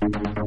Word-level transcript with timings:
Bienvenidos 0.00 0.42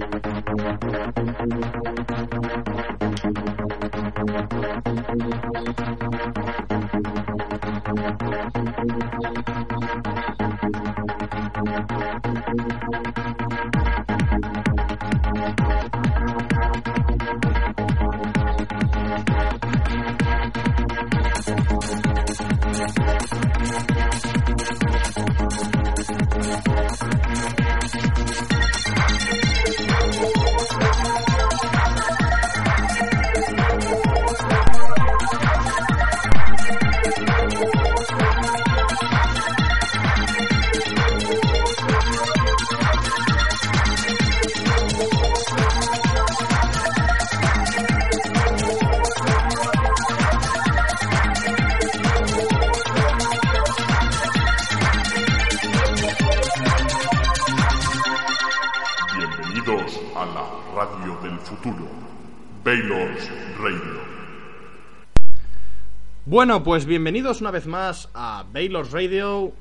Bueno, 66.36 66.66
pues 66.66 66.86
bienvenidos 66.86 67.40
una 67.40 67.50
vez 67.50 67.66
más 67.66 68.10
a 68.14 68.46
Baylor's 68.52 68.92
Radio. 68.92 69.54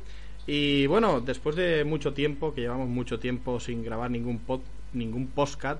Y 0.44 0.88
bueno, 0.88 1.20
después 1.20 1.54
de 1.54 1.84
mucho 1.84 2.14
tiempo, 2.14 2.52
que 2.52 2.62
llevamos 2.62 2.88
mucho 2.88 3.20
tiempo 3.20 3.60
sin 3.60 3.84
grabar 3.84 4.10
ningún 4.10 4.40
pod, 4.40 4.62
ningún 4.92 5.28
podcast, 5.28 5.78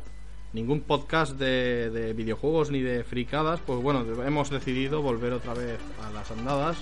ningún 0.52 0.82
podcast 0.82 1.32
de, 1.32 1.90
de 1.90 2.12
videojuegos 2.12 2.70
ni 2.70 2.80
de 2.80 3.02
fricadas, 3.02 3.58
pues 3.66 3.82
bueno, 3.82 4.04
hemos 4.24 4.50
decidido 4.50 5.02
volver 5.02 5.32
otra 5.32 5.52
vez 5.54 5.80
a 6.06 6.12
las 6.12 6.30
andadas. 6.30 6.76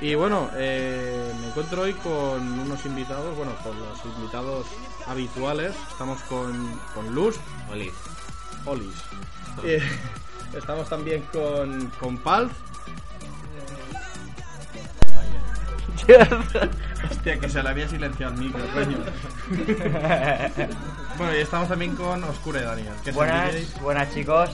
Y 0.00 0.14
bueno, 0.14 0.48
eh, 0.56 1.30
me 1.38 1.48
encuentro 1.48 1.82
hoy 1.82 1.92
con 1.92 2.40
unos 2.58 2.86
invitados, 2.86 3.36
bueno, 3.36 3.52
con 3.62 3.78
los 3.78 4.02
invitados 4.16 4.66
habituales. 5.06 5.74
Estamos 5.90 6.22
con, 6.22 6.80
con 6.94 7.14
Luz. 7.14 7.38
Olis. 7.70 7.92
Olis. 8.64 8.96
Eh, 9.62 9.82
estamos 10.56 10.88
también 10.88 11.22
con, 11.30 11.92
con 12.00 12.16
Palf. 16.04 16.54
Hostia, 17.10 17.38
que 17.38 17.48
se 17.48 17.62
le 17.62 17.68
había 17.68 17.88
silenciado 17.88 18.34
el 18.34 18.40
micro, 18.40 18.60
coño. 18.74 18.98
bueno, 21.18 21.36
y 21.36 21.40
estamos 21.40 21.68
también 21.68 21.94
con 21.96 22.22
Oscure 22.24 22.62
Daniel. 22.62 22.92
que. 23.04 23.12
Buenas, 23.12 23.80
buenas 23.80 24.12
chicos. 24.14 24.50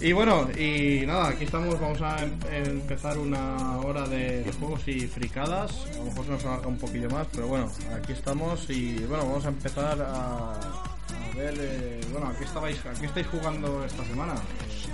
Y 0.00 0.12
bueno, 0.12 0.48
y 0.58 1.04
nada, 1.06 1.28
aquí 1.28 1.44
estamos, 1.44 1.78
vamos 1.78 2.00
a 2.00 2.16
em- 2.22 2.38
empezar 2.50 3.18
una 3.18 3.76
hora 3.80 4.06
de, 4.08 4.44
de 4.44 4.52
juegos 4.52 4.88
y 4.88 5.00
fricadas. 5.06 5.72
A 5.94 5.98
lo 5.98 6.04
mejor 6.06 6.24
se 6.24 6.30
nos 6.30 6.44
alarga 6.46 6.68
un 6.68 6.78
poquillo 6.78 7.10
más, 7.10 7.26
pero 7.34 7.48
bueno, 7.48 7.70
aquí 7.94 8.12
estamos 8.12 8.70
y 8.70 8.96
bueno, 9.00 9.26
vamos 9.26 9.44
a 9.44 9.48
empezar 9.48 10.00
a, 10.00 10.52
a 10.52 11.36
ver, 11.36 11.54
eh, 11.58 12.00
bueno, 12.12 12.28
¿a 12.28 12.34
qué, 12.34 12.44
estabais, 12.44 12.78
¿a 12.86 12.98
qué 12.98 13.04
estáis 13.06 13.26
jugando 13.26 13.84
esta 13.84 14.02
semana? 14.06 14.32
Eh, 14.34 14.88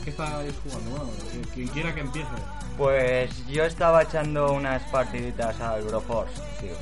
¿A 0.00 0.04
qué 0.04 0.10
estáis 0.10 0.54
jugando? 0.64 0.90
Bueno, 0.90 1.12
quien 1.54 1.68
quiera 1.68 1.94
que 1.94 2.00
empiece. 2.00 2.28
Pues 2.78 3.46
yo 3.46 3.64
estaba 3.64 4.02
echando 4.02 4.52
unas 4.52 4.82
partiditas 4.90 5.60
al 5.60 5.82
Broforce, 5.82 6.40
tío. 6.60 6.72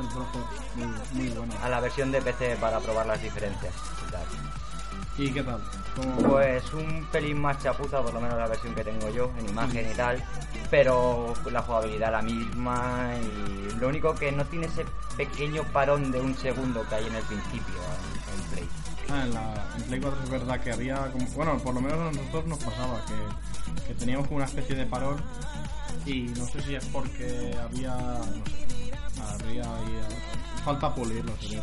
El 0.00 0.08
profe, 0.08 0.38
muy, 0.74 0.86
muy 1.12 1.28
bueno. 1.30 1.54
A 1.62 1.68
la 1.70 1.80
versión 1.80 2.12
de 2.12 2.20
PC 2.20 2.56
para 2.56 2.80
probar 2.80 3.06
las 3.06 3.22
diferencias 3.22 3.72
y 4.06 4.10
tal. 4.10 4.22
¿Y 5.18 5.30
qué 5.32 5.42
tal? 5.42 5.60
¿Cómo- 5.94 6.16
Pues 6.28 6.70
un 6.74 7.06
pelín 7.10 7.40
más 7.40 7.62
chapuza, 7.62 8.02
por 8.02 8.12
lo 8.12 8.20
menos 8.20 8.36
la 8.36 8.46
versión 8.48 8.74
que 8.74 8.84
tengo 8.84 9.08
yo, 9.08 9.30
en 9.38 9.48
imagen 9.48 9.90
y 9.90 9.94
tal. 9.94 10.22
Pero 10.70 11.32
la 11.50 11.62
jugabilidad 11.62 12.12
la 12.12 12.20
misma 12.20 13.10
y 13.22 13.70
lo 13.78 13.88
único 13.88 14.14
que 14.14 14.32
no 14.32 14.44
tiene 14.44 14.66
ese 14.66 14.84
pequeño 15.16 15.62
parón 15.72 16.10
de 16.12 16.20
un 16.20 16.36
segundo 16.36 16.86
que 16.88 16.96
hay 16.96 17.06
en 17.06 17.14
el 17.14 17.22
principio. 17.22 17.74
Ah, 19.08 19.22
en, 19.24 19.34
la, 19.34 19.68
en 19.76 19.82
Play 19.84 20.00
4 20.00 20.24
es 20.24 20.30
verdad 20.30 20.60
que 20.60 20.72
había, 20.72 21.10
como, 21.12 21.26
bueno, 21.28 21.58
por 21.58 21.74
lo 21.74 21.80
menos 21.80 21.98
a 21.98 22.10
nosotros 22.10 22.46
nos 22.46 22.58
pasaba 22.58 23.00
que, 23.86 23.94
teníamos 23.94 24.26
como 24.26 24.38
una 24.38 24.46
especie 24.46 24.74
de 24.74 24.84
parón 24.84 25.16
y 26.04 26.22
no 26.22 26.44
sé 26.46 26.60
si 26.62 26.74
es 26.74 26.84
porque 26.86 27.56
había, 27.62 27.94
no 27.94 29.38
sé, 29.38 29.58
eh, 29.58 29.62
falta 30.64 30.92
pulirlo, 30.92 31.32
sería. 31.40 31.62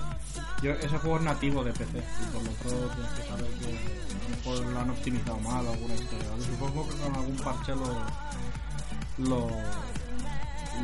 Yo, 0.62 0.72
ese 0.72 0.98
juego 0.98 1.18
es 1.18 1.24
nativo 1.24 1.64
de 1.64 1.74
PC 1.74 1.98
y 1.98 2.26
por 2.32 2.44
lo 2.44 2.50
tanto 2.52 2.96
tienes 2.96 3.12
que 3.12 3.28
saber 3.28 3.52
que 3.60 3.66
a 3.66 4.30
lo 4.30 4.38
mejor 4.38 4.74
lo 4.74 4.80
han 4.80 4.90
optimizado 4.92 5.40
mal 5.40 5.66
o 5.68 5.72
alguna 5.74 5.94
historia. 5.96 6.28
Supongo 6.50 6.88
que 6.88 6.96
con 6.96 7.16
algún 7.16 7.36
parche 7.36 7.76
lo, 7.76 9.28
lo, 9.30 9.48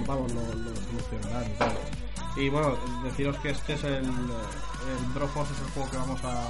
vamos, 0.05 0.33
lo, 0.33 0.41
lo 0.41 0.71
y 0.71 1.57
tal. 1.57 1.77
Y 2.35 2.49
bueno, 2.49 2.77
deciros 3.03 3.37
que 3.37 3.49
este 3.49 3.73
es 3.73 3.83
el, 3.83 4.05
el 4.05 5.13
Broforce, 5.13 5.53
es 5.53 5.59
el 5.59 5.67
juego 5.71 5.89
que 5.89 5.97
vamos 5.97 6.23
a, 6.23 6.47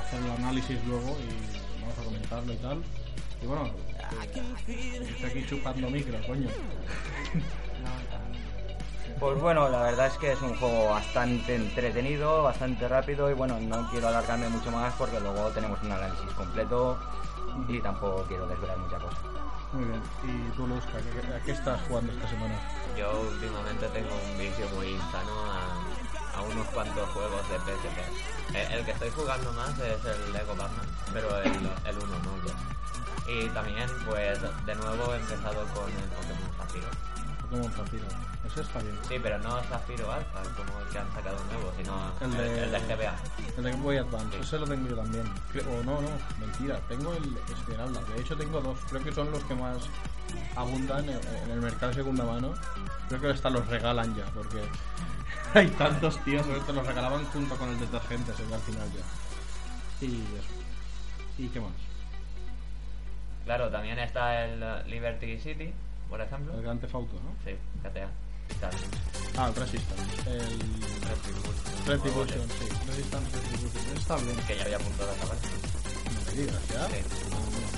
hacer 0.00 0.22
el 0.22 0.30
análisis 0.30 0.78
luego 0.86 1.16
y 1.18 1.80
vamos 1.80 1.98
a 1.98 2.04
comentarlo 2.04 2.52
y 2.52 2.56
tal. 2.56 2.82
Y 3.42 3.46
bueno, 3.46 3.70
estoy 4.66 5.30
aquí 5.30 5.46
chupando 5.48 5.90
micro, 5.90 6.18
coño. 6.26 6.48
Pues 9.18 9.40
bueno, 9.40 9.68
la 9.68 9.82
verdad 9.82 10.06
es 10.06 10.14
que 10.14 10.32
es 10.32 10.40
un 10.40 10.56
juego 10.56 10.90
bastante 10.90 11.54
entretenido, 11.54 12.42
bastante 12.42 12.88
rápido 12.88 13.30
y 13.30 13.34
bueno, 13.34 13.60
no 13.60 13.90
quiero 13.90 14.08
alargarme 14.08 14.48
mucho 14.48 14.70
más 14.70 14.94
porque 14.94 15.20
luego 15.20 15.48
tenemos 15.50 15.78
un 15.82 15.92
análisis 15.92 16.30
completo 16.36 16.98
y 17.68 17.80
tampoco 17.80 18.24
quiero 18.28 18.46
desvelar 18.46 18.78
mucha 18.78 18.98
cosa. 18.98 19.29
Muy 19.72 19.84
bien. 19.84 20.02
¿Y 20.24 20.50
tú, 20.56 20.66
Luzca, 20.66 20.98
¿a 20.98 21.40
qué- 21.44 21.52
estás 21.52 21.80
jugando 21.86 22.12
esta 22.12 22.28
semana? 22.28 22.54
Yo 22.98 23.20
últimamente 23.20 23.86
tengo 23.88 24.10
un 24.14 24.38
vicio 24.38 24.68
muy 24.70 24.88
insano 24.88 25.32
a, 25.46 26.38
a 26.38 26.42
unos 26.42 26.66
cuantos 26.68 27.08
juegos 27.10 27.48
de 27.48 27.56
PSP. 27.58 27.98
Eh, 28.56 28.68
El, 28.72 28.84
que 28.84 28.90
estoy 28.90 29.10
jugando 29.10 29.52
más 29.52 29.70
es 29.78 30.04
el 30.04 30.32
Lego 30.32 30.56
Batman, 30.56 30.86
pero 31.12 31.38
el, 31.42 31.52
el 31.52 31.98
1 31.98 32.06
no 32.24 32.34
el 32.34 32.42
2. 32.42 32.52
Y 33.28 33.48
también, 33.50 33.88
pues, 34.08 34.40
de 34.66 34.74
nuevo 34.74 35.14
he 35.14 35.18
empezado 35.18 35.64
con 35.74 35.88
el 35.88 36.08
Pokémon 36.18 36.50
Zafiro. 36.58 36.88
Pokémon 37.42 37.72
Zafiro. 37.72 38.06
Ese 38.52 38.62
está 38.62 38.80
bien. 38.80 38.98
Sí, 39.08 39.16
pero 39.22 39.38
no 39.38 39.60
Zafiro 39.62 40.10
Alpha, 40.12 40.42
como 40.56 40.80
el 40.80 40.88
que 40.88 40.98
han 40.98 41.12
sacado 41.14 41.36
nuevo, 41.44 41.72
sino 41.76 41.94
El 42.20 42.36
de- 42.36 42.64
el 42.64 42.72
de 42.72 42.80
GBA. 42.80 43.14
El 43.56 43.62
de 43.64 43.72
Boy 43.76 43.96
Advance, 43.98 44.36
Sí. 44.38 44.42
ese 44.42 44.58
lo 44.58 44.66
tengo 44.66 44.88
yo 44.88 44.96
también. 44.96 45.24
O 45.68 45.84
no, 45.84 46.00
no, 46.00 46.08
mentira. 46.40 46.80
Tengo 46.88 47.12
el 47.14 47.36
Esmeralda. 47.52 48.00
De 48.02 48.20
hecho, 48.20 48.36
tengo 48.36 48.60
dos. 48.60 48.78
Creo 48.88 49.04
que 49.04 49.12
son 49.12 49.30
los 49.30 49.44
que 49.44 49.54
más 49.54 49.76
abundan 50.56 51.08
en, 51.08 51.20
el 51.50 51.60
mercado 51.60 51.88
de 51.88 51.94
segunda 51.94 52.24
mano. 52.24 52.54
Creo 53.08 53.20
que 53.20 53.28
hasta 53.28 53.50
los 53.50 53.66
regalan 53.68 54.14
ya, 54.16 54.24
porque 54.34 54.62
hay 55.54 55.68
tantos 55.68 56.18
tíos. 56.24 56.44
Todo 56.66 56.72
los 56.72 56.86
regalaban 56.86 57.24
junto 57.26 57.54
con 57.56 57.68
el 57.68 57.78
detergente, 57.78 58.32
se 58.34 58.44
ve 58.46 58.54
al 58.54 58.60
final 58.62 58.88
ya. 58.92 60.06
Y 60.06 60.14
eso. 60.16 60.48
¿Y 61.38 61.48
qué 61.48 61.60
más? 61.60 61.70
Claro, 63.44 63.68
también 63.70 63.98
está 64.00 64.44
el 64.44 64.60
Liberty 64.90 65.38
City, 65.38 65.72
por 66.08 66.20
ejemplo. 66.20 66.52
El 66.54 66.62
Grand 66.62 66.80
Theft 66.80 66.94
Auto, 66.94 67.14
¿no? 67.14 67.32
Sí, 67.44 67.56
GTA. 67.82 68.08
Tal. 68.54 68.70
Ah, 69.36 69.48
el 69.48 69.54
Resistance. 69.54 70.02
El 70.26 70.40
Retribution. 71.08 71.54
Retribution, 71.86 72.48
sí. 72.48 72.68
Resistance 72.88 73.36
Retribution. 73.36 73.96
Está 73.96 74.16
bien. 74.16 74.36
Que 74.46 74.56
ya 74.56 74.62
había 74.64 74.76
apuntado 74.76 75.10
a 75.10 75.14
acabar. 75.14 75.36
No 76.14 76.20
me 76.26 76.32
digas, 76.40 76.68
¿ya? 76.68 76.86
Sí. 76.88 76.94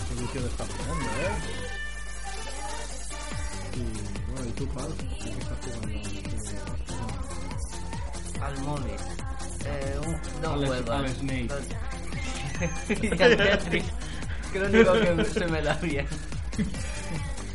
Qué 0.09 0.23
vicio 0.23 0.41
de 0.43 0.49
estar 0.49 0.67
jugando, 0.67 1.07
¿eh? 1.07 1.33
Y 3.75 4.33
bueno, 4.33 4.49
¿y 4.49 4.53
tú, 4.53 4.67
Pal? 4.69 4.93
¿A 4.93 5.25
qué 5.25 5.31
estás 5.31 5.59
jugando? 5.63 6.33
al 8.43 8.59
móvil. 8.61 8.97
Eh, 9.65 10.01
un, 10.05 10.91
al 10.91 11.09
Snake. 11.15 11.49
Y 13.01 13.23
al 13.23 13.37
Tetris. 13.37 13.85
Que 14.53 14.59
lo 14.59 14.67
único 14.93 15.17
que 15.17 15.25
se 15.25 15.47
me 15.47 15.63
da 15.63 15.75
bien. 15.77 16.07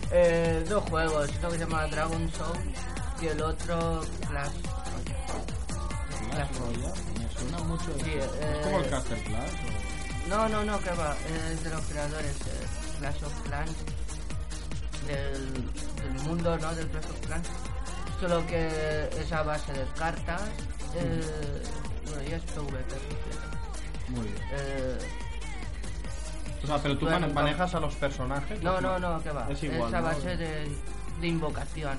Eh, 0.10 0.64
dos 0.70 0.86
juegos, 0.86 1.30
uno 1.38 1.50
que 1.50 1.58
se 1.58 1.66
llama 1.66 1.86
Dragon 1.88 2.32
Soul 2.32 2.58
y 3.22 3.28
el 3.28 3.42
otro 3.42 4.02
Clash. 4.30 4.52
Clash 6.32 6.58
Royale, 6.60 7.02
me 7.20 7.30
suena 7.34 7.58
mucho. 7.64 7.86
Sí, 8.04 8.12
¿Es 8.12 8.26
eh, 8.42 8.62
como 8.64 8.80
el 8.80 8.90
Castle 8.90 9.24
Clash? 9.24 9.52
No, 10.30 10.50
no, 10.50 10.64
no, 10.66 10.80
que 10.80 10.92
va, 10.92 11.16
es 11.52 11.64
de 11.64 11.70
los 11.70 11.82
creadores 11.86 12.36
eh, 12.42 12.68
Clash 13.00 13.24
of 13.24 13.42
Clans, 13.44 13.76
del, 15.08 15.54
del 15.96 16.24
mundo, 16.24 16.58
¿no? 16.58 16.76
Del 16.76 16.88
Clash 16.90 17.06
of 17.06 17.20
Clans. 17.26 17.48
Solo 18.20 18.46
que 18.48 19.10
es 19.20 19.32
a 19.32 19.44
base 19.44 19.72
de 19.74 19.86
cartas 19.98 20.42
eh, 20.96 21.64
bueno, 22.06 22.22
es 22.22 22.42
PvP. 22.44 22.96
Muy 24.10 24.22
bien. 24.26 24.38
Eh, 24.54 24.98
O 26.64 26.68
sea, 26.68 26.78
pero 26.82 26.98
tú 26.98 27.08
manejas 27.34 27.76
a 27.76 27.80
los 27.80 27.94
personajes. 27.96 28.62
no, 28.64 28.72
pues 28.72 28.82
no, 28.84 29.00
no, 29.00 29.22
que 29.22 29.32
va. 29.32 29.48
Es 29.50 29.62
igual. 29.64 29.94
a 29.94 30.00
¿no? 30.02 30.08
base 30.08 30.36
de, 30.38 30.68
de 31.22 31.28
invocación. 31.28 31.98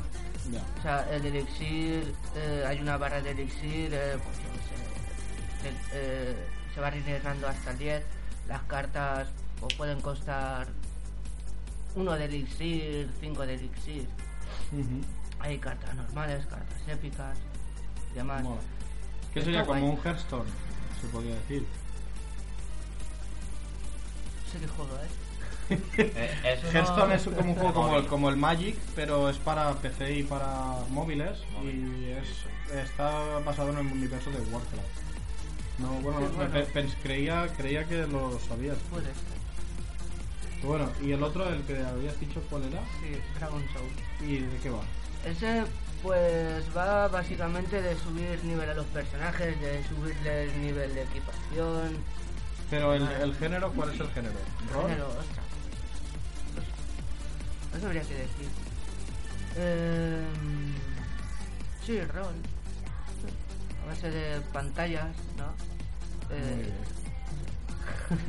Ya. 0.53 0.63
O 0.79 0.83
sea, 0.83 1.07
el 1.15 1.27
elixir, 1.27 2.15
eh, 2.37 2.65
hay 2.67 2.81
una 2.81 2.97
barra 2.97 3.21
de 3.21 3.31
elixir, 3.33 3.91
eh, 3.93 4.17
pues 4.23 4.37
el- 5.65 5.77
eh, 5.93 6.37
se 6.75 6.81
va 6.81 6.91
rellenando 6.91 7.49
hasta 7.49 7.73
el 7.73 7.79
10. 7.79 8.03
Las 8.49 8.63
cartas 8.63 9.29
pues, 9.61 9.75
pueden 9.75 10.01
costar 10.01 10.69
uno 11.95 12.13
de 12.15 12.25
elixir, 12.27 13.11
cinco 13.21 13.45
de 13.47 13.55
elixir. 13.55 14.07
Hay 15.41 15.59
cartas 15.59 15.95
normales, 15.95 16.47
cartas 16.47 16.79
épicas, 16.89 17.37
y 18.13 18.15
demás. 18.15 18.43
Mola. 18.43 18.61
Que 19.35 19.43
sería 19.43 19.65
como 19.67 19.81
guay. 19.81 19.93
un 19.93 19.99
Hearthstone, 20.03 20.51
se 21.01 21.07
podría 21.09 21.35
decir. 21.35 21.67
Sé 24.51 24.59
qué 24.59 24.67
juego. 24.69 24.95
Eh, 24.97 25.09
uno- 25.71 26.71
Hearthstone 26.73 27.15
es 27.15 27.23
como 27.25 27.53
un 27.53 27.55
juego 27.55 27.73
como 27.75 27.87
el, 27.89 27.93
móvil. 27.95 28.07
como 28.09 28.29
el 28.31 28.37
Magic, 28.37 28.77
pero 28.95 29.29
es 29.29 29.37
para 29.39 29.73
PC 29.75 30.19
y 30.19 30.23
para 30.23 30.75
móviles 30.91 31.39
y 31.63 32.11
es, 32.11 32.29
está 32.85 33.39
basado 33.45 33.71
en 33.71 33.79
el 33.79 33.87
universo 33.93 34.31
de 34.31 34.39
Warcraft. 34.39 34.99
No, 35.79 35.89
bueno, 36.01 36.21
Sí, 36.29 36.35
bueno. 36.37 36.89
creía, 37.03 37.47
creía 37.57 37.85
que 37.85 38.07
lo 38.07 38.39
sabías. 38.41 38.77
Puede 38.91 39.05
ser. 39.07 39.15
Bueno, 40.65 40.91
y 41.01 41.13
el 41.13 41.23
otro, 41.23 41.49
el 41.49 41.63
que 41.63 41.79
habías 41.85 42.19
dicho 42.19 42.41
cuál 42.51 42.65
era, 42.65 42.81
Sí, 43.01 43.17
Dragon 43.39 43.63
Soul. 43.73 44.29
y 44.29 44.39
de 44.39 44.57
qué 44.59 44.71
va. 44.71 44.81
Ese 45.25 45.65
pues 46.03 46.65
va 46.77 47.09
básicamente 47.09 47.81
de 47.83 47.97
subir 47.97 48.43
nivel 48.45 48.69
a 48.71 48.75
los 48.75 48.87
personajes, 48.87 49.61
de 49.61 49.83
subirle 49.89 50.45
el 50.45 50.63
nivel 50.63 50.95
de 50.95 51.03
equipación. 51.03 51.97
Pero 52.71 52.95
el, 52.95 53.03
el 53.03 53.35
género, 53.37 53.73
¿cuál 53.73 53.95
es 53.95 54.01
el 54.01 54.09
género? 54.11 54.35
Género, 54.73 55.09
ostras. 55.09 55.47
No 57.75 57.81
sabría 57.81 58.03
qué 58.03 58.15
decir. 58.15 58.49
Eh, 59.57 60.25
sí, 61.85 62.01
rol. 62.03 62.35
A 63.83 63.87
base 63.89 64.11
de 64.11 64.41
pantallas, 64.53 65.07
¿no? 65.37 65.47
Eh. 66.35 66.71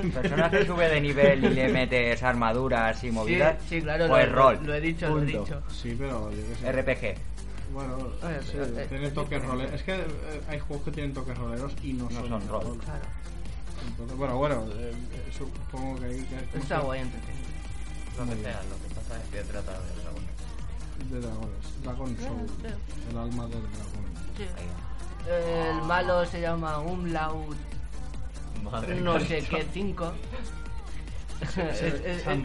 El 0.01 0.11
personaje 0.11 0.65
sube 0.65 0.89
de 0.89 1.01
nivel 1.01 1.43
y 1.45 1.49
le 1.49 1.69
metes 1.69 2.21
armaduras 2.23 2.97
y 3.03 3.07
sí, 3.07 3.11
movidas. 3.11 3.57
sí, 3.69 3.81
claro, 3.81 4.07
Pues 4.07 4.27
lo, 4.29 4.35
rol. 4.35 4.59
lo 4.65 4.73
he 4.73 4.81
dicho, 4.81 5.09
lo 5.09 5.21
he 5.21 5.25
dicho. 5.25 5.61
Sí, 5.69 5.95
pero 5.97 6.31
yo 6.31 6.37
sé. 6.59 6.71
RPG. 6.71 7.17
Bueno, 7.73 7.97
Eh, 8.23 8.39
sí, 8.43 8.57
eh, 8.57 8.85
tiene 8.89 9.11
toques 9.11 9.43
roleros. 9.45 9.73
Es 9.75 9.83
que 9.83 9.95
eh, 9.95 10.41
hay 10.49 10.59
juegos 10.59 10.85
que 10.85 10.91
tienen 10.91 11.13
toques 11.13 11.37
roleros 11.37 11.73
y 11.83 11.93
no, 11.93 12.05
No 12.05 12.11
son, 12.11 12.29
son 12.29 12.47
rol. 12.49 12.77
Claro. 12.83 13.01
Entonces, 13.87 14.17
bueno, 14.17 14.37
bueno, 14.37 14.65
eh, 14.75 14.93
supongo 15.37 15.99
que 15.99 16.05
hay 16.05 16.23
que... 16.23 16.57
Está 16.59 16.79
guay 16.79 17.01
entretenido. 17.01 17.47
Lo 18.17 18.25
que 18.25 18.41
sea, 18.41 18.61
lo 18.63 18.75
que 18.75 18.93
pasa 19.09 19.21
es 19.23 19.29
que 19.29 19.51
trata 19.51 19.71
de 19.71 20.01
dragón. 20.01 20.23
De 21.09 21.19
dragones. 21.19 21.83
Dragon 21.83 22.17
Soul. 22.17 22.47
sí. 22.47 23.07
El 23.09 23.17
alma 23.17 23.43
del 23.43 23.61
dragón. 23.61 24.05
Sí. 24.37 24.45
El 25.29 25.81
malo 25.83 26.25
se 26.25 26.41
llama 26.41 26.79
Umlaut. 26.79 27.55
Madre 28.63 29.01
no 29.01 29.19
sé 29.19 29.41
qué 29.41 29.65
5. 29.73 30.13
es, 31.57 32.27
Un, 32.27 32.43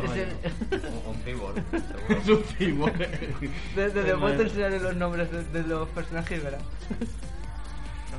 cyborg, 1.24 1.56
Es 2.08 2.28
un 2.28 2.44
cyborg. 2.44 2.96
de, 2.96 3.08
de, 3.08 3.90
Pues 3.90 3.94
después 4.06 4.36
te 4.36 4.42
enseñaré 4.44 4.80
los 4.80 4.94
nombres 4.96 5.30
de, 5.32 5.44
de 5.44 5.62
los 5.64 5.88
personajes 5.88 6.40
y 6.40 6.46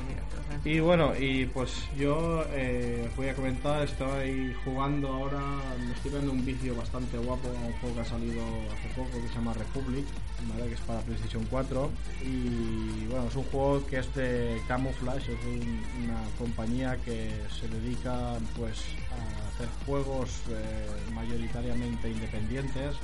enseño. 0.00 0.22
Y 0.64 0.80
bueno, 0.80 1.12
y 1.18 1.46
pues 1.46 1.88
yo 1.96 2.44
eh, 2.50 3.06
os 3.08 3.16
voy 3.16 3.28
a 3.28 3.34
comentar, 3.34 3.82
estoy 3.84 4.52
jugando 4.64 5.08
ahora, 5.08 5.40
me 5.78 5.92
estoy 5.92 6.10
dando 6.12 6.32
un 6.32 6.44
vicio 6.44 6.74
bastante 6.74 7.18
guapo 7.18 7.48
un 7.48 7.72
juego 7.74 7.94
que 7.94 8.00
ha 8.00 8.04
salido 8.04 8.42
hace 8.72 8.88
poco 8.96 9.10
que 9.22 9.28
se 9.28 9.34
llama 9.34 9.52
Republic, 9.54 10.04
¿vale? 10.52 10.66
que 10.68 10.74
es 10.74 10.80
para 10.80 11.00
PlayStation 11.00 11.44
4 11.50 11.90
y 12.24 13.06
bueno, 13.06 13.28
es 13.28 13.36
un 13.36 13.44
juego 13.44 13.86
que 13.86 13.98
es 13.98 14.12
de 14.16 14.60
Camouflage, 14.66 15.32
es 15.34 15.44
un- 15.44 15.84
una 16.04 16.20
compañía 16.38 16.96
que 17.04 17.30
se 17.60 17.68
dedica 17.68 18.32
pues 18.56 18.82
a 19.12 19.48
hacer 19.54 19.68
juegos 19.86 20.30
eh, 20.50 20.86
mayoritariamente 21.14 22.10
independientes 22.10 22.96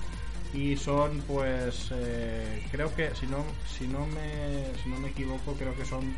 y 0.55 0.77
son 0.77 1.23
pues 1.29 1.89
eh, 1.93 2.63
creo 2.73 2.95
que 2.95 3.15
si 3.15 3.27
no 3.27 3.39
si 3.67 3.87
no 3.87 4.07
me 4.07 4.67
si 4.83 4.89
no 4.91 4.99
me 4.99 5.09
equivoco 5.09 5.55
creo 5.55 5.75
que 5.77 5.85
son 5.87 6.15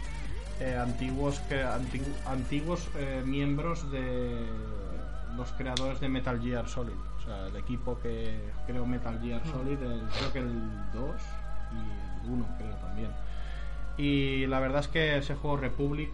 eh, 0.61 0.77
antiguos 0.77 1.41
que 1.49 1.65
antigu- 1.65 2.15
antiguos 2.27 2.89
eh, 2.97 3.23
miembros 3.25 3.91
de 3.91 4.47
los 5.37 5.51
creadores 5.53 6.01
de 6.01 6.09
Metal 6.09 6.41
Gear 6.41 6.69
Solid. 6.69 6.93
O 7.19 7.25
sea 7.25 7.47
el 7.49 7.57
equipo 7.57 7.99
que 8.01 8.39
creó 8.67 8.87
Metal 8.87 9.19
Gear 9.21 9.43
Solid 9.51 9.79
el- 9.83 10.03
creo 10.19 10.33
que 10.33 10.39
el 10.41 10.53
2 10.93 11.15
y 11.73 12.27
el 12.27 12.33
1 12.33 12.47
creo 12.59 12.75
también. 12.77 13.09
Y 13.97 14.47
la 14.47 14.61
verdad 14.61 14.81
es 14.81 14.89
que 14.89 15.17
ese 15.17 15.35
juego 15.35 15.57
Republic 15.57 16.11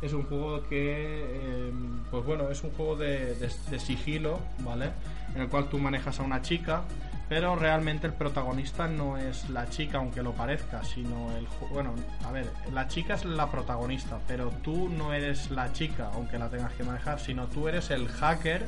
es 0.00 0.12
un 0.12 0.22
juego 0.24 0.62
que, 0.68 1.24
eh, 1.28 1.72
pues 2.10 2.24
bueno, 2.24 2.48
es 2.50 2.62
un 2.62 2.70
juego 2.72 2.96
de, 2.96 3.34
de- 3.34 3.50
de 3.70 3.78
sigilo, 3.80 4.38
¿vale? 4.60 4.90
En 5.34 5.42
el 5.42 5.48
cual 5.48 5.68
tú 5.68 5.78
manejas 5.78 6.20
a 6.20 6.22
una 6.22 6.40
chica, 6.42 6.82
pero 7.28 7.56
realmente 7.56 8.06
el 8.06 8.14
protagonista 8.14 8.88
no 8.88 9.18
es 9.18 9.50
la 9.50 9.68
chica, 9.68 9.98
aunque 9.98 10.22
lo 10.22 10.32
parezca, 10.32 10.82
sino 10.82 11.36
el... 11.36 11.46
Bueno, 11.70 11.94
a 12.24 12.32
ver, 12.32 12.50
la 12.72 12.88
chica 12.88 13.14
es 13.14 13.24
la 13.24 13.50
protagonista, 13.50 14.18
pero 14.26 14.50
tú 14.62 14.88
no 14.88 15.12
eres 15.12 15.50
la 15.50 15.72
chica, 15.72 16.10
aunque 16.14 16.38
la 16.38 16.48
tengas 16.48 16.72
que 16.72 16.84
manejar, 16.84 17.20
sino 17.20 17.46
tú 17.46 17.68
eres 17.68 17.90
el 17.90 18.08
hacker 18.08 18.64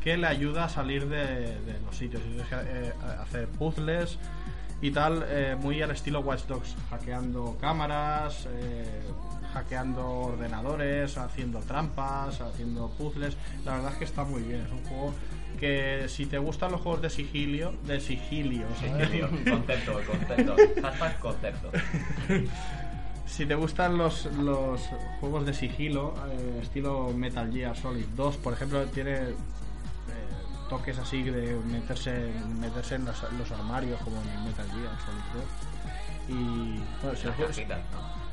que 0.00 0.16
le 0.16 0.26
ayuda 0.26 0.64
a 0.64 0.68
salir 0.70 1.08
de, 1.08 1.56
los 1.84 1.96
sitios 1.96 2.22
eh, 2.52 2.92
hacer 3.20 3.48
puzzles 3.48 4.18
y 4.80 4.90
tal, 4.92 5.24
eh, 5.28 5.56
muy 5.60 5.82
al 5.82 5.90
estilo 5.90 6.20
Watch 6.20 6.46
Dogs, 6.46 6.74
hackeando 6.88 7.58
cámaras, 7.60 8.48
eh, 8.50 9.02
hackeando 9.52 10.08
ordenadores, 10.08 11.18
haciendo 11.18 11.58
trampas, 11.60 12.40
haciendo 12.40 12.88
puzzles. 12.90 13.36
La 13.66 13.74
verdad 13.74 13.92
es 13.92 13.98
que 13.98 14.04
está 14.04 14.24
muy 14.24 14.42
bien, 14.42 14.62
es 14.62 14.72
un 14.72 14.82
juego 14.84 15.12
que 15.60 16.08
si 16.08 16.26
te 16.26 16.38
gustan 16.38 16.72
los 16.72 16.80
juegos 16.80 17.02
de 17.02 17.10
sigilio, 17.10 17.74
de 17.84 18.00
sigilio. 18.00 18.66
Sigilio, 18.80 19.28
concepto, 19.28 20.00
concepto. 20.06 20.56
Hashtag 20.82 21.18
concepto. 21.20 21.70
Si 23.26 23.46
te 23.46 23.54
gustan 23.54 23.96
los, 23.96 24.26
los 24.26 24.80
juegos 25.20 25.46
de 25.46 25.54
sigilo, 25.54 26.14
eh, 26.32 26.58
estilo 26.62 27.12
Metal 27.14 27.50
Gear 27.52 27.76
Solid 27.76 28.04
2, 28.16 28.36
por 28.38 28.54
ejemplo, 28.54 28.84
tiene 28.86 29.12
eh, 29.18 29.34
toques 30.68 30.98
así 30.98 31.22
de 31.22 31.54
meterse, 31.64 32.32
meterse 32.58 32.96
en 32.96 33.04
los, 33.04 33.22
los 33.38 33.50
armarios, 33.52 34.00
como 34.02 34.20
en 34.20 34.44
Metal 34.44 34.66
Gear 34.66 34.96
Solid 35.06 35.44
2. 36.28 36.36
Y 36.36 36.80
bueno, 37.02 37.52
si. 37.52 37.64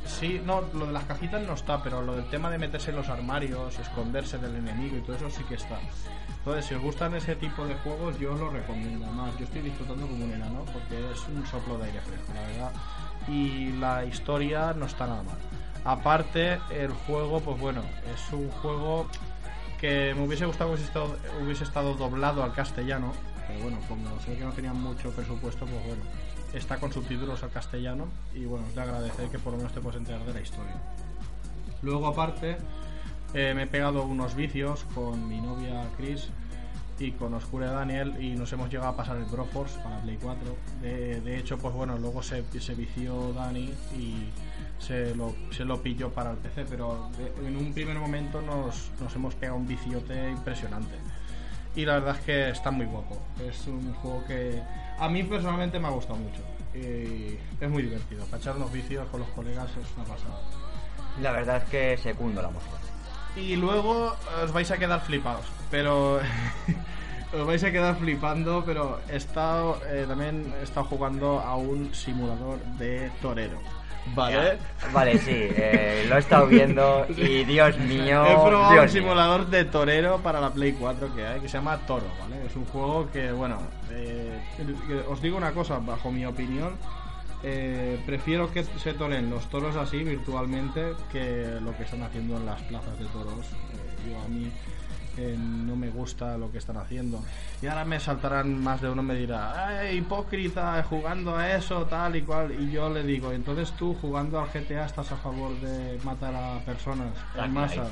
Sí, 0.07 0.41
no, 0.43 0.61
lo 0.73 0.87
de 0.87 0.93
las 0.93 1.03
cajitas 1.03 1.45
no 1.45 1.53
está, 1.53 1.83
pero 1.83 2.01
lo 2.01 2.15
del 2.15 2.29
tema 2.29 2.49
de 2.49 2.57
meterse 2.57 2.89
en 2.89 2.95
los 2.95 3.09
armarios, 3.09 3.77
esconderse 3.77 4.37
del 4.37 4.55
enemigo 4.55 4.97
y 4.97 5.01
todo 5.01 5.15
eso 5.15 5.29
sí 5.29 5.43
que 5.43 5.55
está. 5.55 5.79
Entonces, 6.39 6.65
si 6.65 6.75
os 6.75 6.81
gustan 6.81 7.13
ese 7.13 7.35
tipo 7.35 7.65
de 7.65 7.75
juegos, 7.75 8.17
yo 8.17 8.33
os 8.33 8.39
lo 8.39 8.49
recomiendo. 8.49 9.05
Además, 9.05 9.37
yo 9.37 9.45
estoy 9.45 9.61
disfrutando 9.61 10.07
como 10.07 10.23
un 10.23 10.31
enano 10.31 10.63
porque 10.71 11.11
es 11.11 11.27
un 11.27 11.45
soplo 11.45 11.77
de 11.77 11.85
aire 11.85 11.99
fresco, 12.01 12.31
la 12.33 12.41
verdad. 12.47 12.71
Y 13.27 13.73
la 13.73 14.05
historia 14.05 14.73
no 14.73 14.85
está 14.85 15.07
nada 15.07 15.23
mal. 15.23 15.37
Aparte, 15.83 16.59
el 16.69 16.91
juego, 16.91 17.41
pues 17.41 17.59
bueno, 17.59 17.81
es 18.13 18.33
un 18.33 18.49
juego 18.49 19.07
que 19.79 20.13
me 20.15 20.25
hubiese 20.25 20.45
gustado 20.45 20.71
hubiese 20.71 20.85
estado, 20.85 21.17
hubiese 21.43 21.63
estado 21.63 21.93
doblado 21.95 22.43
al 22.43 22.53
castellano. 22.53 23.13
Pero 23.47 23.59
bueno, 23.61 23.79
como 23.87 24.19
sé 24.21 24.37
que 24.37 24.43
no 24.43 24.51
tenían 24.51 24.81
mucho 24.81 25.11
presupuesto, 25.11 25.65
pues 25.65 25.85
bueno, 25.85 26.03
está 26.53 26.77
con 26.77 26.91
subtítulos 26.93 27.43
al 27.43 27.49
castellano. 27.51 28.07
Y 28.33 28.45
bueno, 28.45 28.65
es 28.67 28.75
de 28.75 28.81
agradecer 28.81 29.29
que 29.29 29.39
por 29.39 29.53
lo 29.53 29.57
menos 29.57 29.73
te 29.73 29.81
puedes 29.81 29.99
enterar 29.99 30.23
de 30.25 30.33
la 30.33 30.41
historia. 30.41 30.75
Luego, 31.81 32.07
aparte, 32.07 32.57
eh, 33.33 33.53
me 33.55 33.63
he 33.63 33.67
pegado 33.67 34.03
unos 34.05 34.35
vicios 34.35 34.85
con 34.95 35.27
mi 35.27 35.39
novia 35.39 35.83
Chris 35.97 36.29
y 36.99 37.11
con 37.11 37.33
Oscure 37.35 37.67
Daniel 37.67 38.15
y 38.23 38.35
nos 38.35 38.51
hemos 38.53 38.71
llegado 38.71 38.89
a 38.89 38.95
pasar 38.95 39.17
el 39.17 39.25
Broforce 39.25 39.77
para 39.81 39.99
Play 40.01 40.17
4. 40.21 40.55
De, 40.81 41.21
de 41.21 41.37
hecho, 41.37 41.57
pues 41.59 41.73
bueno, 41.75 41.97
luego 41.99 42.23
se, 42.23 42.43
se 42.59 42.73
vició 42.73 43.33
Dani 43.33 43.71
y 43.95 44.29
se 44.79 45.13
lo, 45.13 45.35
se 45.51 45.65
lo 45.65 45.81
pilló 45.83 46.09
para 46.11 46.31
el 46.31 46.37
PC, 46.37 46.65
pero 46.67 47.09
de- 47.17 47.47
en 47.47 47.55
un 47.57 47.73
primer 47.73 47.97
momento 47.99 48.41
nos, 48.41 48.89
nos 48.99 49.15
hemos 49.15 49.35
pegado 49.35 49.57
un 49.59 49.67
viciote 49.67 50.31
impresionante. 50.31 50.95
Y 51.75 51.85
la 51.85 51.95
verdad 51.99 52.15
es 52.17 52.21
que 52.25 52.49
está 52.49 52.71
muy 52.71 52.87
guapo. 52.87 53.19
Es 53.47 53.67
un 53.67 53.93
juego 53.95 54.23
que 54.25 54.59
a 54.99 55.09
mí 55.09 55.23
personalmente 55.23 55.79
me 55.79 55.87
ha 55.87 55.91
gustado 55.91 56.19
mucho. 56.19 56.41
Y 56.73 57.37
es 57.59 57.69
muy 57.69 57.83
divertido. 57.83 58.25
Para 58.25 58.37
echar 58.37 58.55
unos 58.55 58.71
vicios 58.71 59.07
con 59.09 59.21
los 59.21 59.29
colegas 59.29 59.69
es 59.71 59.87
una 59.95 60.05
pasada. 60.05 60.39
La 61.21 61.31
verdad 61.31 61.57
es 61.57 61.63
que 61.69 61.97
secundo 61.97 62.41
la 62.41 62.49
música. 62.49 62.77
Y 63.35 63.55
luego 63.55 64.15
os 64.43 64.51
vais 64.51 64.69
a 64.71 64.77
quedar 64.77 65.01
flipados. 65.01 65.45
Pero. 65.71 66.19
os 67.33 67.45
vais 67.45 67.63
a 67.63 67.71
quedar 67.71 67.97
flipando. 67.97 68.63
Pero 68.65 68.99
he 69.09 69.15
estado, 69.15 69.79
eh, 69.87 70.05
también 70.07 70.53
he 70.59 70.63
estado 70.63 70.85
jugando 70.85 71.39
a 71.39 71.55
un 71.55 71.93
simulador 71.93 72.59
de 72.77 73.11
torero. 73.21 73.59
¿Vale? 74.15 74.57
Vale, 74.93 75.17
sí, 75.19 75.31
eh, 75.33 76.05
lo 76.07 76.15
he 76.15 76.19
estado 76.19 76.47
viendo 76.47 77.05
y 77.15 77.43
Dios 77.45 77.77
mío. 77.79 78.25
He 78.25 78.47
probado 78.47 78.71
Dios 78.73 78.83
un 78.85 78.89
simulador 78.89 79.47
de 79.47 79.65
torero 79.65 80.17
para 80.19 80.39
la 80.39 80.51
Play 80.51 80.73
4 80.73 81.13
que 81.15 81.25
hay, 81.25 81.39
que 81.39 81.47
se 81.47 81.57
llama 81.57 81.77
Toro, 81.85 82.07
¿vale? 82.19 82.45
Es 82.45 82.55
un 82.55 82.65
juego 82.65 83.09
que, 83.11 83.31
bueno, 83.31 83.59
eh, 83.91 84.39
os 85.07 85.21
digo 85.21 85.37
una 85.37 85.51
cosa, 85.51 85.79
bajo 85.79 86.11
mi 86.11 86.25
opinión, 86.25 86.73
eh, 87.43 87.99
prefiero 88.05 88.51
que 88.51 88.63
se 88.63 88.93
toren 88.93 89.29
los 89.29 89.47
toros 89.49 89.75
así 89.75 90.03
virtualmente 90.03 90.93
que 91.11 91.59
lo 91.61 91.75
que 91.77 91.83
están 91.83 92.01
haciendo 92.01 92.37
en 92.37 92.45
las 92.45 92.61
plazas 92.63 92.97
de 92.97 93.05
toros. 93.05 93.45
Eh, 93.45 94.09
yo 94.09 94.19
a 94.19 94.27
mí 94.27 94.51
eh, 95.17 95.35
no 95.37 95.75
me 95.75 95.89
gusta 95.89 96.37
lo 96.37 96.51
que 96.51 96.59
están 96.59 96.77
haciendo. 96.77 97.21
Y 97.61 97.67
ahora 97.67 97.85
me 97.85 97.99
saltarán 97.99 98.61
más 98.63 98.81
de 98.81 98.89
uno 98.89 99.01
me 99.03 99.15
dirá, 99.15 99.67
¡ay, 99.79 99.97
hipócrita, 99.97 100.83
jugando 100.89 101.35
a 101.35 101.51
eso, 101.55 101.85
tal 101.85 102.15
y 102.15 102.21
cual! 102.21 102.51
Y 102.59 102.71
yo 102.71 102.89
le 102.89 103.03
digo, 103.03 103.31
entonces 103.31 103.71
tú 103.71 103.95
jugando 103.99 104.39
al 104.39 104.47
GTA 104.49 104.85
estás 104.85 105.11
a 105.11 105.17
favor 105.17 105.51
de 105.59 105.99
matar 106.03 106.33
a 106.35 106.59
personas 106.59 107.09
en 107.35 107.53
masa. 107.53 107.83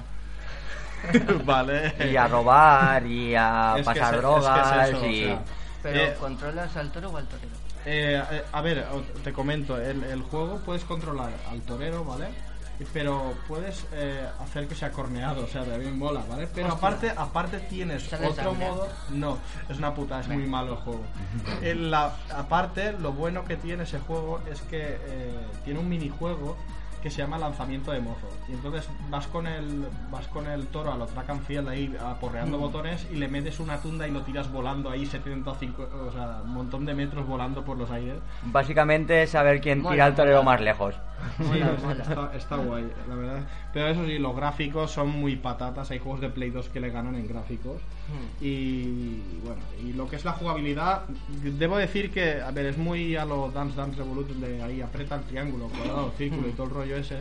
vale. 1.46 1.94
Y 2.12 2.16
a 2.16 2.28
robar 2.28 3.06
y 3.06 3.36
a 3.36 3.76
Es 3.78 3.88
que 3.88 3.94
pasar 3.94 4.16
es- 4.16 4.20
es 4.20 4.24
que 4.24 4.24
es 4.24 4.24
drogas 4.24 4.94
o 4.94 5.06
y. 5.12 5.24
sea, 5.24 5.40
Pero 5.84 6.02
Eh, 6.02 6.16
¿controlas 6.20 6.78
al 6.78 6.92
toro 6.92 7.10
o 7.12 7.18
al 7.18 7.26
torero? 7.26 7.50
Eh, 7.86 8.24
eh, 8.32 8.44
a 8.52 8.62
ver, 8.62 8.86
te 9.24 9.32
comento, 9.32 9.78
el, 9.80 10.04
el 10.04 10.22
juego 10.24 10.58
puedes 10.66 10.84
controlar 10.84 11.32
al 11.52 11.62
torero, 11.62 12.04
¿vale? 12.04 12.26
Pero 12.94 13.34
puedes 13.48 13.86
eh, 13.94 14.28
hacer 14.42 14.68
que 14.68 14.76
sea 14.76 14.92
corneado, 14.92 15.44
o 15.44 15.48
sea, 15.48 15.64
también 15.64 15.98
mola, 15.98 16.24
¿vale? 16.30 16.48
Pero 16.54 16.68
Hostia. 16.68 16.78
aparte, 16.88 17.10
aparte 17.16 17.60
tienes 17.62 18.12
otro 18.12 18.34
sangre. 18.36 18.70
modo. 18.70 18.88
No, 19.12 19.38
es 19.70 19.78
una 19.78 19.94
puta, 19.94 20.20
es 20.20 20.28
muy 20.28 20.46
malo 20.46 20.74
el 20.74 20.78
juego. 20.80 21.04
En 21.62 21.90
la- 21.92 22.14
aparte, 22.36 22.94
lo 23.00 23.14
bueno 23.14 23.46
que 23.46 23.56
tiene 23.58 23.84
ese 23.84 24.00
juego 24.00 24.42
es 24.52 24.62
que 24.64 24.98
eh, 25.00 25.34
tiene 25.64 25.80
un 25.80 25.88
minijuego 25.90 26.58
que 27.06 27.12
se 27.12 27.22
llama 27.22 27.38
lanzamiento 27.38 27.92
de 27.92 28.00
mozo. 28.00 28.28
Y 28.50 28.54
entonces 28.54 28.90
vas 29.12 29.28
con 29.28 29.46
el 29.46 29.86
vas 30.10 30.26
con 30.28 30.48
el 30.48 30.66
toro 30.66 30.92
a 30.92 30.98
lo 30.98 31.06
track 31.06 31.30
and 31.30 31.44
field 31.44 31.70
ahí 31.70 31.96
aporreando 32.04 32.58
botones 32.58 33.08
y 33.12 33.18
le 33.18 33.28
metes 33.28 33.60
una 33.60 33.78
tunda 33.78 34.08
y 34.08 34.12
lo 34.12 34.24
tiras 34.24 34.52
volando 34.52 34.90
ahí 34.90 35.06
70 35.06 35.52
o 35.52 35.54
5, 35.54 35.88
o 36.08 36.12
sea, 36.12 36.42
un 36.44 36.56
montón 36.56 36.84
de 36.84 36.96
metros 36.96 37.28
volando 37.28 37.64
por 37.64 37.78
los 37.78 37.92
aires. 37.92 38.16
Básicamente 38.46 39.22
es 39.22 39.30
saber 39.30 39.62
quién 39.62 39.84
Mola, 39.84 39.94
tira 39.94 40.06
al 40.06 40.16
torero 40.16 40.42
mola. 40.42 40.58
más 40.58 40.62
lejos. 40.62 40.96
Mola. 41.38 41.76
Está, 42.02 42.32
está 42.36 42.56
guay, 42.56 42.92
la 43.08 43.16
verdad. 43.16 43.40
Pero 43.72 43.88
eso 43.90 44.04
sí, 44.06 44.18
los 44.18 44.36
gráficos 44.36 44.90
son 44.90 45.10
muy 45.10 45.36
patatas. 45.36 45.92
Hay 45.92 46.00
juegos 46.00 46.22
de 46.22 46.30
Play 46.30 46.50
2 46.50 46.70
que 46.70 46.80
le 46.80 46.90
ganan 46.90 47.14
en 47.14 47.28
gráficos. 47.28 47.84
Y 48.40 49.20
bueno, 49.44 49.62
y 49.84 49.94
lo 49.94 50.08
que 50.08 50.18
es 50.18 50.26
la 50.26 50.34
jugabilidad, 50.34 51.06
debo 51.58 51.78
decir 51.78 52.12
que, 52.12 52.42
a 52.42 52.52
ver, 52.52 52.68
es 52.68 52.78
muy 52.78 53.16
a 53.16 53.26
lo 53.26 53.50
Dance 53.52 53.76
Dance 53.76 53.98
Revolution 53.98 54.42
de 54.42 54.62
ahí 54.62 54.82
aprieta 54.82 55.16
el 55.16 55.24
triángulo, 55.24 55.68
cuadrado, 55.70 56.14
círculo 56.18 56.48
y 56.48 56.52
todo 56.52 56.68
el 56.68 56.74
rollo 56.74 56.98
ese. 56.98 57.18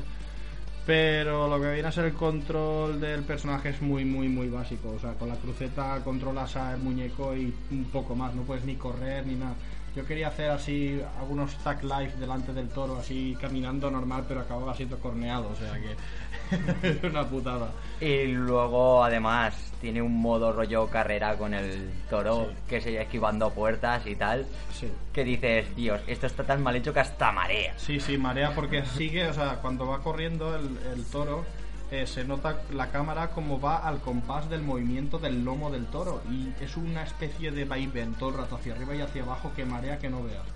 Pero 0.87 1.49
lo 1.49 1.59
que 1.59 1.73
viene 1.73 1.89
a 1.89 1.93
ser 1.93 2.05
el 2.05 2.13
control 2.13 3.01
del 3.01 3.23
personaje 3.23 3.71
es 3.71 3.81
muy, 3.81 4.05
muy, 4.05 4.29
muy 4.29 4.49
básico. 4.51 4.91
O 4.91 5.01
sea, 5.01 5.15
con 5.15 5.31
la 5.31 5.37
cruceta 5.37 6.03
controlas 6.05 6.57
al 6.57 6.79
muñeco 6.79 7.35
y 7.35 7.55
un 7.71 7.85
poco 7.85 8.15
más. 8.15 8.35
No 8.35 8.43
puedes 8.43 8.67
ni 8.67 8.75
correr 8.75 9.27
ni 9.27 9.35
nada. 9.35 9.55
Yo 9.95 10.05
quería 10.05 10.27
hacer 10.29 10.51
así 10.51 11.01
algunos 11.21 11.55
tag 11.59 11.85
life 11.85 12.17
delante 12.19 12.53
del 12.53 12.69
toro, 12.69 12.99
así 12.99 13.37
caminando 13.41 13.89
normal, 13.91 14.25
pero 14.27 14.41
acababa 14.41 14.75
siendo 14.75 14.99
corneado. 14.99 15.49
O 15.51 15.55
sea 15.57 15.73
que 15.81 16.89
es 16.89 17.03
una 17.05 17.25
putada. 17.29 17.69
Y 18.01 18.27
luego, 18.33 19.05
además, 19.05 19.55
tiene 19.81 20.03
un 20.03 20.21
modo 20.21 20.53
rollo 20.53 20.89
carrera 20.89 21.37
con 21.37 21.55
el 21.55 21.93
toro 22.11 22.47
Sí. 22.51 22.57
que 22.69 22.81
se 22.81 23.01
esquivando 23.01 23.51
puertas 23.51 24.05
y 24.07 24.17
tal. 24.17 24.47
Sí. 24.73 24.91
Que 25.13 25.23
dices, 25.23 25.75
Dios, 25.77 26.01
esto 26.09 26.27
está 26.27 26.43
tan 26.43 26.61
mal 26.63 26.75
hecho 26.75 26.93
que 26.93 27.01
hasta 27.01 27.31
marea. 27.31 27.75
Sí, 27.77 28.01
sí, 28.01 28.19
marea 28.19 28.53
porque 28.55 28.85
sigue, 28.85 29.29
o 29.29 29.33
sea, 29.33 29.61
cuando 29.63 29.87
va 29.87 30.01
corriendo 30.03 30.57
el, 30.57 30.77
el 30.93 31.05
toro, 31.07 31.45
eh, 31.91 32.07
se 32.07 32.25
nota 32.25 32.63
la 32.73 32.91
cámara 32.91 33.31
como 33.31 33.61
va 33.61 33.77
al 33.79 34.01
compás 34.01 34.49
del 34.49 34.63
movimiento 34.63 35.19
del 35.19 35.45
lomo 35.45 35.71
del 35.71 35.87
toro 35.87 36.23
y 36.31 36.53
es 36.63 36.77
una 36.77 37.03
especie 37.05 37.51
de 37.51 37.65
vaivén 37.65 38.15
todo 38.15 38.31
el 38.31 38.37
rato 38.37 38.57
hacia 38.57 38.75
arriba 38.75 38.95
y 38.97 39.01
hacia 39.03 39.23
abajo 39.23 39.53
que 39.55 39.65
marea 39.65 39.99
que 39.99 40.11
no 40.11 40.23
veas. 40.23 40.47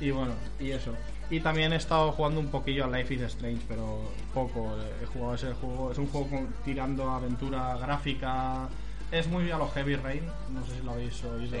Y 0.00 0.10
bueno, 0.10 0.32
y 0.58 0.70
eso. 0.70 0.92
Y 1.30 1.40
también 1.40 1.72
he 1.72 1.76
estado 1.76 2.10
jugando 2.12 2.40
un 2.40 2.48
poquillo 2.48 2.84
a 2.84 2.88
Life 2.88 3.14
is 3.14 3.20
Strange, 3.22 3.62
pero 3.68 4.00
poco. 4.34 4.74
He 5.02 5.06
jugado 5.06 5.34
ese 5.34 5.52
juego, 5.54 5.92
es 5.92 5.98
un 5.98 6.06
juego 6.08 6.28
con- 6.28 6.48
tirando 6.64 7.08
aventura 7.10 7.76
gráfica. 7.76 8.68
Es 9.12 9.28
muy 9.28 9.50
a 9.50 9.58
lo 9.58 9.68
Heavy 9.68 9.96
Rain, 9.96 10.22
no 10.52 10.64
sé 10.66 10.76
si 10.78 10.82
lo 10.84 10.92
habéis 10.92 11.22
oído. 11.24 11.56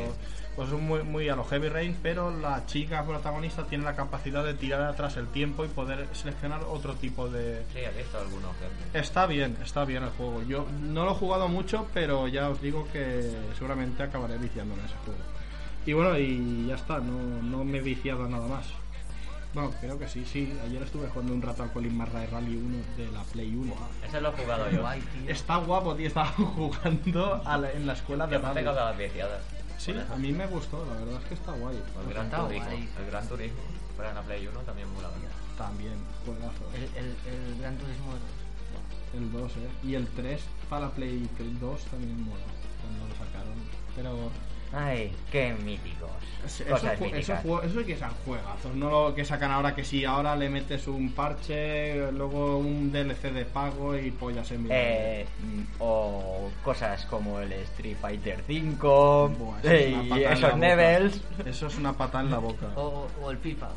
Pues 0.56 0.68
es 0.68 0.74
muy, 0.78 1.02
muy 1.02 1.28
a 1.30 1.34
lo 1.36 1.44
Heavy 1.44 1.68
Rain, 1.70 1.96
pero 2.02 2.30
la 2.30 2.66
chica 2.66 3.04
protagonista 3.06 3.64
tiene 3.64 3.84
la 3.84 3.96
capacidad 3.96 4.44
de 4.44 4.52
tirar 4.52 4.82
atrás 4.82 5.16
el 5.16 5.26
tiempo 5.28 5.64
y 5.64 5.68
poder 5.68 6.06
seleccionar 6.12 6.62
otro 6.64 6.94
tipo 6.94 7.28
de, 7.30 7.64
Sí, 7.72 7.78
he 7.78 7.90
visto 7.96 8.18
algunos. 8.18 8.50
Está 8.92 9.26
bien, 9.26 9.56
está 9.62 9.86
bien 9.86 10.02
el 10.02 10.10
juego. 10.10 10.42
Yo 10.42 10.66
no 10.82 11.06
lo 11.06 11.12
he 11.12 11.14
jugado 11.14 11.48
mucho, 11.48 11.86
pero 11.94 12.28
ya 12.28 12.50
os 12.50 12.60
digo 12.60 12.86
que 12.92 13.30
seguramente 13.56 14.02
acabaré 14.02 14.36
viciando 14.36 14.74
en 14.74 14.80
ese 14.80 14.94
juego. 15.06 15.20
Y 15.86 15.94
bueno, 15.94 16.18
y 16.18 16.66
ya 16.66 16.74
está, 16.74 16.98
no, 16.98 17.42
no 17.42 17.64
me 17.64 17.78
he 17.78 17.80
viciado 17.82 18.28
nada 18.28 18.46
más. 18.46 18.66
Bueno, 19.54 19.70
creo 19.80 19.98
que 19.98 20.08
sí, 20.08 20.24
sí. 20.24 20.52
Ayer 20.64 20.82
estuve 20.82 21.08
jugando 21.08 21.34
un 21.34 21.42
rato 21.42 21.62
al 21.62 21.72
Colin 21.72 21.96
McRae 21.96 22.26
Rally 22.26 22.56
1 22.56 22.76
de 22.96 23.10
la 23.12 23.22
Play 23.22 23.54
1. 23.54 23.74
Ese 24.06 24.20
lo 24.20 24.28
he 24.30 24.32
jugado 24.32 24.70
yo. 24.70 24.82
Está 25.28 25.56
guapo, 25.56 25.94
tío. 25.94 26.06
Estaba 26.06 26.26
jugando 26.36 27.42
la- 27.44 27.70
en 27.72 27.86
la 27.86 27.92
escuela 27.94 28.26
de 28.26 28.36
Yo 28.40 28.46
hablabas 28.70 28.96
viciadas. 28.98 29.40
Sí, 29.82 29.92
a 29.92 30.16
mí 30.16 30.32
me 30.32 30.46
gustó, 30.46 30.84
la 30.86 30.94
verdad 30.94 31.20
es 31.22 31.28
que 31.28 31.34
está 31.34 31.52
guay. 31.52 31.76
El 31.76 32.12
Gran 32.14 32.26
Está 32.26 32.42
Turismo. 32.46 32.66
guay. 32.66 32.88
El 33.00 33.06
Gran 33.10 33.28
Turismo. 33.28 33.58
Para 33.96 34.14
la 34.14 34.22
Play 34.22 34.46
1 34.46 34.60
también 34.60 34.92
molaba. 34.94 35.14
También, 35.58 35.94
juegazo. 36.24 36.62
El, 36.74 36.82
el, 37.04 37.16
el 37.26 37.58
Gran 37.60 37.76
Turismo 37.78 38.12
2. 38.12 39.20
El 39.20 39.32
2, 39.32 39.52
eh. 39.56 39.68
Y 39.82 39.94
el 39.94 40.06
3 40.06 40.40
para 40.70 40.86
la 40.86 40.92
Play 40.92 41.28
2 41.60 41.80
también 41.86 42.24
mola 42.24 42.44
cuando 42.80 43.08
lo 43.08 43.14
sacaron. 43.16 43.58
Pero 43.96 44.30
Ay, 44.72 45.12
qué 45.30 45.54
míticos. 45.54 46.10
Eso, 46.44 46.64
Cosas 46.64 46.94
eso, 46.94 47.04
míticas. 47.04 47.44
eso 47.64 47.86
que 47.86 47.96
sean 47.96 48.12
juegazos, 48.24 48.74
no 48.74 48.90
lo 48.90 49.14
que 49.14 49.24
sacan 49.24 49.52
ahora 49.52 49.74
que 49.74 49.84
si 49.84 50.04
ahora 50.04 50.34
le 50.34 50.48
metes 50.48 50.88
un 50.88 51.12
parche, 51.12 52.10
luego 52.10 52.58
un 52.58 52.90
DLC 52.90 53.32
de 53.32 53.44
pago 53.44 53.96
y 53.96 54.10
pollas 54.10 54.50
en. 54.50 54.66
Eh, 54.70 55.24
o 55.78 56.50
cosas 56.64 57.04
como 57.06 57.38
el 57.38 57.52
Street 57.52 57.96
Fighter 58.00 58.42
5 58.46 59.28
Buah, 59.28 59.58
eso 59.60 59.70
es 59.70 59.90
y 59.90 60.08
la 60.08 60.32
esos 60.32 60.58
levels. 60.58 61.20
Eso 61.46 61.66
es 61.66 61.78
una 61.78 61.92
patada 61.92 62.24
en 62.24 62.30
la 62.30 62.38
boca. 62.38 62.66
O, 62.74 63.06
o 63.22 63.30
el 63.30 63.38
FIFA. 63.38 63.68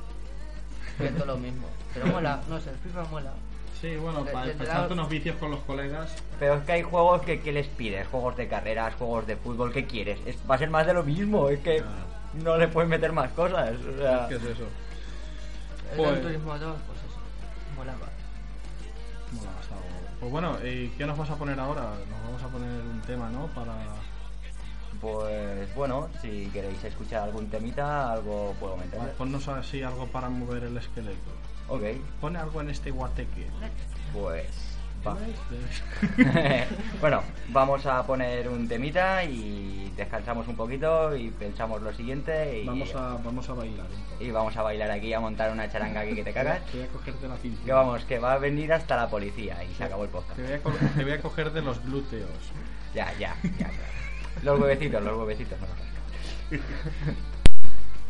Que 0.98 1.08
es 1.08 1.16
todo 1.16 1.26
lo 1.26 1.38
mismo. 1.38 1.68
Pero 1.94 2.08
mola, 2.08 2.42
no 2.50 2.60
sé, 2.60 2.72
el 2.72 2.78
FIFA 2.78 3.04
mola. 3.12 3.34
Sí, 3.86 3.98
bueno, 3.98 4.26
para 4.26 4.48
la- 4.48 4.88
unos 4.90 5.10
vicios 5.10 5.36
con 5.36 5.52
los 5.52 5.60
colegas. 5.60 6.12
Pero 6.40 6.56
es 6.56 6.64
que 6.64 6.72
hay 6.72 6.82
juegos 6.82 7.22
que, 7.22 7.40
que 7.40 7.52
les 7.52 7.68
pides, 7.68 8.08
juegos 8.08 8.36
de 8.36 8.48
carreras, 8.48 8.96
juegos 8.96 9.28
de 9.28 9.36
fútbol, 9.36 9.72
¿qué 9.72 9.86
quieres? 9.86 10.18
Es- 10.26 10.38
va 10.50 10.56
a 10.56 10.58
ser 10.58 10.72
más 10.72 10.88
de 10.88 10.94
lo 10.96 11.04
mismo, 11.04 11.50
es 11.50 11.60
que 11.60 11.84
no 12.34 12.58
le 12.58 12.68
puedes 12.68 12.90
meter 12.90 13.12
más 13.12 13.32
cosas. 13.34 13.74
O 13.80 13.98
sea, 14.02 14.28
¿Qué 14.28 14.36
es 14.38 14.44
eso? 14.44 14.64
El 15.92 15.98
Pues- 15.98 16.22
Turismo 16.22 16.58
2, 16.58 16.76
pues 16.88 16.98
eso. 17.00 17.20
Molaba. 17.76 18.08
Mola, 19.34 19.52
está 19.62 19.76
guapo. 19.76 20.10
Pues 20.20 20.32
bueno, 20.32 20.58
¿y 20.66 20.88
qué 20.98 21.06
nos 21.06 21.18
vas 21.18 21.30
a 21.30 21.36
poner 21.36 21.60
ahora? 21.60 21.82
Nos 22.10 22.24
vamos 22.24 22.42
a 22.42 22.48
poner 22.48 22.82
un 22.82 23.02
tema, 23.02 23.30
¿no? 23.30 23.46
Para... 23.48 23.74
pues 25.00 25.76
bueno, 25.76 26.10
si 26.24 26.48
queréis 26.52 26.84
escuchar 26.84 27.24
algún 27.24 27.50
temita, 27.52 28.14
algo 28.14 28.56
puedo 28.60 28.78
meter. 28.78 29.00
Ponnos 29.12 29.48
así 29.48 29.84
algo 29.84 30.08
para 30.08 30.30
mover 30.30 30.64
el 30.64 30.76
esqueleto. 30.78 31.30
Ok, 31.68 31.82
Pone 32.22 32.40
algo 32.40 32.62
en 32.62 32.70
este 32.70 32.92
guateque. 32.92 33.48
pues 34.14 34.48
va. 35.06 35.18
bueno, 37.02 37.22
vamos 37.50 37.86
a 37.86 38.04
poner 38.06 38.50
un 38.50 38.68
temita 38.68 39.24
y 39.24 39.92
descansamos 39.96 40.48
un 40.48 40.56
poquito 40.56 41.16
y 41.16 41.30
pensamos 41.30 41.82
lo 41.82 41.94
siguiente 41.94 42.62
y, 42.62 42.66
Vamos 42.66 42.94
a, 42.96 43.18
vamos 43.24 43.48
a 43.50 43.54
bailar 43.54 43.86
un 43.86 44.04
poco. 44.04 44.24
y 44.24 44.32
vamos 44.32 44.58
a 44.58 44.62
bailar 44.64 44.92
aquí, 44.92 45.14
a 45.14 45.20
montar 45.20 45.52
una 45.52 45.72
charanga 45.72 46.02
aquí 46.02 46.16
que 46.16 46.24
te 46.24 46.34
cagas. 46.34 46.64
Te 46.66 46.78
voy 46.78 46.88
a 46.88 46.90
cogerte 46.90 47.28
la 47.28 47.38
cintura. 47.38 47.66
Que 47.66 47.72
vamos, 47.74 48.04
que 48.06 48.20
va 48.20 48.34
a 48.34 48.38
venir 48.40 48.74
hasta 48.74 48.96
la 48.96 49.08
policía 49.10 49.64
y 49.64 49.74
se 49.76 49.84
acabó 49.84 50.04
el 50.04 50.10
podcast. 50.10 50.36
Te 50.38 50.44
voy, 50.44 50.54
a 50.54 50.62
co- 50.62 50.72
te 50.98 51.04
voy 51.04 51.14
a 51.14 51.22
coger 51.22 51.52
de 51.52 51.62
los 51.62 51.84
glúteos. 51.84 52.30
Ya, 52.94 53.12
ya, 53.20 53.36
ya. 53.60 53.70
Los 54.44 54.60
huevecitos, 54.60 55.04
los 55.04 55.18
huevecitos. 55.18 55.60
no 55.60 55.68
los 55.68 55.78
rascas. 55.78 57.16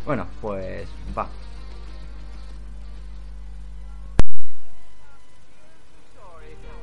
bueno, 0.06 0.28
pues 0.42 0.88
va. 1.18 1.28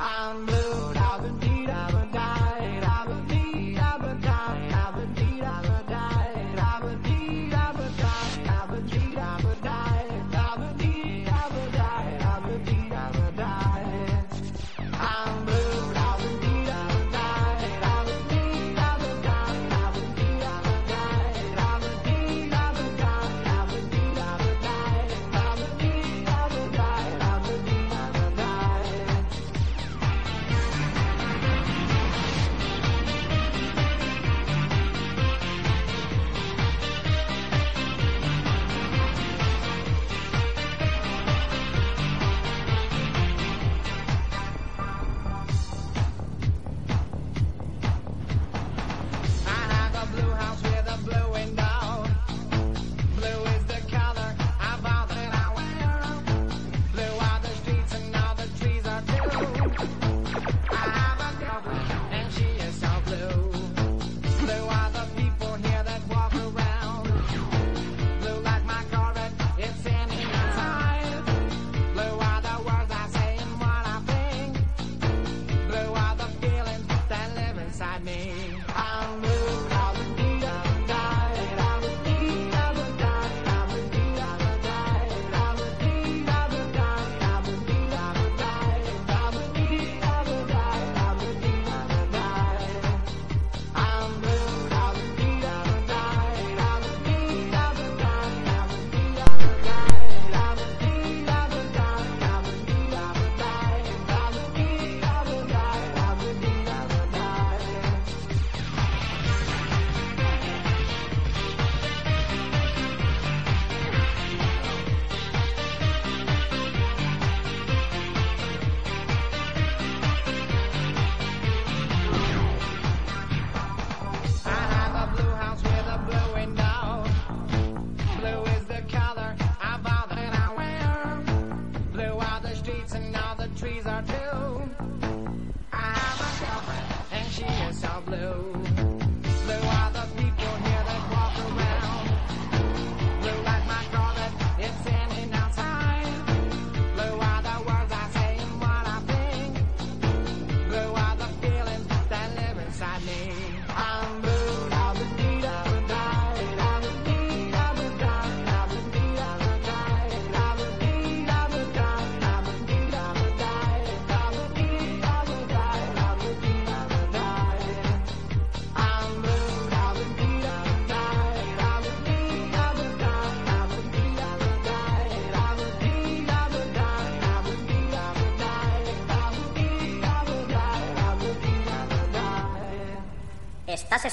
I'm 0.00 0.46
blue, 0.46 0.92
I've 0.94 1.22
been 1.22 1.38
beat, 1.38 1.68
I've 1.68 1.92
been 1.92 2.12
died, 2.12 2.84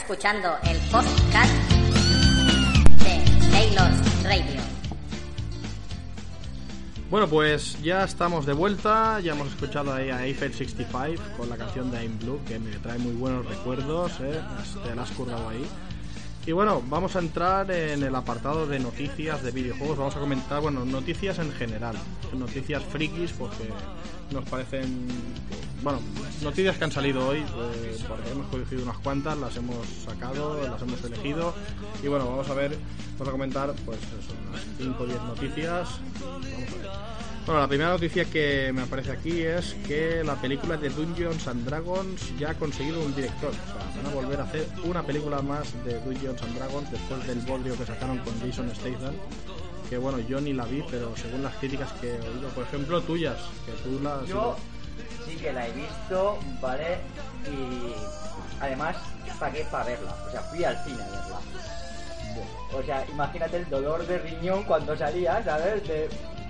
escuchando 0.07 0.55
el 0.69 0.77
podcast 0.91 1.51
de 3.03 3.41
Sailors 3.49 4.23
Radio. 4.23 4.61
Bueno, 7.09 7.27
pues 7.27 7.81
ya 7.81 8.03
estamos 8.03 8.45
de 8.45 8.53
vuelta, 8.53 9.19
ya 9.19 9.31
hemos 9.31 9.47
escuchado 9.47 9.91
ahí 9.91 10.11
a 10.11 10.23
Eiffel 10.23 10.53
65 10.53 11.23
con 11.35 11.49
la 11.49 11.57
canción 11.57 11.89
de 11.89 12.03
I'm 12.03 12.19
Blue, 12.19 12.39
que 12.47 12.59
me 12.59 12.69
trae 12.77 12.99
muy 12.99 13.13
buenos 13.13 13.47
recuerdos, 13.47 14.11
¿eh? 14.19 14.39
te 14.83 14.93
la 14.93 15.01
has 15.01 15.09
currado 15.09 15.49
ahí. 15.49 15.65
Y 16.45 16.51
bueno, 16.51 16.83
vamos 16.87 17.15
a 17.15 17.19
entrar 17.19 17.71
en 17.71 18.03
el 18.03 18.13
apartado 18.13 18.67
de 18.67 18.77
noticias 18.77 19.41
de 19.41 19.49
videojuegos, 19.49 19.97
vamos 19.97 20.15
a 20.15 20.19
comentar, 20.19 20.61
bueno, 20.61 20.85
noticias 20.85 21.39
en 21.39 21.51
general, 21.51 21.95
noticias 22.31 22.83
frikis, 22.83 23.31
porque 23.31 23.69
nos 24.29 24.47
parecen, 24.47 25.07
bueno, 25.81 25.99
noticias 26.41 26.77
que 26.77 26.83
han 26.83 26.91
salido 26.91 27.27
hoy, 27.27 27.39
eh, 27.39 27.97
porque 28.07 28.31
hemos 28.31 28.47
cogido 28.47 28.83
unas 28.83 28.97
cuantas, 28.99 29.37
las 29.37 29.55
hemos 29.55 29.85
sacado, 29.87 30.61
las 30.67 30.81
hemos 30.81 31.03
elegido, 31.03 31.53
y 32.03 32.07
bueno, 32.07 32.25
vamos 32.25 32.49
a 32.49 32.53
ver, 32.53 32.77
vamos 33.13 33.27
a 33.27 33.31
comentar, 33.31 33.73
pues 33.85 33.97
eso, 33.99 34.33
unas 34.49 34.61
5 34.77 35.03
o 35.03 35.05
10 35.05 35.21
noticias, 35.23 35.89
vamos 36.21 36.45
a 36.45 36.77
ver. 36.77 37.15
Bueno, 37.45 37.61
la 37.61 37.67
primera 37.67 37.91
noticia 37.91 38.25
que 38.25 38.71
me 38.73 38.81
aparece 38.81 39.11
aquí 39.11 39.41
es 39.41 39.75
que 39.87 40.23
la 40.23 40.33
película 40.33 40.77
de 40.77 40.89
Dungeons 40.89 41.47
and 41.47 41.63
Dragons 41.63 42.35
ya 42.39 42.49
ha 42.49 42.53
conseguido 42.55 42.99
un 43.05 43.13
director. 43.15 43.51
O 43.51 43.53
sea, 43.53 44.01
van 44.01 44.11
a 44.11 44.15
volver 44.15 44.39
a 44.39 44.43
hacer 44.45 44.67
una 44.83 45.03
película 45.03 45.43
más 45.43 45.71
de 45.85 45.99
Dungeons 45.99 46.41
and 46.41 46.57
Dragons 46.57 46.89
después 46.89 47.27
del 47.27 47.37
bodrio 47.41 47.77
que 47.77 47.85
sacaron 47.85 48.17
con 48.19 48.33
Jason 48.39 48.67
Statham. 48.73 49.13
Que 49.91 49.99
bueno, 49.99 50.17
yo 50.21 50.41
ni 50.41 50.53
la 50.53 50.65
vi, 50.65 50.83
pero 50.89 51.15
según 51.15 51.43
las 51.43 51.55
críticas 51.57 51.91
que 52.01 52.15
he 52.15 52.19
oído, 52.19 52.49
por 52.55 52.63
ejemplo, 52.63 52.99
tuyas, 53.01 53.37
que 53.67 53.73
tú 53.73 53.99
las. 54.01 54.27
Sí 55.25 55.35
que 55.37 55.51
la 55.53 55.67
he 55.67 55.71
visto, 55.71 56.37
¿vale? 56.61 56.97
Y 57.45 57.93
además 58.61 58.95
pagué 59.39 59.65
para 59.71 59.85
verla. 59.85 60.15
O 60.27 60.31
sea, 60.31 60.41
fui 60.41 60.63
al 60.63 60.77
cine 60.83 61.03
a 61.03 61.07
verla. 61.09 61.39
O 62.73 62.83
sea, 62.83 63.05
imagínate 63.09 63.57
el 63.57 63.69
dolor 63.69 64.05
de 64.05 64.17
riñón 64.19 64.63
cuando 64.63 64.95
salía, 64.97 65.43
¿sabes? 65.43 65.87
De 65.87 66.09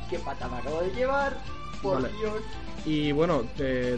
qué 0.10 0.20
pata 0.20 0.48
me 0.48 0.58
acabo 0.58 0.82
de 0.82 0.92
llevar. 0.92 1.34
Por 1.82 2.02
Vale. 2.02 2.14
Dios. 2.18 2.42
Y 2.86 3.12
bueno, 3.12 3.44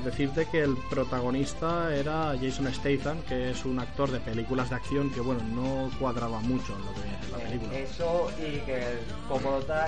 decirte 0.03 0.45
que 0.49 0.61
el 0.63 0.77
protagonista 0.89 1.93
era 1.93 2.33
Jason 2.41 2.73
Statham, 2.73 3.21
que 3.23 3.51
es 3.51 3.65
un 3.65 3.79
actor 3.79 4.09
de 4.11 4.19
películas 4.21 4.69
de 4.69 4.75
acción 4.77 5.09
que 5.11 5.19
bueno, 5.19 5.41
no 5.43 5.89
cuadraba 5.99 6.39
mucho 6.39 6.73
en 6.75 6.85
lo 6.85 6.93
que 6.93 7.01
en 7.01 7.31
la 7.31 7.37
Eh, 7.37 7.41
película. 7.47 7.77
eso 7.79 8.31
y 8.39 8.59
que 8.61 8.91
el 8.93 8.99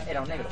era 0.08 0.22
un 0.22 0.28
negro. 0.28 0.50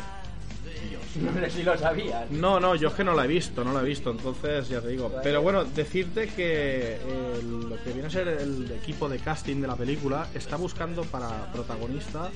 No 1.22 1.34
sé 1.34 1.50
si 1.50 1.64
lo 1.64 1.78
sabías. 1.78 2.30
No, 2.30 2.60
no, 2.60 2.76
yo 2.76 2.90
es 2.90 2.94
que 2.94 3.04
no 3.04 3.14
la 3.16 3.26
he 3.26 3.28
visto, 3.28 3.64
no 3.64 3.74
la 3.74 3.82
he 3.82 3.86
visto, 3.86 4.12
entonces 4.12 4.70
ya 4.70 4.82
te 4.82 4.90
digo. 4.90 5.12
Pero 5.24 5.42
bueno, 5.42 5.64
decirte 5.66 6.28
que 6.28 6.96
el- 6.98 7.70
lo 7.70 7.84
que 7.84 7.92
viene 7.92 8.08
a 8.08 8.12
ser 8.12 8.28
el 8.28 8.72
equipo 8.72 9.10
de 9.10 9.18
casting 9.20 9.62
de 9.62 9.68
la 9.68 9.76
película 9.76 10.28
está 10.36 10.58
buscando 10.58 11.04
para 11.06 11.52
protagonista. 11.52 12.30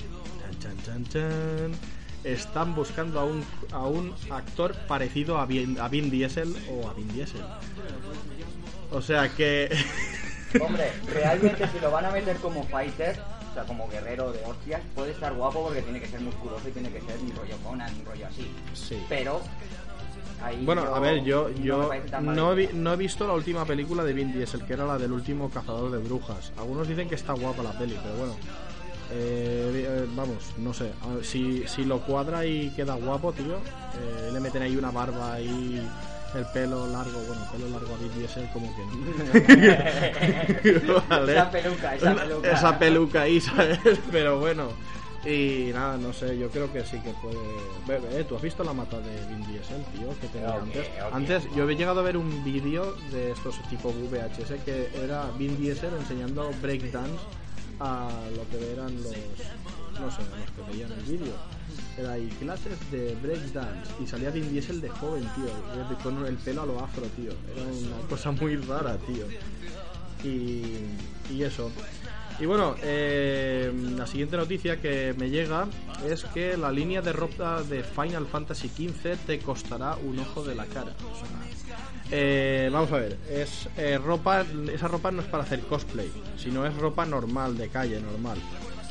Chan, 0.60 0.76
chan, 0.84 0.84
chan, 0.84 1.04
chan, 1.08 1.72
están 2.24 2.74
buscando 2.74 3.20
a 3.20 3.24
un, 3.24 3.44
a 3.72 3.86
un 3.86 4.12
actor 4.30 4.74
parecido 4.88 5.38
a 5.38 5.46
Vin, 5.46 5.78
a 5.78 5.88
Vin 5.88 6.10
Diesel 6.10 6.54
o 6.70 6.88
a 6.88 6.94
Vin 6.94 7.08
Diesel. 7.12 7.40
O 8.90 9.00
sea 9.00 9.28
que. 9.28 9.68
Hombre, 10.60 10.90
realmente 11.12 11.66
si 11.68 11.80
lo 11.80 11.90
van 11.90 12.04
a 12.06 12.10
meter 12.10 12.36
como 12.36 12.64
fighter, 12.66 13.18
o 13.52 13.54
sea, 13.54 13.64
como 13.64 13.86
guerrero 13.88 14.32
de 14.32 14.42
hostias, 14.44 14.80
puede 14.94 15.12
estar 15.12 15.32
guapo 15.34 15.62
porque 15.64 15.82
tiene 15.82 16.00
que 16.00 16.08
ser 16.08 16.20
musculoso 16.20 16.68
y 16.68 16.72
tiene 16.72 16.88
que 16.90 17.00
ser 17.02 17.18
un 17.20 17.30
rollo 17.36 17.56
Conan, 17.62 17.94
un 17.94 18.04
rollo 18.06 18.26
así. 18.26 18.50
sí. 18.74 18.98
Pero 19.08 19.40
Ahí 20.42 20.64
Bueno, 20.64 20.82
yo- 20.84 20.94
a 20.96 20.98
ver, 20.98 21.22
yo, 21.22 21.48
no 21.50 21.54
yo 21.62 21.88
mal. 22.20 22.34
no, 22.34 22.52
he 22.58 22.72
no 22.72 22.92
he 22.94 22.96
visto 22.96 23.28
la 23.28 23.32
última 23.34 23.64
película 23.64 24.02
de 24.02 24.12
Vin 24.12 24.32
Diesel, 24.32 24.64
que 24.64 24.72
era 24.72 24.84
la 24.84 24.98
del 24.98 25.12
último 25.12 25.48
cazador 25.48 25.92
de 25.92 25.98
brujas. 25.98 26.52
Algunos 26.58 26.88
dicen 26.88 27.08
que 27.08 27.14
está 27.14 27.32
guapa 27.34 27.62
la 27.62 27.70
peli, 27.78 27.96
pero 28.02 28.16
bueno. 28.16 28.34
eh, 29.12 29.86
eh, 29.86 30.06
vamos, 30.16 30.38
no 30.58 30.72
sé. 30.74 30.90
Si, 31.22 31.62
si 31.68 31.84
lo 31.84 32.00
cuadra 32.00 32.44
y 32.44 32.70
queda 32.70 32.94
guapo, 32.94 33.32
tío, 33.32 33.54
eh, 33.56 34.30
le 34.32 34.40
meten 34.40 34.62
ahí 34.62 34.74
una 34.74 34.90
barba 34.90 35.38
y 35.40 35.80
el 36.34 36.46
pelo 36.46 36.86
largo. 36.86 37.20
Bueno, 37.26 37.46
pelo 37.50 37.68
largo 37.68 37.94
a 37.94 37.98
Vin 37.98 38.14
Diesel, 38.18 38.48
como 38.52 38.74
que 38.74 38.84
no. 40.86 41.02
Vale. 41.08 41.32
Esa 41.32 41.50
peluca, 41.50 41.94
esa 41.94 42.14
peluca. 42.14 42.52
Esa 42.52 42.78
peluca 42.78 43.22
ahí, 43.22 43.40
¿sabes? 43.40 43.78
Pero 44.12 44.38
bueno. 44.38 44.68
Y 45.24 45.70
nada, 45.72 45.96
no 45.98 46.12
sé, 46.12 46.36
yo 46.36 46.50
creo 46.50 46.72
que 46.72 46.84
sí 46.84 46.98
que 46.98 47.10
puede. 47.10 47.36
Ve, 47.86 48.00
ve, 48.00 48.24
¿Tú 48.24 48.34
has 48.34 48.42
visto 48.42 48.64
la 48.64 48.72
mata 48.72 48.98
de 48.98 49.24
Vin 49.26 49.46
Diesel, 49.46 49.84
tío? 49.96 50.08
Que 50.20 50.26
tenía 50.26 50.54
antes. 50.54 50.86
Antes 51.12 51.44
yo 51.54 51.62
había 51.62 51.76
llegado 51.76 52.00
a 52.00 52.02
ver 52.02 52.16
un 52.16 52.42
vídeo 52.42 52.96
de 53.12 53.30
estos 53.30 53.62
tipo 53.68 53.92
VHS 53.92 54.64
que 54.64 54.90
era 55.00 55.30
Vin 55.38 55.56
Diesel 55.56 55.94
enseñando 55.94 56.50
breakdance 56.60 57.20
a 57.78 58.08
lo 58.36 58.48
que 58.48 58.72
eran 58.72 59.00
los. 59.00 59.14
No 60.00 60.10
sé, 60.10 60.22
a 60.22 60.38
los 60.38 60.50
que 60.50 60.72
veían 60.72 60.92
el 60.92 61.02
vídeo. 61.02 61.34
Era 61.98 62.12
ahí 62.12 62.28
clases 62.40 62.78
de 62.90 63.14
breakdance 63.22 63.90
y 64.02 64.06
salía 64.06 64.30
Vin 64.30 64.50
Diesel 64.50 64.80
de 64.80 64.88
joven, 64.88 65.28
tío, 65.34 65.96
con 66.02 66.24
el 66.24 66.36
pelo 66.36 66.62
a 66.62 66.66
lo 66.66 66.80
afro, 66.80 67.02
tío. 67.16 67.32
Era 67.54 67.62
una 67.62 68.08
cosa 68.08 68.30
muy 68.32 68.56
rara, 68.56 68.96
tío. 68.98 69.26
Y, 70.24 70.86
y 71.32 71.42
eso. 71.42 71.70
Y 72.38 72.46
bueno, 72.46 72.74
eh, 72.82 73.72
la 73.96 74.06
siguiente 74.06 74.36
noticia 74.36 74.80
que 74.80 75.14
me 75.18 75.30
llega 75.30 75.66
es 76.08 76.24
que 76.24 76.56
la 76.56 76.72
línea 76.72 77.02
de 77.02 77.12
ropa 77.12 77.62
de 77.62 77.84
Final 77.84 78.26
Fantasy 78.26 78.68
XV 78.68 79.16
te 79.26 79.38
costará 79.38 79.96
un 79.96 80.18
ojo 80.18 80.42
de 80.42 80.54
la 80.54 80.66
cara. 80.66 80.92
Eh, 82.10 82.68
vamos 82.72 82.90
a 82.92 82.96
ver, 82.96 83.18
es 83.30 83.68
eh, 83.76 83.98
ropa, 83.98 84.44
esa 84.72 84.88
ropa 84.88 85.10
no 85.10 85.22
es 85.22 85.28
para 85.28 85.44
hacer 85.44 85.60
cosplay, 85.60 86.10
sino 86.36 86.66
es 86.66 86.76
ropa 86.76 87.06
normal, 87.06 87.56
de 87.56 87.68
calle, 87.68 88.00
normal. 88.00 88.38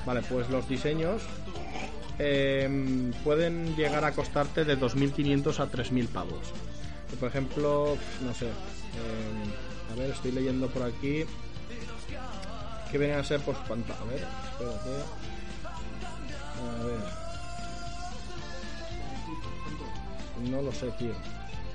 Vale, 0.06 0.22
pues 0.30 0.50
los 0.50 0.68
diseños 0.68 1.22
eh, 2.20 3.12
pueden 3.24 3.76
llegar 3.76 4.06
a 4.06 4.12
costarte 4.12 4.66
de 4.66 4.78
2.500 4.78 5.60
a 5.60 5.72
3.000 5.72 6.08
pavos. 6.08 6.52
Por 7.20 7.30
ejemplo, 7.30 7.98
no 8.24 8.34
sé, 8.34 8.48
eh, 8.48 9.92
a 9.92 9.96
ver, 9.96 10.12
estoy 10.12 10.32
leyendo 10.32 10.68
por 10.68 10.84
aquí. 10.84 11.26
Que 12.92 12.98
vienen 12.98 13.20
a 13.20 13.24
ser 13.24 13.40
pues 13.40 13.58
panta 13.70 13.94
a 13.94 14.04
ver 14.04 14.22
espérate. 14.52 14.90
A 16.60 16.84
ver. 16.84 17.00
No 20.50 20.62
lo 20.62 20.72
sé 20.74 20.92
tío. 21.00 21.14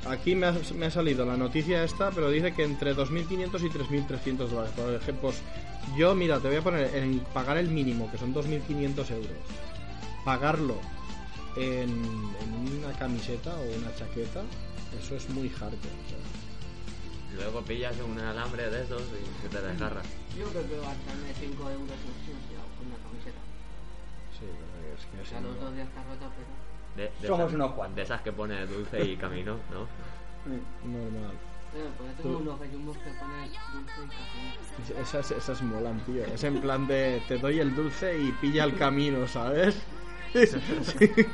Aquí 0.06 0.34
me 0.34 0.46
ha, 0.46 0.54
me 0.74 0.86
ha 0.86 0.90
salido 0.90 1.24
la 1.24 1.36
noticia 1.38 1.82
esta 1.84 2.10
pero 2.10 2.28
dice 2.30 2.52
que 2.52 2.64
entre 2.64 2.94
2.500 2.94 3.30
y 3.30 3.70
3.300 3.70 4.36
dólares. 4.48 4.72
Por 4.76 4.92
ejemplo 4.92 5.30
pues 5.30 5.42
yo 5.96 6.14
mira 6.14 6.40
te 6.40 6.48
voy 6.48 6.56
a 6.56 6.62
poner 6.62 6.94
en 6.96 7.20
pagar 7.34 7.56
el 7.58 7.68
mínimo 7.68 8.10
que 8.10 8.18
son 8.18 8.34
2.500 8.34 9.10
euros 9.10 9.30
pagarlo 10.24 10.76
en, 11.56 11.88
en 11.90 12.78
una 12.84 12.92
camiseta 12.98 13.54
o 13.56 13.62
una 13.62 13.94
chaqueta 13.94 14.42
eso 15.00 15.14
es 15.16 15.28
muy 15.30 15.48
hardcore 15.48 15.76
o 16.06 16.08
sea, 16.08 16.18
Luego 17.36 17.60
pillas 17.62 17.94
un 18.00 18.18
alambre 18.18 18.70
de 18.70 18.82
esos 18.82 19.02
y 19.02 19.42
se 19.42 19.48
te 19.50 19.60
desgarra. 19.60 20.00
Yo 20.38 20.46
creo 20.46 20.62
que 20.68 20.76
gastarme 20.76 21.34
5 21.38 21.70
euros 21.70 21.98
en 22.00 22.86
una 22.88 22.96
camiseta. 22.96 23.40
sí, 24.32 24.46
pero 24.48 24.94
es 24.96 25.04
que 25.04 25.18
O 25.18 25.22
es 25.22 25.28
sea, 25.28 25.40
los 25.42 25.60
dos 25.60 25.74
días 25.74 25.86
está 25.86 26.02
rota, 26.04 26.30
pero. 26.34 26.48
De, 26.96 27.12
de 27.20 27.26
Somos 27.28 27.40
esas- 27.48 27.54
unos 27.54 27.72
cuantos. 27.72 27.96
De 27.96 28.02
esas 28.04 28.22
que 28.22 28.32
pone 28.32 28.64
dulce 28.66 29.04
y 29.04 29.16
camino, 29.18 29.56
¿no? 29.70 29.86
normal 30.88 31.32
Eh, 31.76 31.88
porque 31.98 32.12
tengo 32.22 32.38
unos 32.38 32.58
gallumbos 32.58 32.96
que 32.96 33.10
ponen 33.10 33.50
dulce 33.72 34.00
y 34.02 34.08
café. 34.08 35.00
Esas, 35.02 35.30
esas 35.30 35.62
molan, 35.62 36.00
tío. 36.06 36.24
Es 36.24 36.42
en 36.44 36.60
plan 36.60 36.86
de 36.86 37.22
te 37.28 37.36
doy 37.36 37.60
el 37.60 37.74
dulce 37.74 38.18
y 38.18 38.32
pilla 38.32 38.64
el 38.64 38.76
camino, 38.76 39.26
¿sabes? 39.26 39.76
Sí. 40.32 41.08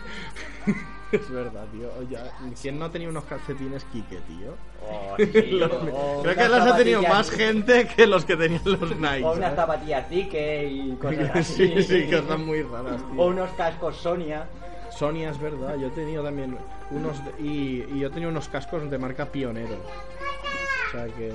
Es 1.13 1.31
verdad, 1.31 1.67
tío. 1.71 1.91
Oye, 1.99 2.17
¿quién 2.63 2.79
no 2.79 2.87
ha 2.87 2.91
tenido 2.91 3.11
unos 3.11 3.25
calcetines 3.25 3.85
Kike, 3.93 4.17
tío? 4.21 4.55
Oh, 4.83 5.15
sí, 5.19 5.61
o 5.93 6.23
Creo 6.23 6.35
que 6.35 6.49
los 6.49 6.61
ha 6.61 6.77
tenido 6.79 7.03
más 7.03 7.31
gente 7.31 7.87
que 7.87 8.07
los 8.07 8.25
que 8.25 8.35
tenían 8.35 8.63
los 8.65 8.81
Nike. 8.99 9.23
O 9.23 9.33
unas 9.33 9.41
¿sabes? 9.41 9.57
zapatillas 9.57 10.09
Zike 10.09 10.69
y 10.71 10.93
cosas 10.97 11.31
así. 11.35 11.69
Sí, 11.69 11.83
sí, 11.83 12.07
que 12.09 12.17
están 12.17 12.47
muy 12.47 12.63
raras, 12.63 12.97
tío. 12.97 13.21
O 13.21 13.27
unos 13.27 13.51
cascos 13.51 13.97
Sonia. 13.99 14.47
Sonia 14.97 15.31
es 15.31 15.39
verdad, 15.39 15.77
yo 15.77 15.89
he 15.89 15.91
tenido 15.91 16.23
también 16.23 16.57
unos 16.91 17.17
y, 17.39 17.83
y 17.83 18.01
yo 18.01 18.11
tenido 18.11 18.31
unos 18.31 18.49
cascos 18.49 18.91
de 18.91 18.99
marca 18.99 19.27
Pionero. 19.27 19.77
O 20.89 20.91
sea 20.91 21.07
que 21.07 21.33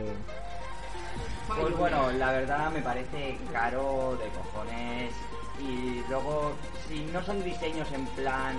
Pues 1.47 1.77
bueno, 1.77 2.11
la 2.11 2.31
verdad 2.31 2.71
me 2.71 2.81
parece 2.81 3.37
caro 3.51 4.17
de 4.21 4.29
cojones. 4.29 5.13
Y 5.59 6.03
luego, 6.07 6.51
si 6.87 7.05
no 7.05 7.23
son 7.23 7.43
diseños 7.43 7.87
en 7.91 8.05
plan, 8.07 8.55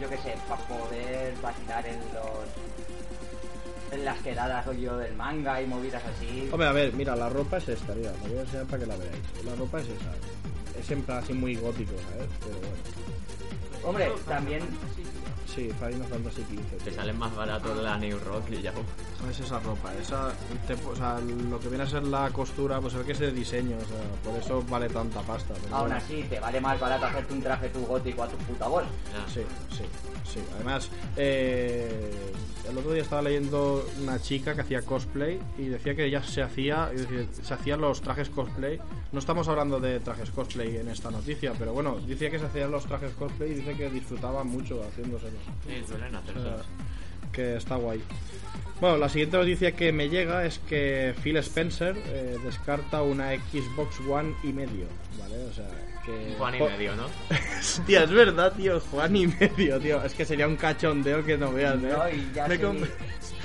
yo 0.00 0.08
qué 0.08 0.16
sé, 0.18 0.36
para 0.48 0.62
poder 0.62 1.34
vacilar 1.42 1.84
en 1.86 1.98
los. 2.14 2.46
En 3.92 4.04
las 4.04 4.18
quedadas 4.18 4.66
rollo 4.66 4.96
del 4.96 5.14
manga 5.14 5.60
y 5.60 5.66
movidas 5.66 6.02
así. 6.04 6.48
Hombre, 6.50 6.68
a 6.68 6.72
ver, 6.72 6.92
mira, 6.92 7.16
la 7.16 7.28
ropa 7.28 7.58
es 7.58 7.68
esta, 7.68 7.94
mira, 7.94 8.12
la 8.12 8.28
voy 8.28 8.38
a 8.38 8.40
enseñar 8.42 8.66
para 8.66 8.78
que 8.78 8.86
la 8.86 8.96
veáis. 8.96 9.22
La 9.44 9.54
ropa 9.54 9.80
es 9.80 9.88
esa. 9.88 10.12
Es 10.78 10.90
en 10.90 11.02
plan 11.02 11.18
así 11.18 11.32
muy 11.32 11.56
gótico, 11.56 11.92
¿sabes? 12.10 12.28
Pero 12.40 12.58
bueno. 12.58 12.76
Hombre, 13.84 14.12
también. 14.26 14.62
Sí, 15.46 15.70
Final 15.78 16.04
Fantasy 16.10 16.42
XV. 16.42 16.84
Te 16.84 16.92
salen 16.92 17.18
más 17.18 17.34
baratos 17.34 17.82
la 17.82 17.96
New 17.96 18.18
Rock 18.18 18.50
y 18.50 18.60
ya. 18.62 18.72
Es 19.30 19.40
esa 19.40 19.58
ropa, 19.60 19.92
esa, 20.00 20.30
te- 20.66 20.74
o 20.74 20.94
sea, 20.96 21.18
lo 21.18 21.58
que 21.58 21.68
viene 21.68 21.84
a 21.84 21.86
ser 21.88 22.04
la 22.04 22.30
costura, 22.30 22.80
pues 22.80 22.94
es 22.94 23.04
que 23.04 23.12
es 23.12 23.18
de 23.18 23.32
diseño, 23.32 23.76
o 23.76 23.80
sea, 23.80 24.30
por 24.32 24.40
eso 24.40 24.62
vale 24.70 24.88
tanta 24.88 25.20
pasta. 25.22 25.52
pero 25.62 25.74
Aún 25.76 25.88
bueno. 25.88 25.96
así, 26.04 26.22
te 26.30 26.38
vale 26.40 26.60
más 26.60 26.78
barato 26.80 27.06
hacerte 27.06 27.34
un 27.34 27.42
traje 27.42 27.68
tu 27.70 27.80
gótico 27.86 28.22
a 28.22 28.28
tu 28.28 28.36
puta 28.38 28.68
bola. 28.68 28.86
Ya. 29.12 29.32
Sí, 29.32 29.40
sí, 29.70 29.84
sí. 30.32 30.40
Además, 30.54 30.88
eh, 31.16 32.32
el 32.70 32.78
otro 32.78 32.92
día 32.92 33.02
estaba 33.02 33.22
leyendo 33.22 33.84
una 34.00 34.20
chica 34.20 34.54
que 34.54 34.60
hacía 34.62 34.82
cosplay 34.82 35.38
y 35.58 35.66
decía 35.66 35.94
que 35.94 36.04
ella 36.06 36.22
se 36.22 36.42
hacía, 36.42 36.90
es 36.94 37.02
decir, 37.02 37.28
se 37.42 37.52
hacían 37.54 37.80
los 37.80 38.00
trajes 38.00 38.28
cosplay. 38.30 38.78
No 39.12 39.18
estamos 39.18 39.48
hablando 39.48 39.80
de 39.80 40.00
trajes 40.00 40.30
cosplay 40.30 40.76
en 40.76 40.88
esta 40.88 41.10
noticia, 41.10 41.52
pero 41.58 41.72
bueno, 41.72 41.98
decía 42.06 42.30
que 42.30 42.38
se 42.38 42.46
hacían 42.46 42.70
los 42.70 42.86
trajes 42.86 43.12
cosplay 43.14 43.50
y 43.52 43.54
dice 43.56 43.74
que 43.76 43.90
disfrutaba 43.90 44.44
mucho 44.44 44.82
haciéndoselos. 44.82 45.40
Sí, 45.66 45.84
suelen 45.86 46.14
O 46.14 46.18
hacerse. 46.18 46.42
sea, 46.42 46.56
que 47.32 47.56
está 47.56 47.76
guay. 47.76 48.02
Bueno, 48.80 48.98
la 48.98 49.08
siguiente 49.08 49.38
noticia 49.38 49.72
que 49.72 49.90
me 49.90 50.08
llega 50.10 50.44
es 50.44 50.58
que 50.58 51.14
Phil 51.22 51.36
Spencer 51.38 51.96
eh, 52.08 52.36
descarta 52.44 53.00
una 53.02 53.30
Xbox 53.30 54.00
One 54.06 54.34
y 54.42 54.52
medio, 54.52 54.86
¿vale? 55.18 55.36
O 55.44 55.52
sea, 55.52 55.66
que... 56.04 56.34
Juan 56.36 56.54
y 56.56 56.60
medio, 56.60 56.94
¿no? 56.94 57.06
Hostia, 57.58 58.02
es 58.04 58.10
verdad, 58.10 58.52
tío, 58.54 58.78
Juan 58.78 59.16
y 59.16 59.26
medio, 59.28 59.80
tío. 59.80 60.04
Es 60.04 60.12
que 60.12 60.26
sería 60.26 60.46
un 60.46 60.56
cachondeo 60.56 61.24
que 61.24 61.38
no 61.38 61.52
veas, 61.52 61.76
¿eh? 61.82 61.90
¿no? 61.90 62.08
Y 62.10 62.30
ya 62.34 62.46
Me 62.48 62.60
com- 62.60 62.76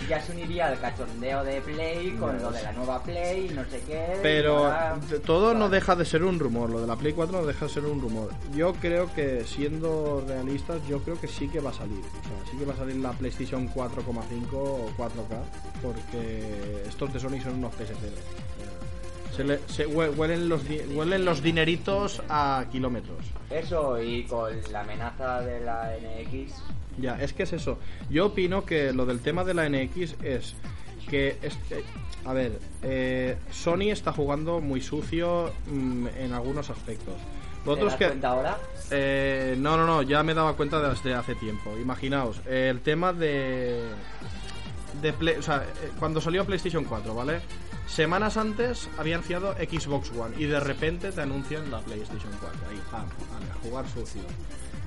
ya 0.07 0.21
se 0.21 0.31
uniría 0.31 0.67
al 0.67 0.79
cachondeo 0.79 1.43
de 1.43 1.61
Play 1.61 2.11
con 2.19 2.41
lo 2.41 2.51
de 2.51 2.61
la 2.63 2.71
nueva 2.73 3.01
Play, 3.03 3.49
no 3.49 3.63
sé 3.65 3.81
qué. 3.87 4.19
Pero 4.21 4.71
todo 5.25 5.53
no 5.53 5.69
deja 5.69 5.95
de 5.95 6.05
ser 6.05 6.23
un 6.23 6.39
rumor, 6.39 6.69
lo 6.69 6.81
de 6.81 6.87
la 6.87 6.95
Play 6.95 7.13
4 7.13 7.41
no 7.41 7.45
deja 7.47 7.65
de 7.65 7.71
ser 7.71 7.85
un 7.85 8.01
rumor. 8.01 8.29
Yo 8.53 8.73
creo 8.73 9.13
que, 9.13 9.43
siendo 9.45 10.23
realistas, 10.27 10.79
yo 10.87 10.99
creo 11.03 11.19
que 11.19 11.27
sí 11.27 11.47
que 11.47 11.59
va 11.59 11.69
a 11.71 11.73
salir. 11.73 11.99
O 11.99 12.23
sea, 12.23 12.51
sí 12.51 12.57
que 12.57 12.65
va 12.65 12.73
a 12.73 12.77
salir 12.77 12.95
la 12.97 13.11
PlayStation 13.11 13.69
4,5 13.69 14.53
o 14.53 14.89
4K, 14.97 15.41
porque 15.81 16.83
estos 16.87 17.13
de 17.13 17.19
Sony 17.19 17.39
son 17.41 17.55
unos 17.55 17.73
peseteros. 17.75 18.19
Se, 19.35 19.45
le- 19.45 19.59
se 19.67 19.87
hue- 19.87 20.13
huelen, 20.17 20.49
los, 20.49 20.61
huelen 20.93 21.23
los 21.23 21.41
dineritos 21.41 22.21
a 22.27 22.65
kilómetros. 22.69 23.17
Eso, 23.49 24.01
y 24.01 24.25
con 24.25 24.51
la 24.73 24.81
amenaza 24.81 25.39
de 25.41 25.61
la 25.61 25.93
NX. 25.95 26.51
Ya, 27.01 27.21
es 27.21 27.33
que 27.33 27.43
es 27.43 27.53
eso. 27.53 27.79
Yo 28.09 28.27
opino 28.27 28.65
que 28.65 28.93
lo 28.93 29.05
del 29.05 29.19
tema 29.19 29.43
de 29.43 29.53
la 29.53 29.67
NX 29.67 30.15
es 30.23 30.55
que, 31.09 31.37
es 31.41 31.55
que- 31.67 31.83
a 32.25 32.33
ver, 32.33 32.59
eh, 32.83 33.37
Sony 33.51 33.89
está 33.91 34.13
jugando 34.13 34.59
muy 34.61 34.81
sucio 34.81 35.51
mm, 35.67 36.07
en 36.19 36.33
algunos 36.33 36.69
aspectos. 36.69 37.15
¿Te 37.15 37.65
Vosotros 37.69 37.91
das 37.91 37.99
que... 37.99 38.07
cuenta 38.07 38.27
ahora? 38.29 38.57
Eh, 38.91 39.55
no, 39.57 39.77
no, 39.77 39.85
no, 39.85 40.01
ya 40.03 40.21
me 40.23 40.33
daba 40.33 40.55
cuenta 40.55 40.79
desde 40.87 41.13
hace 41.13 41.35
tiempo. 41.35 41.77
Imaginaos, 41.77 42.41
eh, 42.47 42.67
el 42.71 42.81
tema 42.81 43.13
de. 43.13 43.81
de 45.01 45.13
Play- 45.13 45.37
o 45.37 45.41
sea, 45.41 45.57
eh, 45.83 45.91
cuando 45.99 46.19
salió 46.21 46.45
PlayStation 46.45 46.83
4, 46.85 47.13
¿vale? 47.15 47.39
Semanas 47.87 48.37
antes 48.37 48.89
había 48.97 49.15
anunciado 49.15 49.53
Xbox 49.53 50.11
One 50.11 50.35
y 50.37 50.45
de 50.45 50.59
repente 50.59 51.11
te 51.11 51.21
anuncian 51.21 51.69
la 51.71 51.79
PlayStation 51.79 52.31
4. 52.39 52.59
Ahí, 52.69 52.81
pam, 52.89 53.05
vale, 53.33 53.45
a 53.51 53.55
jugar 53.67 53.85
sucio. 53.89 54.21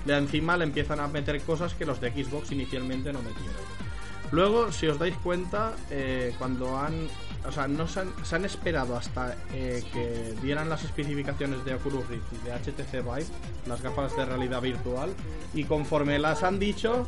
De 0.04 0.16
encima 0.16 0.56
le 0.56 0.64
empiezan 0.64 1.00
a 1.00 1.08
meter 1.08 1.40
cosas 1.42 1.74
que 1.74 1.84
los 1.84 2.00
de 2.00 2.10
Xbox 2.10 2.52
inicialmente 2.52 3.12
no 3.12 3.20
metieron. 3.20 3.84
Luego, 4.32 4.72
si 4.72 4.86
os 4.88 4.98
dais 4.98 5.16
cuenta, 5.16 5.74
eh, 5.90 6.34
cuando 6.38 6.76
han. 6.76 7.08
O 7.46 7.52
sea, 7.52 7.68
no 7.68 7.86
se 7.86 8.00
han, 8.00 8.24
se 8.24 8.36
han 8.36 8.44
esperado 8.46 8.96
hasta 8.96 9.36
eh, 9.52 9.84
que 9.92 10.34
dieran 10.42 10.70
las 10.70 10.82
especificaciones 10.82 11.62
de 11.64 11.74
Oculus 11.74 12.08
Rift 12.08 12.32
y 12.32 12.46
de 12.46 12.52
HTC 12.52 13.02
Vive, 13.04 13.26
las 13.66 13.82
gafas 13.82 14.16
de 14.16 14.24
realidad 14.24 14.62
virtual, 14.62 15.12
y 15.52 15.64
conforme 15.64 16.18
las 16.18 16.42
han 16.42 16.58
dicho, 16.58 17.06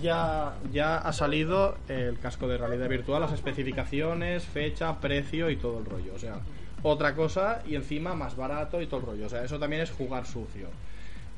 ya, 0.00 0.54
ya 0.72 0.96
ha 0.96 1.12
salido 1.12 1.76
el 1.88 2.18
casco 2.18 2.48
de 2.48 2.56
realidad 2.56 2.88
virtual, 2.88 3.20
las 3.20 3.32
especificaciones, 3.32 4.44
fecha, 4.44 5.00
precio 5.00 5.50
y 5.50 5.56
todo 5.56 5.78
el 5.78 5.84
rollo. 5.84 6.14
O 6.14 6.18
sea, 6.18 6.40
otra 6.82 7.14
cosa 7.14 7.62
y 7.66 7.74
encima 7.74 8.14
más 8.14 8.36
barato 8.36 8.80
y 8.80 8.86
todo 8.86 9.00
el 9.00 9.06
rollo. 9.06 9.26
O 9.26 9.28
sea, 9.28 9.44
eso 9.44 9.58
también 9.58 9.82
es 9.82 9.90
jugar 9.90 10.26
sucio. 10.26 10.68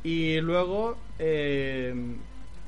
Y 0.02 0.40
luego, 0.40 0.96
eh, 1.18 1.94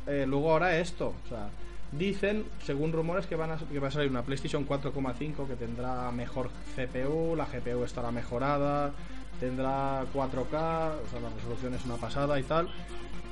eh, 0.07 0.25
luego 0.27 0.53
ahora 0.53 0.79
esto. 0.79 1.15
O 1.25 1.29
sea, 1.29 1.49
dicen, 1.93 2.45
según 2.65 2.93
rumores, 2.93 3.27
que, 3.27 3.37
van 3.37 3.53
a, 3.53 3.57
que 3.57 3.79
va 3.79 3.89
a 3.89 3.91
salir 3.91 4.11
una 4.11 4.23
PlayStation 4.23 4.67
4,5 4.67 5.47
que 5.47 5.57
tendrá 5.57 6.11
mejor 6.11 6.51
CPU, 6.75 7.37
la 7.37 7.47
GPU 7.47 7.85
estará 7.85 8.11
mejorada, 8.11 8.93
tendrá 9.41 10.05
4K, 10.13 10.53
o 10.53 11.11
sea, 11.11 11.21
la 11.21 11.31
resolución 11.35 11.75
es 11.75 11.85
una 11.85 11.97
pasada 11.97 12.39
y 12.39 12.43
tal. 12.43 12.69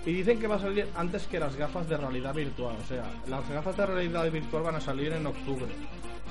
Y 0.04 0.12
dicen 0.12 0.38
que 0.38 0.46
va 0.46 0.54
a 0.54 0.60
salir 0.60 0.86
antes 0.96 1.26
que 1.26 1.40
las 1.40 1.56
gafas 1.56 1.88
de 1.88 1.96
realidad 1.96 2.32
virtual. 2.32 2.76
O 2.80 2.86
sea, 2.86 3.04
las 3.26 3.48
gafas 3.48 3.76
de 3.76 3.86
realidad 3.86 4.30
virtual 4.30 4.62
van 4.62 4.76
a 4.76 4.80
salir 4.80 5.12
en 5.12 5.26
octubre. 5.26 5.66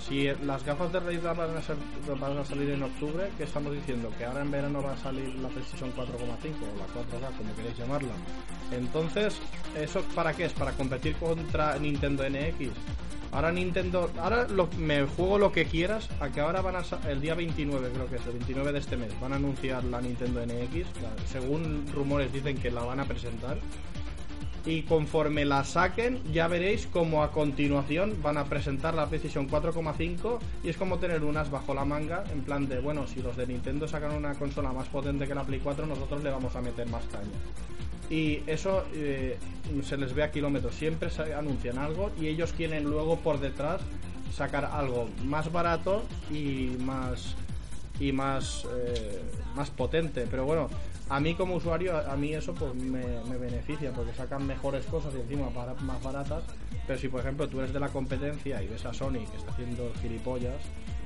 Si 0.01 0.27
las 0.45 0.63
gafas 0.63 0.91
de 0.93 0.99
realidad 0.99 1.35
van 1.35 2.37
a, 2.37 2.45
salir 2.45 2.69
en 2.69 2.83
octubre, 2.83 3.29
¿qué 3.37 3.43
estamos 3.43 3.73
diciendo? 3.73 4.11
Que 4.17 4.25
ahora 4.25 4.41
en 4.41 4.51
verano 4.51 4.81
va 4.83 4.93
a 4.93 4.97
salir 4.97 5.33
la 5.35 5.49
PlayStation 5.49 5.91
4,5 5.95 6.03
o 6.03 6.77
la 6.77 6.85
4K, 6.93 7.37
como 7.37 7.55
queréis 7.55 7.77
llamarla. 7.77 8.11
Entonces, 8.71 9.39
¿eso 9.75 10.01
para 10.13 10.33
qué 10.33 10.45
es? 10.45 10.53
Para 10.53 10.71
competir 10.73 11.15
contra 11.15 11.77
Nintendo 11.79 12.23
NX. 12.29 12.69
Ahora 13.31 13.51
Nintendo, 13.51 14.11
ahora 14.21 14.47
lo- 14.47 14.69
me 14.77 15.03
juego 15.07 15.39
lo 15.39 15.51
que 15.51 15.65
quieras, 15.65 16.07
a 16.19 16.29
que 16.29 16.39
ahora 16.39 16.61
van 16.61 16.75
a 16.75 16.83
el 17.09 17.19
día 17.19 17.33
29 17.33 17.89
creo 17.91 18.07
que 18.07 18.15
es, 18.17 18.25
el 18.27 18.33
29 18.33 18.71
de 18.71 18.79
este 18.79 18.95
mes, 18.97 19.19
van 19.19 19.33
a 19.33 19.35
anunciar 19.37 19.83
la 19.85 19.99
Nintendo 20.01 20.41
NX, 20.45 20.87
según 21.31 21.85
rumores 21.93 22.31
dicen 22.31 22.57
que 22.57 22.69
la 22.71 22.83
van 22.83 22.99
a 22.99 23.05
presentar. 23.05 23.57
Y 24.65 24.81
conforme 24.83 25.45
la 25.45 25.63
saquen, 25.63 26.19
ya 26.33 26.47
veréis 26.47 26.87
como 26.87 27.21
a 27.21 27.31
continuación 27.31 28.17
van 28.23 28.37
a 28.37 28.45
presentar 28.45 28.95
la 28.95 29.05
PlayStation 29.05 29.47
4,5 29.47 30.39
y 30.63 30.69
es 30.69 30.77
como 30.77 30.97
tener 30.97 31.23
unas 31.23 31.51
bajo 31.51 31.75
la 31.75 31.85
manga, 31.85 32.23
en 32.31 32.41
plan 32.41 32.67
de, 32.67 32.79
bueno, 32.79 33.05
si 33.05 33.21
los 33.21 33.37
de 33.37 33.45
Nintendo 33.45 33.87
sacan 33.87 34.11
una 34.13 34.33
consola 34.33 34.71
más 34.71 34.87
potente 34.87 35.27
que 35.27 35.35
la 35.35 35.43
Play 35.43 35.59
4, 35.59 35.85
nosotros 35.85 36.23
le 36.23 36.31
vamos 36.31 36.55
a 36.55 36.61
meter 36.61 36.89
más 36.89 37.03
caña. 37.05 37.29
Y 38.09 38.41
eso 38.47 38.85
eh, 38.93 39.37
se 39.83 39.97
les 39.97 40.13
ve 40.13 40.23
a 40.23 40.31
kilómetros, 40.31 40.73
siempre 40.75 41.09
se 41.09 41.33
anuncian 41.33 41.77
algo 41.77 42.11
y 42.19 42.27
ellos 42.27 42.53
quieren 42.53 42.83
luego 42.83 43.17
por 43.17 43.39
detrás 43.39 43.81
sacar 44.33 44.65
algo 44.65 45.09
más 45.23 45.51
barato 45.51 46.03
y 46.31 46.75
más 46.79 47.35
y 47.99 48.11
más 48.11 48.67
eh, 48.75 49.21
más 49.55 49.69
potente 49.69 50.27
pero 50.29 50.43
bueno 50.43 50.69
a 51.09 51.19
mí 51.19 51.35
como 51.35 51.55
usuario 51.55 51.95
a, 51.95 52.13
a 52.13 52.15
mí 52.15 52.33
eso 52.33 52.53
pues 52.53 52.73
me, 52.75 53.03
me 53.29 53.37
beneficia 53.37 53.91
porque 53.91 54.13
sacan 54.13 54.45
mejores 54.45 54.85
cosas 54.85 55.13
y 55.15 55.21
encima 55.21 55.49
más 55.81 56.03
baratas 56.03 56.43
pero 56.87 56.99
si 56.99 57.07
por 57.07 57.21
ejemplo 57.21 57.47
tú 57.47 57.59
eres 57.59 57.73
de 57.73 57.79
la 57.79 57.89
competencia 57.89 58.61
y 58.61 58.67
ves 58.67 58.85
a 58.85 58.93
Sony 58.93 59.25
que 59.29 59.37
está 59.37 59.51
haciendo 59.51 59.91
gilipollas 60.01 60.61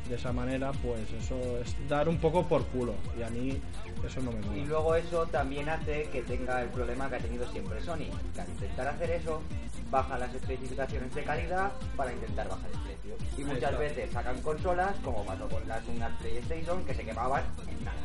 de 0.08 0.16
esa 0.16 0.34
manera 0.34 0.72
pues 0.72 1.02
eso 1.14 1.60
es 1.60 1.76
dar 1.88 2.10
un 2.10 2.18
poco 2.18 2.48
por 2.48 2.66
culo 2.68 2.96
y 3.18 3.24
a 3.24 3.30
mí 3.30 3.62
eso 4.06 4.22
no 4.22 4.32
me 4.32 4.42
mola 4.42 4.58
Y 4.58 4.66
luego 4.66 4.96
eso 4.96 5.26
también 5.28 5.70
hace 5.70 6.04
que 6.12 6.22
tenga 6.22 6.62
el 6.62 6.70
problema 6.70 7.10
que 7.10 7.16
ha 7.16 7.20
tenido 7.20 7.48
siempre 7.52 7.82
Sony, 7.82 8.08
que 8.34 8.42
al 8.42 8.50
intentar 8.50 8.88
hacer 8.88 9.12
eso, 9.12 9.42
baja 9.92 10.18
las 10.18 10.34
especificaciones 10.34 11.14
de 11.14 11.24
calidad 11.24 11.72
para 11.96 12.14
intentar 12.14 12.48
bajar 12.48 12.70
el 12.72 12.80
precio. 12.80 13.16
Y 13.38 13.44
muchas 13.44 13.78
veces 13.78 14.12
sacan 14.12 14.42
consolas, 14.42 14.96
como 15.04 15.26
pasó 15.26 15.48
con 15.50 15.68
las 15.68 15.86
unas 15.88 16.12
PlayStation, 16.20 16.86
que 16.86 16.94
se 16.94 17.04
quemaban 17.04 17.44
en 17.68 17.86
nada. 17.86 17.98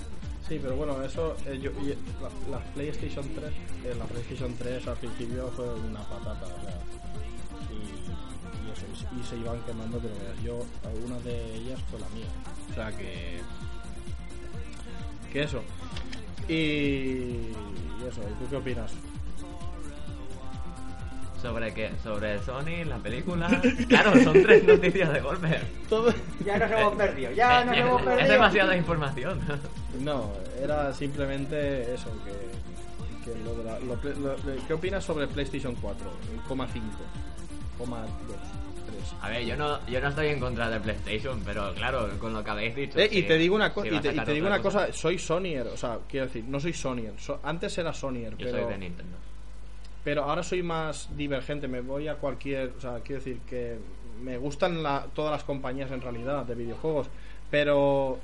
Sí, 0.47 0.59
pero 0.61 0.77
bueno, 0.77 1.03
eso, 1.03 1.37
eh, 1.47 1.59
yo, 1.59 1.71
y 1.81 1.97
la, 2.21 2.59
la 2.59 2.65
PlayStation 2.75 3.27
3, 3.35 3.45
eh, 3.47 3.95
la 3.99 4.05
PlayStation 4.05 4.55
3 4.55 4.87
al 4.89 4.97
principio 4.97 5.51
fue 5.57 5.73
una 5.73 6.01
patata, 6.01 6.45
o 6.45 6.61
sea, 6.61 6.79
y, 7.71 8.69
y 8.69 8.71
eso, 8.71 8.85
y, 9.19 9.25
se 9.25 9.39
iban 9.39 9.59
quemando, 9.63 9.99
pero 9.99 10.15
yo, 10.45 10.67
alguna 10.87 11.19
de 11.21 11.55
ellas 11.55 11.81
fue 11.91 11.99
la 11.99 12.09
mía, 12.11 12.27
o 12.71 12.75
sea 12.75 12.93
que, 12.93 13.41
que 15.33 15.43
eso, 15.45 15.63
y, 16.47 17.53
eso, 18.07 18.21
¿y 18.21 18.45
tú 18.45 18.51
qué 18.51 18.57
opinas? 18.57 18.93
¿Sobre 21.45 21.75
qué? 21.75 21.91
¿Sobre 22.03 22.39
Sony, 22.43 22.85
la 22.87 22.97
película? 22.97 23.49
Claro, 23.89 24.19
son 24.25 24.33
tres 24.43 24.65
noticias 24.65 25.13
de 25.13 25.21
golpe. 25.21 25.61
Todo, 25.91 26.13
Ya 26.45 26.57
nos 26.59 26.71
hemos 26.71 26.95
perdido, 26.95 27.31
ya 27.33 27.61
Eh, 27.61 27.65
nos 27.67 27.77
eh, 27.77 27.81
hemos 27.81 28.01
es 28.01 28.07
perdido. 28.07 28.33
demasiada 28.33 28.77
información. 28.77 29.41
no, 30.01 30.33
era 30.63 30.95
simplemente 30.95 31.93
eso, 31.95 32.09
que, 32.25 33.31
que 33.31 33.39
lo 33.45 33.55
de 33.57 33.65
la, 33.65 33.79
lo 33.81 34.01
ple- 34.01 34.17
lo- 34.17 34.37
¿qué 34.67 34.73
opinas 34.73 35.05
sobre 35.05 35.27
PlayStation 35.27 35.75
4, 35.75 36.07
coma 36.49 36.67
5, 36.73 36.87
coma 37.79 38.01
2, 38.01 38.09
3? 38.87 39.15
A 39.21 39.29
ver, 39.29 39.45
yo 39.45 39.55
no, 39.57 39.87
yo 39.87 40.01
no 40.01 40.09
estoy 40.09 40.29
en 40.29 40.41
contra 40.41 40.71
de 40.71 40.81
PlayStation, 40.81 41.43
pero 41.45 41.75
claro, 41.75 42.09
con 42.19 42.33
lo 42.33 42.43
que 42.43 42.51
habéis 42.51 42.75
dicho. 42.75 42.99
Eh, 42.99 43.09
y 43.13 43.23
te 43.25 43.37
digo 43.37 43.55
una 43.55 43.69
sí 43.69 43.75
cosa, 43.75 43.87
y 43.89 43.91
te, 44.01 44.09
y 44.09 44.11
sacar 44.13 44.25
te 44.25 44.33
digo 44.33 44.47
una 44.47 44.63
cosa, 44.63 44.91
soy 44.95 45.19
Sonyer, 45.19 45.67
o 45.67 45.77
sea, 45.77 45.99
quiero 46.09 46.25
decir, 46.27 46.43
no 46.49 46.59
soy 46.59 46.73
Sonyer, 46.73 47.13
so- 47.19 47.41
antes 47.45 47.77
era 47.77 47.93
Sonyer, 47.93 48.31
Yo 48.39 48.47
pero, 48.47 48.63
soy 48.63 48.73
de 48.73 48.79
Nintendo. 48.79 49.17
Pero 50.05 50.25
ahora 50.25 50.43
soy 50.43 50.63
más 50.63 51.09
divergente, 51.17 51.67
me 51.67 51.81
voy 51.81 52.09
a 52.09 52.17
cualquier, 52.17 52.73
o 52.77 52.81
sea, 52.81 53.01
quiero 53.01 53.21
decir 53.25 53.41
que 53.49 53.79
me 54.23 54.37
gustan 54.37 54.83
la- 54.83 55.07
todas 55.15 55.33
las 55.33 55.45
compañías 55.45 55.91
en 55.91 56.01
realidad 56.03 56.45
de 56.45 56.55
videojuegos, 56.55 57.09
pero 57.51 58.19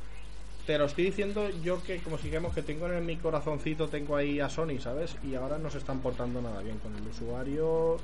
te 0.67 0.77
lo 0.79 0.85
estoy 0.85 1.05
diciendo 1.05 1.49
yo 1.65 1.83
que 1.83 1.99
como 1.99 2.19
si 2.19 2.25
digamos 2.29 2.55
que 2.55 2.63
tengo 2.63 2.87
en 2.87 3.05
mi 3.07 3.17
corazoncito 3.17 3.89
tengo 3.89 4.15
ahí 4.17 4.41
a 4.41 4.49
Sony, 4.51 4.79
¿sabes? 4.79 5.17
Y 5.25 5.35
ahora 5.35 5.59
no 5.59 5.71
se 5.71 5.79
están 5.79 6.01
portando 6.01 6.41
nada 6.43 6.61
bien 6.63 6.79
con 6.79 6.95
el 6.95 7.07
usuario, 7.09 7.97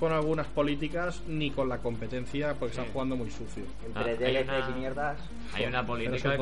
con 0.00 0.12
algunas 0.12 0.46
políticas, 0.46 1.22
ni 1.26 1.50
con 1.50 1.68
la 1.68 1.78
competencia, 1.78 2.54
porque 2.54 2.70
están 2.70 2.86
jugando 2.92 3.16
muy 3.16 3.30
sucio. 3.30 3.64
Ah, 3.94 4.00
Entre 4.08 4.42
una- 4.44 4.70
y 4.76 4.80
mierdas. 4.80 5.18
Hay 5.54 5.66
una 5.66 5.86
política 5.86 6.36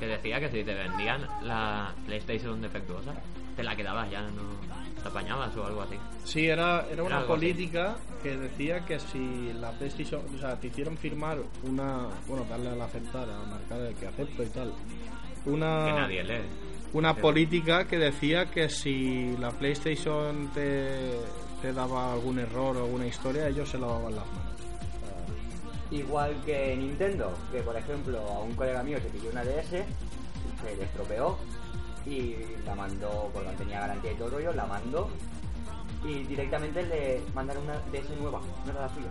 que 0.00 0.06
decía 0.06 0.40
que 0.40 0.48
si 0.50 0.64
te 0.64 0.74
vendían 0.74 1.22
la 1.42 1.94
PlayStation 2.06 2.60
defectuosa, 2.60 3.12
te 3.54 3.62
la 3.62 3.76
quedabas 3.76 4.10
ya, 4.10 4.22
no 4.22 4.85
te 5.06 5.18
apañabas 5.18 5.56
o 5.56 5.64
algo 5.66 5.82
así. 5.82 5.96
Sí, 6.24 6.46
era, 6.46 6.86
era 6.90 7.02
una 7.02 7.18
así. 7.18 7.26
política 7.28 7.96
que 8.22 8.36
decía 8.36 8.84
que 8.84 8.98
si 8.98 9.52
la 9.54 9.70
PlayStation, 9.72 10.22
o 10.34 10.38
sea, 10.38 10.56
te 10.58 10.66
hicieron 10.68 10.96
firmar 10.96 11.38
una, 11.64 12.08
bueno, 12.26 12.44
darle 12.48 12.70
al 12.70 12.80
aceptar, 12.82 13.28
a 13.30 13.44
marcar 13.50 13.80
el 13.80 13.94
que 13.94 14.06
acepto 14.06 14.42
y 14.42 14.46
tal, 14.48 14.72
una, 15.44 15.84
Que 15.86 15.92
nadie 15.92 16.24
lee. 16.24 16.42
una 16.92 17.14
política 17.14 17.86
que 17.86 17.98
decía 17.98 18.46
que 18.50 18.68
si 18.68 19.36
la 19.38 19.50
PlayStation 19.52 20.50
te, 20.52 21.18
te 21.62 21.72
daba 21.72 22.12
algún 22.12 22.38
error 22.40 22.76
o 22.76 22.84
alguna 22.84 23.06
historia, 23.06 23.46
ellos 23.48 23.68
se 23.68 23.78
lavaban 23.78 24.16
las 24.16 24.26
manos. 24.26 24.42
Igual 25.90 26.34
que 26.44 26.74
Nintendo, 26.76 27.32
que 27.52 27.60
por 27.60 27.76
ejemplo 27.76 28.18
a 28.18 28.40
un 28.40 28.54
colega 28.54 28.82
mío 28.82 28.98
se 29.00 29.08
pidió 29.08 29.30
una 29.30 29.44
DS, 29.44 29.68
se 29.70 30.76
le 30.76 30.82
estropeó 30.82 31.38
y 32.06 32.36
la 32.64 32.74
mandó, 32.74 33.30
porque 33.32 33.48
no 33.50 33.54
tenía 33.56 33.80
garantía 33.80 34.12
y 34.12 34.14
todo 34.14 34.28
el 34.28 34.34
rollo, 34.34 34.52
la 34.52 34.66
mandó 34.66 35.08
y 36.04 36.22
directamente 36.24 36.82
le 36.84 37.20
mandaron 37.34 37.64
una 37.64 37.74
DS 37.92 38.10
nueva, 38.20 38.40
no 38.64 38.70
era 38.72 38.82
la 38.82 38.88
suya. 38.88 39.10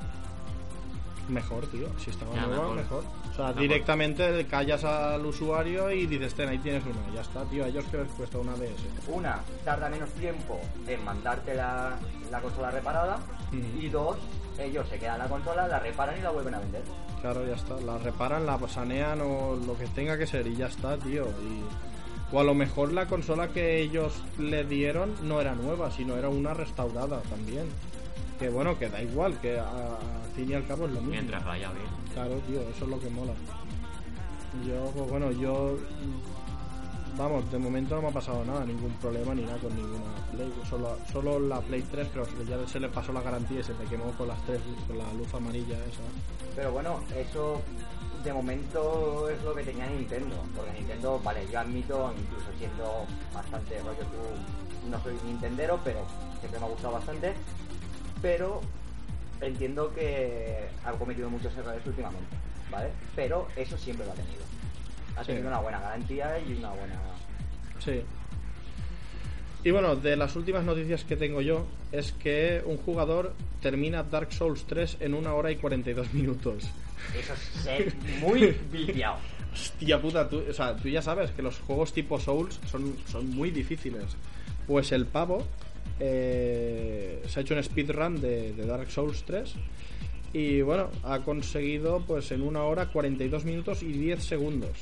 Mejor, 1.27 1.65
tío, 1.67 1.87
si 1.97 2.11
estaba 2.11 2.35
Ya, 2.35 2.45
nueva, 2.45 2.61
mejor. 2.73 2.75
mejor. 2.75 3.03
O 3.31 3.35
sea, 3.35 3.45
Mejor. 3.47 3.61
directamente 3.63 4.31
le 4.31 4.45
callas 4.45 4.83
al 4.83 5.25
usuario 5.25 5.91
y 5.91 6.05
dices, 6.05 6.35
ten, 6.35 6.49
ahí 6.49 6.59
tienes 6.59 6.83
una, 6.85 7.13
ya 7.15 7.21
está, 7.21 7.43
tío, 7.45 7.65
a 7.65 7.67
ellos 7.67 7.83
que 7.85 7.97
les 7.97 8.11
cuesta 8.11 8.37
una 8.37 8.53
DS. 8.53 8.69
Una, 9.07 9.39
tarda 9.65 9.89
menos 9.89 10.09
tiempo 10.11 10.59
en 10.87 11.03
mandarte 11.03 11.55
la, 11.55 11.97
la 12.29 12.41
consola 12.41 12.69
reparada 12.69 13.17
y 13.51 13.89
dos, 13.89 14.17
ellos 14.59 14.87
se 14.87 14.99
quedan 14.99 15.17
la 15.17 15.27
consola, 15.27 15.67
la 15.67 15.79
reparan 15.79 16.15
y 16.17 16.21
la 16.21 16.29
vuelven 16.29 16.53
a 16.53 16.59
vender. 16.59 16.83
Claro, 17.21 17.43
ya 17.45 17.55
está. 17.55 17.75
La 17.81 17.97
reparan, 17.97 18.45
la 18.45 18.59
sanean 18.67 19.19
o 19.21 19.55
lo 19.55 19.75
que 19.75 19.87
tenga 19.87 20.17
que 20.19 20.27
ser 20.27 20.45
y 20.45 20.55
ya 20.55 20.67
está, 20.67 20.95
tío. 20.97 21.25
Y... 21.25 21.63
O 22.31 22.39
a 22.39 22.43
lo 22.43 22.53
mejor 22.55 22.91
la 22.91 23.07
consola 23.07 23.49
que 23.49 23.81
ellos 23.81 24.13
le 24.39 24.63
dieron 24.65 25.13
no 25.23 25.39
era 25.41 25.53
nueva, 25.55 25.91
sino 25.91 26.15
era 26.17 26.27
una 26.29 26.53
restaurada 26.53 27.21
también. 27.29 27.65
Que 28.39 28.49
bueno, 28.49 28.77
que 28.77 28.89
da 28.89 29.01
igual, 29.01 29.39
que 29.39 29.57
a- 29.59 29.69
al 29.69 30.31
fin 30.35 30.49
y 30.49 30.53
al 30.53 30.65
cabo 30.67 30.85
es 30.85 30.91
lo 30.91 30.99
mismo. 30.99 31.11
Mientras 31.11 31.45
vaya 31.45 31.71
bien. 31.71 31.85
Claro, 32.13 32.35
tío, 32.47 32.61
eso 32.61 32.83
es 32.85 32.89
lo 32.89 32.99
que 32.99 33.09
mola. 33.09 33.33
Yo, 34.67 34.91
pues 34.95 35.09
bueno, 35.09 35.31
yo. 35.31 35.77
Vamos, 37.17 37.49
de 37.49 37.57
momento 37.57 37.95
no 37.95 38.01
me 38.01 38.07
ha 38.09 38.11
pasado 38.11 38.43
nada, 38.43 38.65
ningún 38.65 38.91
problema 38.95 39.33
ni 39.33 39.43
nada 39.43 39.57
con 39.59 39.73
ninguna 39.73 40.03
Play. 40.33 40.51
Solo, 40.69 40.97
solo 41.13 41.39
la 41.39 41.61
Play 41.61 41.81
3, 41.89 42.07
pero 42.11 42.25
ya 42.45 42.67
se 42.67 42.77
le 42.79 42.89
pasó 42.89 43.13
la 43.13 43.21
garantía 43.21 43.61
y 43.61 43.63
se 43.63 43.73
me 43.75 43.85
quemó 43.85 44.11
con 44.17 44.27
las 44.27 44.41
tres, 44.45 44.59
con 44.85 44.97
la 44.97 45.05
luz 45.13 45.33
amarilla 45.33 45.75
esa. 45.77 46.01
Pero 46.57 46.73
bueno, 46.73 46.99
eso 47.15 47.61
de 48.25 48.33
momento 48.33 49.29
es 49.29 49.41
lo 49.43 49.53
que 49.55 49.63
tenía 49.63 49.85
Nintendo. 49.87 50.35
Porque 50.55 50.73
Nintendo, 50.73 51.19
vale, 51.23 51.47
yo 51.51 51.59
admito, 51.59 52.13
incluso 52.19 52.47
siendo 52.57 53.05
bastante 53.33 53.79
rollo 53.79 53.99
tú, 53.99 54.89
no 54.89 55.01
soy 55.01 55.13
Nintendero, 55.25 55.79
pero 55.83 56.05
siempre 56.39 56.59
me 56.59 56.65
ha 56.65 56.69
gustado 56.69 56.93
bastante. 56.93 57.33
Pero 58.21 58.61
entiendo 59.41 59.93
que 59.93 60.67
ha 60.83 60.91
cometido 60.93 61.29
muchos 61.29 61.55
errores 61.55 61.85
últimamente, 61.85 62.35
¿vale? 62.71 62.89
Pero 63.15 63.47
eso 63.55 63.77
siempre 63.77 64.05
lo 64.05 64.11
ha 64.11 64.15
tenido. 64.15 64.43
Ha 65.15 65.21
Sí. 65.21 65.27
tenido 65.27 65.47
una 65.47 65.59
buena 65.59 65.79
garantía 65.79 66.39
y 66.39 66.53
una 66.53 66.69
buena... 66.71 66.95
Sí. 67.79 68.01
Y 69.63 69.71
bueno, 69.71 69.95
de 69.95 70.15
las 70.15 70.35
últimas 70.35 70.63
noticias 70.63 71.03
que 71.05 71.15
tengo 71.15 71.41
yo 71.41 71.65
es 71.91 72.11
que 72.11 72.61
un 72.65 72.77
jugador 72.77 73.33
termina 73.61 74.03
Dark 74.03 74.31
Souls 74.31 74.65
3 74.67 74.97
en 74.99 75.13
una 75.13 75.33
hora 75.33 75.51
y 75.51 75.55
42 75.55 76.13
minutos. 76.13 76.69
Eso 77.13 77.33
es 77.69 77.93
muy 78.21 78.55
viciado. 78.71 79.17
Hostia 79.53 80.01
puta, 80.01 80.27
tú, 80.27 80.43
o 80.49 80.53
sea, 80.53 80.75
tú 80.75 80.89
ya 80.89 81.01
sabes 81.01 81.31
que 81.31 81.41
los 81.41 81.59
juegos 81.59 81.93
tipo 81.93 82.19
Souls 82.19 82.59
son, 82.69 82.95
son 83.07 83.29
muy 83.29 83.51
difíciles. 83.51 84.03
Pues 84.67 84.91
el 84.91 85.05
pavo 85.05 85.45
eh, 85.99 87.23
se 87.27 87.39
ha 87.39 87.41
hecho 87.41 87.53
un 87.53 87.63
speedrun 87.63 88.19
de, 88.19 88.53
de 88.53 88.65
Dark 88.65 88.91
Souls 88.91 89.23
3 89.23 89.55
y 90.35 90.61
bueno, 90.61 90.89
ha 91.03 91.19
conseguido 91.19 92.03
pues 92.05 92.29
en 92.33 92.41
una 92.41 92.63
hora 92.63 92.87
42 92.87 93.45
minutos 93.45 93.81
y 93.83 93.93
10 93.93 94.21
segundos. 94.21 94.77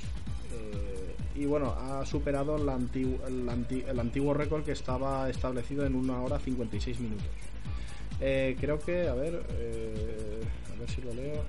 Eh, 0.51 1.15
y 1.35 1.45
bueno, 1.45 1.75
ha 1.79 2.03
superado 2.07 2.55
el 2.55 3.99
antiguo 3.99 4.33
récord 4.33 4.63
que 4.63 4.71
estaba 4.71 5.29
establecido 5.29 5.85
en 5.85 5.93
una 5.93 6.19
hora 6.21 6.39
56 6.39 6.99
minutos. 6.99 7.27
Eh, 8.19 8.57
creo 8.59 8.79
que, 8.79 9.07
a 9.07 9.13
ver, 9.13 9.43
eh, 9.51 10.41
a 10.73 10.79
ver 10.79 10.89
si 10.89 11.01
lo 11.01 11.13
leo. 11.13 11.43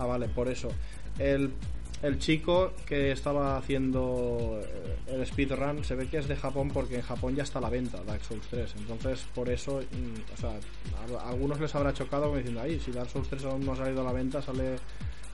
Ah, 0.00 0.06
vale, 0.06 0.28
por 0.28 0.48
eso. 0.48 0.70
El, 1.18 1.52
el 2.02 2.18
chico 2.18 2.72
que 2.86 3.12
estaba 3.12 3.58
haciendo 3.58 4.58
eh, 4.62 4.96
el 5.08 5.26
speedrun 5.26 5.84
se 5.84 5.94
ve 5.94 6.08
que 6.08 6.16
es 6.16 6.26
de 6.26 6.36
Japón 6.36 6.70
porque 6.72 6.96
en 6.96 7.02
Japón 7.02 7.36
ya 7.36 7.42
está 7.42 7.58
a 7.58 7.62
la 7.62 7.68
venta 7.68 8.02
Dark 8.02 8.24
Souls 8.24 8.46
3. 8.48 8.76
Entonces, 8.78 9.26
por 9.34 9.50
eso, 9.50 9.80
mm, 9.80 10.32
o 10.32 10.36
sea, 10.38 10.52
a, 11.18 11.28
algunos 11.28 11.60
les 11.60 11.74
habrá 11.74 11.92
chocado 11.92 12.34
diciendo, 12.34 12.62
ay, 12.62 12.80
si 12.80 12.92
Dark 12.92 13.10
Souls 13.10 13.28
3 13.28 13.44
aún 13.44 13.66
no 13.66 13.72
ha 13.72 13.76
salido 13.76 14.00
a 14.00 14.04
la 14.04 14.12
venta, 14.12 14.40
sale 14.40 14.76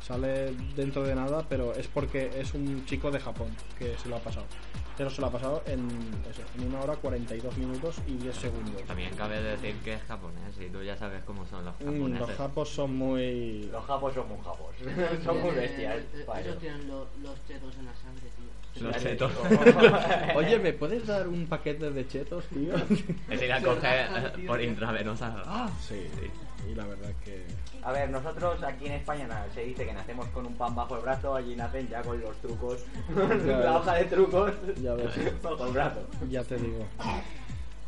sale 0.07 0.53
dentro 0.77 1.03
de 1.03 1.15
nada, 1.15 1.45
pero 1.49 1.75
es 1.75 1.89
porque 1.89 2.31
es 2.39 2.55
un 2.55 2.85
chico 2.87 3.11
de 3.11 3.19
Japón 3.21 3.49
que 3.79 3.97
se 3.99 4.09
lo 4.09 4.17
ha 4.17 4.21
pasado. 4.21 4.47
Pero 4.97 5.11
se 5.11 5.21
lo 5.21 5.27
ha 5.27 5.31
pasado 5.31 5.63
en, 5.67 5.87
eso, 6.31 6.41
en 6.57 6.69
una 6.69 6.81
hora 6.81 6.95
42 6.97 7.59
minutos 7.59 7.97
y 8.07 8.15
10 8.17 8.35
segundos. 8.35 8.83
También 8.85 9.15
cabe 9.15 9.43
decir 9.43 9.75
que 9.85 9.93
es 9.95 10.03
japonés 10.05 10.55
y 10.59 10.71
tú 10.71 10.83
ya 10.83 10.97
sabes 10.97 11.23
cómo 11.25 11.45
son 11.45 11.67
los 11.67 11.75
Mm, 11.81 11.85
japoneses. 11.85 12.29
los 12.29 12.37
japos 12.39 12.69
son 12.71 12.97
muy... 12.97 13.65
Los 13.65 13.85
japos 13.85 14.15
son 14.15 14.29
muy 14.29 14.39
japos. 14.39 14.75
son 15.25 15.43
muy 15.43 15.51
bestias. 15.55 15.97
Eh, 16.15 16.25
para 16.27 16.41
Ellos 16.41 16.59
tienen 16.59 16.89
lo- 16.89 17.07
los 17.23 17.47
chetos 17.47 17.75
en 17.77 17.85
la 17.85 17.95
sangre, 17.95 18.27
tío. 18.39 18.83
Los 18.89 18.97
chetos. 18.97 19.33
Oye, 20.35 20.59
¿me 20.61 20.73
puedes 20.73 21.07
dar 21.07 21.29
un 21.29 21.47
paquete 21.47 21.91
de 21.91 22.09
chetos, 22.09 22.45
tío? 22.47 22.73
Es 23.31 23.43
ir 23.43 23.53
a 23.53 23.61
coger 23.61 24.33
por 24.47 24.63
intravenosa. 24.63 25.43
¡Ah! 25.45 25.69
sí, 25.81 26.01
y 26.71 26.75
la 26.75 26.85
verdad 26.87 27.11
que... 27.25 27.45
A 27.83 27.93
ver, 27.93 28.11
nosotros 28.11 28.63
aquí 28.63 28.87
en 28.87 28.93
España 28.93 29.29
se 29.55 29.63
dice 29.65 29.87
que 29.87 29.93
nacemos 29.93 30.27
con 30.29 30.47
un 30.47 30.55
pan 30.55 30.75
bajo 30.75 30.97
el 30.97 31.03
brazo, 31.03 31.35
allí 31.35 31.55
nacen 31.57 31.89
ya 31.89 32.03
con 32.03 32.21
los 32.21 32.37
trucos, 32.39 32.85
Ya 33.17 33.23
la 33.23 33.59
ves. 33.59 33.67
hoja 33.69 33.95
de 33.95 34.05
trucos 34.05 34.53
Ya 34.83 34.95
ves. 34.95 35.43
bajo 35.43 35.67
el 35.67 35.73
brazo. 35.73 36.01
Ya 36.29 36.43
te 36.45 36.57
digo. 36.57 36.85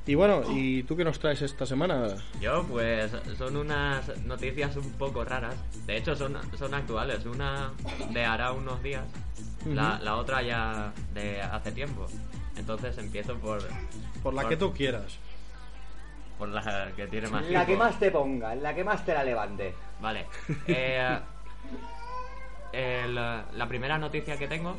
Y 0.06 0.14
bueno, 0.14 0.40
¿y 0.48 0.84
tú 0.84 0.96
qué 0.96 1.04
nos 1.04 1.18
traes 1.18 1.42
esta 1.42 1.66
semana? 1.66 2.14
Yo, 2.40 2.64
pues, 2.64 3.12
son 3.36 3.56
unas 3.56 4.16
noticias 4.24 4.74
un 4.76 4.90
poco 4.92 5.22
raras. 5.22 5.54
De 5.86 5.98
hecho, 5.98 6.16
son, 6.16 6.34
son 6.56 6.72
actuales. 6.72 7.26
Una 7.26 7.72
de 8.10 8.24
hará 8.24 8.52
unos 8.52 8.82
días, 8.82 9.04
la, 9.66 9.98
la 10.02 10.16
otra 10.16 10.40
ya 10.42 10.94
de 11.12 11.42
hace 11.42 11.72
tiempo. 11.72 12.06
Entonces 12.56 12.96
empiezo 12.96 13.34
por, 13.36 13.62
Por 14.22 14.32
la 14.32 14.48
que 14.48 14.56
tú 14.56 14.72
quieras. 14.72 15.18
Por 16.38 16.48
la 16.48 16.90
que 16.94 17.06
tiene 17.08 17.28
más 17.28 17.44
La 17.50 17.66
que 17.66 17.76
más 17.76 17.98
te 17.98 18.10
ponga, 18.10 18.54
la 18.54 18.74
que 18.74 18.84
más 18.84 19.04
te 19.04 19.12
la 19.14 19.24
levante. 19.24 19.74
Vale. 20.00 20.26
Eh, 20.66 21.18
el, 22.72 23.14
la 23.14 23.66
primera 23.68 23.98
noticia 23.98 24.36
que 24.36 24.46
tengo. 24.48 24.76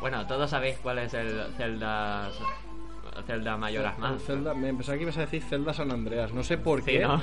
Bueno, 0.00 0.26
todos 0.26 0.50
sabéis 0.50 0.78
cuál 0.82 0.98
es 0.98 1.14
el 1.14 1.46
Zelda. 1.56 2.30
Zelda 3.26 3.58
Mayoras 3.58 3.98
Mask. 3.98 4.24
Zelda, 4.26 4.54
me 4.54 4.72
pensaba 4.72 4.96
que 4.96 5.02
ibas 5.02 5.18
a 5.18 5.20
decir 5.20 5.42
Zelda 5.42 5.74
San 5.74 5.92
Andreas. 5.92 6.32
No 6.32 6.42
sé 6.42 6.56
por 6.56 6.80
Sí, 6.80 6.92
qué. 6.92 7.00
¿no? 7.00 7.20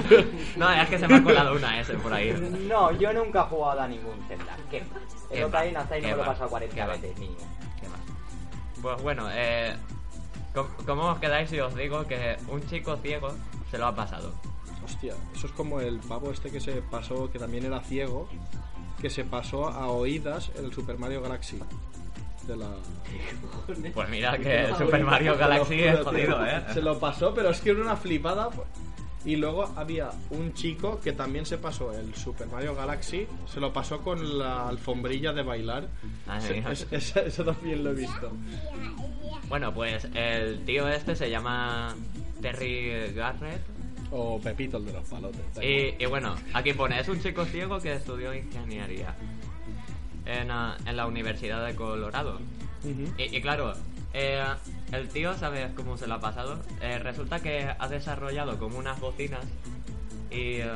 no, 0.56 0.70
es 0.72 0.88
que 0.88 0.96
se 0.98 1.08
me 1.08 1.16
ha 1.16 1.22
colado 1.24 1.56
una 1.56 1.80
S 1.80 1.92
por 1.94 2.12
ahí. 2.14 2.32
No, 2.68 2.92
yo 2.92 3.12
nunca 3.12 3.40
he 3.40 3.42
jugado 3.42 3.80
a 3.80 3.88
ningún 3.88 4.16
Zelda. 4.28 4.56
¿Qué? 4.70 4.84
El 5.32 5.42
Ocarina 5.44 5.80
of 5.80 5.88
Time 5.88 6.02
no 6.02 6.08
me 6.08 6.16
lo 6.16 6.22
he 6.22 6.26
pasado 6.26 6.48
40 6.50 6.74
qué 6.74 6.80
va. 6.82 6.86
veces, 6.86 7.18
niño. 7.18 7.34
¿Qué 7.80 7.88
más? 7.88 7.98
Pues 8.80 9.02
bueno, 9.02 9.26
eh, 9.32 9.74
¿cómo, 10.54 10.68
cómo 10.86 11.02
os 11.10 11.18
quedáis 11.18 11.50
si 11.50 11.60
os 11.60 11.74
digo 11.74 12.06
que 12.06 12.36
un 12.48 12.66
chico 12.66 12.96
ciego 12.96 13.28
se 13.70 13.78
lo 13.78 13.86
ha 13.86 13.94
pasado? 13.94 14.32
Hostia, 14.84 15.14
eso 15.34 15.46
es 15.46 15.52
como 15.52 15.80
el 15.80 15.98
pavo 16.00 16.30
este 16.30 16.50
que 16.50 16.60
se 16.60 16.82
pasó, 16.82 17.30
que 17.30 17.38
también 17.38 17.64
era 17.64 17.80
ciego, 17.80 18.28
que 19.00 19.10
se 19.10 19.24
pasó 19.24 19.68
a 19.68 19.88
oídas 19.88 20.50
el 20.56 20.72
Super 20.72 20.98
Mario 20.98 21.22
Galaxy. 21.22 21.58
De 22.46 22.56
la... 22.56 22.68
Pues 23.94 24.08
mira 24.10 24.36
que 24.42 24.64
el 24.64 24.76
Super 24.76 25.02
Mario 25.02 25.36
Galaxy 25.36 25.82
es 25.82 26.00
jodido. 26.00 26.44
¿eh? 26.44 26.62
Se 26.74 26.82
lo 26.82 26.98
pasó, 26.98 27.32
pero 27.32 27.50
es 27.50 27.60
que 27.60 27.70
era 27.70 27.80
una 27.80 27.96
flipada. 27.96 28.50
pues. 28.50 28.68
Y 29.24 29.36
luego 29.36 29.72
había 29.76 30.10
un 30.30 30.52
chico 30.52 31.00
que 31.00 31.12
también 31.12 31.46
se 31.46 31.56
pasó 31.56 31.92
el 31.98 32.14
Super 32.14 32.46
Mario 32.48 32.74
Galaxy, 32.74 33.26
se 33.50 33.58
lo 33.58 33.72
pasó 33.72 34.00
con 34.02 34.38
la 34.38 34.68
alfombrilla 34.68 35.32
de 35.32 35.42
bailar. 35.42 35.88
Ah, 36.28 36.40
sí. 36.40 36.62
es- 36.90 37.16
eso 37.16 37.44
también 37.44 37.82
lo 37.82 37.90
he 37.92 37.94
visto. 37.94 38.30
Bueno, 39.48 39.72
pues 39.72 40.06
el 40.14 40.64
tío 40.64 40.88
este 40.88 41.16
se 41.16 41.30
llama 41.30 41.94
Terry 42.42 43.12
Garrett. 43.14 43.62
O 44.10 44.38
Pepito, 44.40 44.76
el 44.76 44.84
de 44.86 44.92
los 44.92 45.08
palotes. 45.08 45.40
Y, 45.62 46.02
y 46.02 46.06
bueno, 46.06 46.36
aquí 46.52 46.72
pone, 46.74 47.00
es 47.00 47.08
un 47.08 47.20
chico 47.20 47.44
ciego 47.46 47.80
que 47.80 47.94
estudió 47.94 48.32
ingeniería 48.34 49.16
en, 50.26 50.50
ah, 50.50 50.76
en 50.86 50.96
la 50.96 51.06
Universidad 51.06 51.66
de 51.66 51.74
Colorado. 51.74 52.38
Y, 53.18 53.36
y 53.36 53.40
claro, 53.40 53.72
eh, 54.14 54.44
el 54.92 55.08
tío, 55.08 55.36
¿sabes 55.36 55.72
cómo 55.74 55.96
se 55.96 56.06
lo 56.06 56.14
ha 56.14 56.20
pasado? 56.20 56.60
Eh, 56.80 56.98
resulta 57.00 57.40
que 57.40 57.68
ha 57.76 57.88
desarrollado 57.88 58.58
como 58.58 58.78
unas 58.78 58.98
bocinas 59.00 59.44
y, 60.30 60.60
eh, 60.60 60.70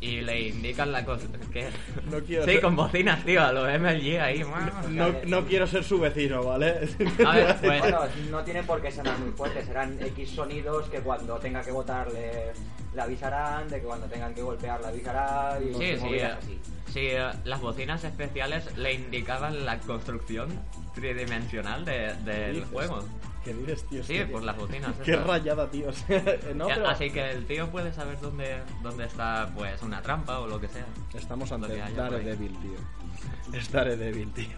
y 0.00 0.22
le 0.22 0.48
indican 0.48 0.92
la 0.92 1.04
cosa 1.04 1.26
que... 1.52 1.68
No 2.10 2.18
quiero 2.20 2.44
Sí, 2.46 2.52
ser- 2.52 2.60
con 2.62 2.74
bocinas, 2.76 3.24
tío, 3.24 3.42
a 3.44 3.52
los 3.52 3.68
MLG 3.68 4.18
ahí. 4.20 4.42
No, 4.88 5.14
no 5.26 5.44
quiero 5.46 5.66
ser 5.66 5.84
su 5.84 6.00
vecino, 6.00 6.42
¿vale? 6.42 6.88
A 7.26 7.34
ver, 7.36 7.56
pues... 7.60 7.80
Bueno, 7.82 8.00
no 8.30 8.42
tiene 8.42 8.62
por 8.62 8.80
qué 8.80 8.90
sonar 8.90 9.18
muy 9.18 9.32
fuerte, 9.32 9.64
serán 9.64 9.98
X 10.00 10.30
sonidos 10.30 10.88
que 10.88 11.00
cuando 11.00 11.36
tenga 11.38 11.60
que 11.62 11.70
votar 11.70 12.10
le, 12.12 12.52
le 12.94 13.00
avisarán, 13.02 13.68
de 13.68 13.80
que 13.80 13.86
cuando 13.86 14.06
tengan 14.06 14.34
que 14.34 14.42
golpear 14.42 14.80
le 14.80 14.86
avisarán 14.88 15.62
y 15.62 15.74
Sí, 15.74 15.96
sí, 16.00 16.14
eh, 16.14 16.24
así. 16.24 16.58
sí, 16.92 17.00
eh, 17.10 17.28
las 17.44 17.60
bocinas 17.60 18.02
especiales 18.02 18.74
le 18.78 18.94
indicaban 18.94 19.66
la 19.66 19.78
construcción 19.80 20.48
tridimensional 20.94 21.84
de- 21.84 22.14
del 22.24 22.54
dices? 22.54 22.70
juego. 22.72 23.04
¿Qué 23.44 23.54
dices, 23.54 23.84
tío? 23.84 24.04
Sí, 24.04 24.20
por 24.30 24.42
las 24.42 24.56
bocinas. 24.56 24.94
Qué 25.04 25.12
estas. 25.12 25.26
rayada, 25.26 25.70
tío. 25.70 25.88
no, 26.54 26.66
pero 26.68 26.88
Así 26.88 27.10
que 27.10 27.30
el 27.30 27.46
tío 27.46 27.70
puede 27.70 27.92
saber 27.92 28.20
dónde, 28.20 28.58
dónde 28.82 29.04
está 29.04 29.50
pues 29.54 29.82
una 29.82 30.02
trampa 30.02 30.40
o 30.40 30.46
lo 30.46 30.60
que 30.60 30.68
sea. 30.68 30.86
Estamos 31.14 31.50
ante. 31.52 31.76
Daredevil, 31.76 32.56
tío. 32.58 33.58
Es 33.58 33.70
Daredevil, 33.72 34.32
tío. 34.32 34.56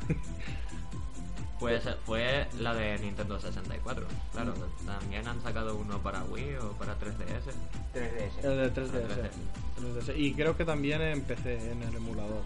Pues 1.62 1.88
fue 2.05 2.49
la 2.59 2.75
de 2.75 2.99
Nintendo 2.99 3.38
64. 3.38 4.05
Claro, 4.33 4.53
también 4.85 5.29
han 5.29 5.40
sacado 5.40 5.77
uno 5.77 6.03
para 6.03 6.25
Wii 6.25 6.57
o 6.57 6.73
para 6.73 6.99
3DS. 6.99 7.55
3DS. 7.95 8.45
El 8.45 8.57
de 8.57 8.75
3DS. 8.75 9.31
3DS. 9.79 10.16
Y 10.16 10.35
creo 10.35 10.57
que 10.57 10.64
también 10.64 11.01
empecé 11.03 11.71
en 11.71 11.85
el 11.85 11.95
emulador 11.95 12.42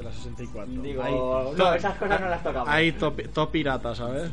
de 0.00 0.04
la 0.04 0.12
64. 0.12 0.82
Digo, 0.82 1.02
Ahí, 1.02 1.12
no, 1.56 1.74
esas 1.74 1.96
cosas 1.96 2.20
no 2.20 2.28
las 2.28 2.42
tocamos. 2.42 2.68
Ahí 2.68 2.92
top, 2.92 3.20
top 3.32 3.50
pirata, 3.50 3.94
¿sabes? 3.94 4.30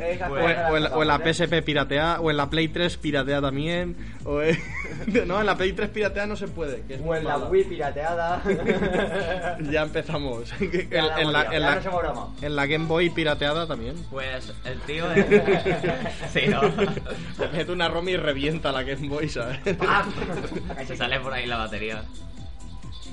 Esas 0.00 0.30
O, 0.30 0.34
cosas 0.34 0.56
no 0.56 0.62
las 0.62 0.70
o 0.72 0.76
en 0.76 0.82
la, 0.84 0.88
o 0.96 1.02
en 1.02 1.08
la 1.08 1.14
tocamos, 1.18 1.40
¿eh? 1.40 1.46
PSP 1.46 1.64
piratea, 1.64 2.20
o 2.20 2.30
en 2.30 2.36
la 2.36 2.48
Play 2.50 2.68
3 2.68 2.96
piratea 2.96 3.40
también. 3.40 3.96
O 4.24 4.40
en- 4.40 4.58
no, 5.26 5.40
en 5.40 5.46
la 5.46 5.56
Play 5.56 5.72
3 5.72 5.88
piratea 5.90 6.26
no 6.26 6.36
se 6.36 6.48
puede. 6.48 6.82
Que 6.82 6.94
es 6.94 7.00
O 7.04 7.14
en 7.14 7.24
la. 7.24 7.36
Wii 7.38 7.64
pirateada. 7.64 8.42
Ya 9.70 9.82
empezamos. 9.82 10.52
En, 10.60 11.06
la 11.06 11.20
en 11.20 11.32
en, 11.52 11.62
en 12.42 12.56
Game 12.66 12.86
Boy 12.86 13.10
pirateada 13.10 13.66
también. 13.66 13.94
Pues 14.10 14.52
el 14.64 14.78
tío 14.80 15.10
es... 15.12 15.26
sí, 16.32 16.46
¿no? 16.48 16.60
Se 17.36 17.48
mete 17.48 17.72
una 17.72 17.88
ROM 17.88 18.08
y 18.08 18.16
revienta 18.16 18.72
la 18.72 18.82
Game 18.82 19.08
Boy, 19.08 19.28
¿sabes? 19.28 19.58
¡Pam! 19.76 20.12
Se 20.86 20.96
sale 20.96 21.20
por 21.20 21.32
ahí 21.32 21.46
la 21.46 21.56
batería. 21.58 22.02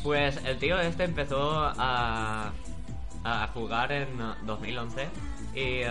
Pues 0.04 0.44
el 0.46 0.58
tío 0.58 0.80
este 0.80 1.04
empezó 1.04 1.52
a, 1.54 2.52
a 3.24 3.48
jugar 3.54 3.92
en 3.92 4.20
uh, 4.20 4.34
2011 4.46 5.10
y 5.54 5.60
eh, 5.60 5.88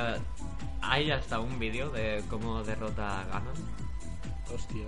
hay 0.82 1.10
hasta 1.12 1.38
un 1.38 1.58
vídeo 1.58 1.90
de 1.90 2.22
cómo 2.28 2.62
derrota 2.64 3.20
a 3.20 3.24
Ganon. 3.24 3.54
Hostia. 4.52 4.86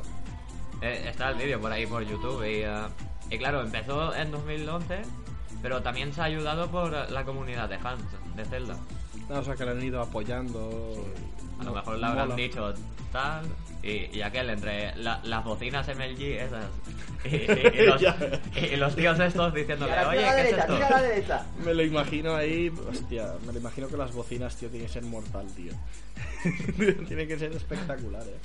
Eh, 0.80 1.04
está 1.08 1.30
el 1.30 1.36
vídeo 1.36 1.60
por 1.60 1.70
ahí 1.70 1.86
por 1.86 2.02
YouTube 2.02 2.42
y, 2.42 2.62
eh, 2.64 2.88
y 3.30 3.38
claro, 3.38 3.60
empezó 3.60 4.12
en 4.14 4.32
2011, 4.32 5.02
pero 5.62 5.82
también 5.82 6.12
se 6.12 6.20
ha 6.20 6.24
ayudado 6.24 6.68
por 6.68 6.90
la 6.90 7.24
comunidad 7.24 7.68
de 7.68 7.78
fans 7.78 8.02
de 8.34 8.44
Zelda. 8.44 8.76
No, 9.28 9.38
o 9.38 9.44
sea, 9.44 9.54
que 9.54 9.64
le 9.64 9.70
han 9.70 9.82
ido 9.82 10.00
apoyando. 10.02 11.06
A 11.60 11.64
lo 11.64 11.74
mejor 11.74 11.98
le 11.98 12.06
habrán 12.06 12.28
mola. 12.30 12.42
dicho 12.42 12.74
tal 13.12 13.44
y, 13.82 14.16
y 14.16 14.22
aquel 14.22 14.50
entre 14.50 14.94
la- 14.96 15.20
las 15.24 15.44
bocinas 15.44 15.86
MLG 15.88 16.20
esas 16.40 16.66
y, 17.24 17.28
y- 17.36 17.82
y 17.82 17.86
los, 17.86 18.00
Ya. 18.00 18.16
y 18.54 18.76
los 18.76 18.94
tíos 18.96 19.18
estos 19.20 19.52
diciéndole, 19.54 19.92
oye, 20.06 20.18
¿qué 20.18 20.28
es 20.28 20.34
derecha, 20.36 20.60
esto? 20.62 20.74
tira 20.74 20.86
a 20.86 20.90
la 20.90 21.02
derecha. 21.02 21.46
Me 21.64 21.74
lo 21.74 21.82
imagino 21.82 22.34
ahí. 22.36 22.72
Hostia, 22.88 23.34
me 23.46 23.52
lo 23.52 23.58
imagino 23.60 23.88
que 23.88 23.96
las 23.96 24.12
bocinas, 24.12 24.56
tío, 24.56 24.68
tiene 24.70 24.86
que 24.86 24.92
ser 24.92 25.02
mortal, 25.04 25.46
tío. 25.54 25.72
tiene 27.08 27.26
que 27.26 27.38
ser 27.38 27.52
espectacular, 27.52 28.22
eh. 28.26 28.38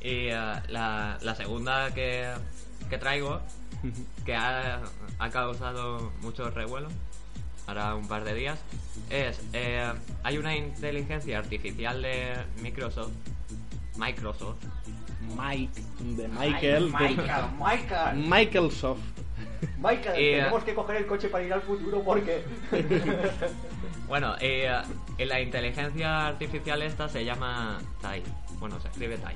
Y 0.00 0.28
la, 0.72 1.18
la 1.20 1.34
segunda 1.34 1.92
que, 1.94 2.30
que 2.90 2.98
traigo, 2.98 3.40
que 4.24 4.34
ha, 4.36 4.82
ha 5.18 5.30
causado 5.30 6.12
mucho 6.20 6.50
revuelo, 6.50 6.88
ahora 7.66 7.94
un 7.94 8.06
par 8.06 8.24
de 8.24 8.34
días, 8.34 8.58
es, 9.10 9.40
eh, 9.52 9.90
hay 10.22 10.38
una 10.38 10.54
inteligencia 10.56 11.38
artificial 11.38 12.02
de 12.02 12.34
Microsoft, 12.62 13.10
Microsoft, 13.98 14.64
Mike, 15.36 15.80
de 16.00 16.28
Michael. 16.28 16.90
Michael, 16.90 17.50
Michael. 17.58 18.16
Michael 18.16 18.70
Soft. 18.70 19.00
Michael, 19.78 20.14
eh, 20.16 20.36
tenemos 20.38 20.64
que 20.64 20.74
coger 20.74 20.96
el 20.96 21.06
coche 21.06 21.28
para 21.28 21.44
ir 21.44 21.52
al 21.52 21.62
futuro 21.62 22.02
porque... 22.02 22.44
Bueno, 24.08 24.36
eh, 24.40 24.70
la 25.18 25.40
inteligencia 25.40 26.28
artificial 26.28 26.80
esta 26.82 27.08
se 27.08 27.24
llama 27.24 27.78
Tai. 28.00 28.22
Bueno, 28.60 28.78
se 28.78 28.86
escribe 28.86 29.18
Tai. 29.18 29.34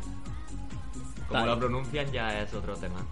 Como 1.26 1.40
Tai. 1.40 1.46
lo 1.46 1.58
pronuncian 1.58 2.12
ya 2.12 2.40
es 2.40 2.54
otro 2.54 2.76
tema. 2.76 3.04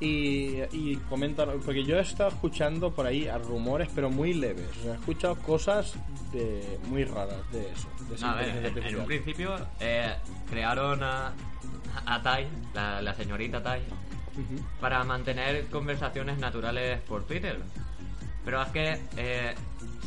Y, 0.00 0.60
y 0.72 0.96
comentan, 1.08 1.48
porque 1.64 1.84
yo 1.84 1.96
he 1.96 2.02
estado 2.02 2.30
escuchando 2.30 2.92
por 2.92 3.06
ahí 3.06 3.28
a 3.28 3.38
rumores, 3.38 3.88
pero 3.94 4.10
muy 4.10 4.34
leves. 4.34 4.68
O 4.80 4.82
sea, 4.82 4.92
he 4.92 4.96
escuchado 4.96 5.36
cosas 5.36 5.94
de, 6.32 6.78
muy 6.88 7.04
raras 7.04 7.50
de 7.52 7.70
eso. 7.70 7.88
De 8.08 8.16
esa 8.16 8.32
A 8.32 8.34
ver, 8.34 8.48
inteligencia 8.48 8.88
en, 8.88 8.94
en 8.94 9.00
un 9.00 9.06
principio 9.06 9.56
eh, 9.80 10.14
crearon 10.50 11.02
a, 11.02 11.32
a 12.06 12.22
Tai, 12.22 12.48
la, 12.74 13.00
la 13.00 13.14
señorita 13.14 13.62
Tai, 13.62 13.80
para 14.80 15.04
mantener 15.04 15.66
conversaciones 15.68 16.38
naturales 16.38 17.00
por 17.02 17.24
Twitter. 17.24 17.60
Pero 18.44 18.60
es 18.60 18.68
que 18.68 19.00
eh, 19.16 19.54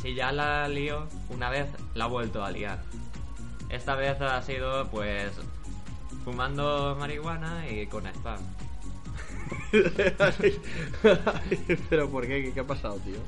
si 0.02 0.14
ya 0.14 0.30
la 0.32 0.68
lío 0.68 1.08
una 1.30 1.50
vez, 1.50 1.66
la 1.94 2.04
ha 2.04 2.08
vuelto 2.08 2.44
a 2.44 2.50
liar. 2.50 2.78
Esta 3.68 3.94
vez 3.96 4.20
ha 4.20 4.40
sido 4.42 4.88
pues 4.90 5.32
fumando 6.24 6.96
marihuana 6.98 7.68
y 7.68 7.86
con 7.86 8.06
spam. 8.06 8.38
pero 11.90 12.08
¿por 12.10 12.26
qué? 12.26 12.44
qué? 12.44 12.52
qué 12.52 12.60
ha 12.60 12.66
pasado, 12.66 12.96
tío? 12.96 13.18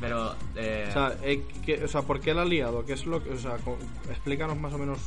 Pero 0.00 0.34
eh, 0.54 0.86
O 0.88 0.92
sea, 0.92 1.16
eh, 1.22 1.44
¿qué- 1.64 1.84
o 1.84 1.88
sea, 1.88 2.02
¿por 2.02 2.20
qué 2.20 2.34
la 2.34 2.42
ha 2.42 2.44
liado? 2.44 2.84
¿Qué 2.84 2.92
es 2.92 3.06
lo 3.06 3.22
que, 3.22 3.30
o 3.30 3.38
sea, 3.38 3.56
explícanos 4.10 4.56
más 4.58 4.72
o 4.72 4.78
menos 4.78 4.98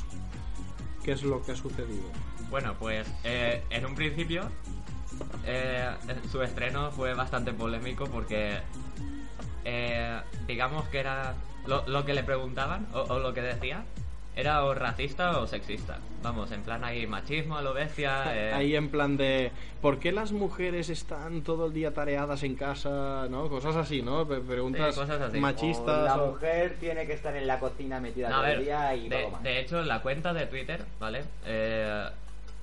qué 1.04 1.14
es 1.14 1.24
lo 1.24 1.44
que 1.44 1.54
ha 1.54 1.56
sucedido. 1.56 2.04
Bueno, 2.50 2.76
pues 2.78 3.08
eh, 3.24 3.64
en 3.70 3.86
un 3.86 3.96
principio 3.96 4.44
eh, 5.46 5.90
su 6.32 6.42
estreno 6.44 6.92
fue 6.92 7.14
bastante 7.14 7.54
polémico 7.54 8.06
porque 8.06 8.60
eh, 9.66 10.20
digamos 10.48 10.88
que 10.90 11.00
era 11.00 11.34
lo, 11.66 11.88
lo 11.88 12.06
que 12.06 12.14
le 12.14 12.24
preguntaban 12.24 12.88
o, 12.94 13.00
o 13.02 13.20
lo 13.20 13.34
que 13.34 13.42
decía 13.42 13.84
era 14.36 14.64
o 14.64 14.74
racista 14.74 15.40
o 15.40 15.48
sexista. 15.48 16.00
Vamos, 16.24 16.52
en 16.52 16.62
plan 16.62 16.84
ahí 16.84 17.06
machismo 17.08 17.60
lo 17.62 17.74
bestia. 17.74 18.24
eh, 18.36 18.54
Ahí 18.54 18.76
en 18.76 18.90
plan 18.90 19.18
de 19.18 19.52
¿por 19.82 20.00
qué 20.00 20.12
las 20.12 20.32
mujeres 20.32 20.90
están 20.90 21.42
todo 21.42 21.66
el 21.68 21.74
día 21.74 21.94
tareadas 21.94 22.44
en 22.44 22.56
casa? 22.56 23.28
¿No? 23.30 23.50
Cosas 23.50 23.76
así, 23.76 24.02
¿no? 24.02 24.26
Preguntas 24.28 24.94
Sí, 24.96 25.02
cosas 25.02 25.22
así. 25.22 25.40
machistas. 25.40 26.04
la 26.06 26.22
o- 26.22 26.32
mujer 26.32 26.78
tiene 26.80 27.06
que 27.06 27.14
estar 27.14 27.36
en 27.36 27.46
la 27.48 27.60
cocina 27.60 28.00
metida 28.00 28.30
No, 28.30 28.38
todo 28.38 28.46
el 28.48 28.64
día 28.64 28.96
y 28.96 29.10
de, 29.10 29.18
poco 29.18 29.32
más. 29.32 29.44
de 29.44 29.60
hecho, 29.60 29.82
la 29.84 30.02
cuenta 30.02 30.34
de 30.34 30.46
Twitter, 30.46 30.86
¿vale? 31.00 31.24
Eh, 31.46 32.06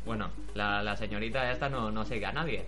bueno, 0.07 0.31
la, 0.55 0.83
la 0.83 0.97
señorita 0.97 1.51
esta 1.53 1.69
no, 1.69 1.91
no 1.91 2.05
sigue 2.07 2.25
a 2.25 2.33
nadie. 2.33 2.65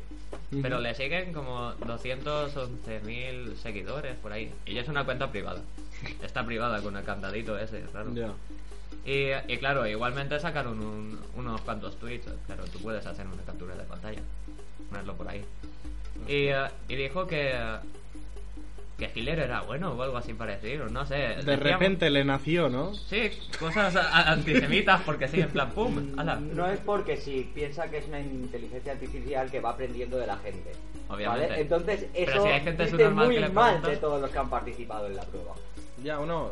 Pero 0.62 0.78
le 0.80 0.94
siguen 0.94 1.32
como 1.32 1.72
211.000 1.76 3.54
seguidores 3.56 4.16
por 4.16 4.32
ahí. 4.32 4.52
Y 4.66 4.78
es 4.78 4.88
una 4.88 5.04
cuenta 5.04 5.30
privada. 5.30 5.60
Está 6.22 6.44
privada 6.44 6.82
con 6.82 6.96
el 6.96 7.04
candadito 7.04 7.58
ese, 7.58 7.80
claro. 7.92 8.12
Ya. 8.14 8.32
Y, 9.04 9.30
y 9.48 9.56
claro, 9.58 9.86
igualmente 9.86 10.38
sacaron 10.40 10.78
un- 10.80 11.18
unos 11.36 11.60
cuantos 11.62 11.96
tweets. 11.98 12.26
Claro, 12.46 12.64
tú 12.72 12.78
puedes 12.80 13.04
hacer 13.06 13.26
una 13.26 13.42
captura 13.42 13.74
de 13.74 13.84
pantalla. 13.84 14.20
Ponerlo 14.88 15.14
por 15.16 15.28
ahí. 15.28 15.44
Y, 16.28 16.48
y 16.92 16.96
dijo 16.96 17.26
que. 17.26 17.54
Que 18.98 19.10
Hitler 19.14 19.38
era 19.38 19.62
bueno 19.62 19.92
o 19.92 20.02
algo 20.02 20.18
así 20.18 20.34
parecido, 20.34 20.86
no 20.90 21.06
sé. 21.06 21.14
De 21.14 21.36
Decíamos- 21.36 21.60
repente 21.62 22.10
le 22.10 22.22
nació, 22.22 22.68
¿no? 22.68 22.92
Sí, 22.94 23.30
cosas 23.58 23.96
antisemitas 23.96 25.00
porque 25.06 25.26
sí, 25.26 25.40
en 25.40 25.48
plan, 25.48 25.70
pum, 25.70 26.12
ala. 26.18 26.36
No 26.36 26.68
es 26.70 26.78
porque 26.80 27.16
si 27.16 27.50
piensa 27.54 27.90
que 27.90 27.96
es 27.96 28.08
una 28.08 28.20
inteligencia 28.20 28.92
artificial 28.92 29.50
que 29.50 29.60
va 29.60 29.70
aprendiendo 29.70 30.18
de 30.18 30.26
la 30.26 30.36
gente. 30.36 30.72
Obviamente. 31.08 31.46
¿vale? 31.48 31.60
Entonces, 31.62 32.06
Pero 32.12 32.30
eso 32.32 32.42
si 32.42 32.48
hay 32.50 32.60
gente 32.60 33.10
muy 33.10 33.34
que 33.36 33.40
le 33.40 33.48
mal 33.48 33.80
de 33.80 33.96
todos 33.96 34.20
los 34.20 34.30
que 34.30 34.38
han 34.38 34.50
participado 34.50 35.06
en 35.06 35.16
la 35.16 35.22
prueba. 35.22 35.54
Ya, 36.02 36.18
bueno. 36.18 36.50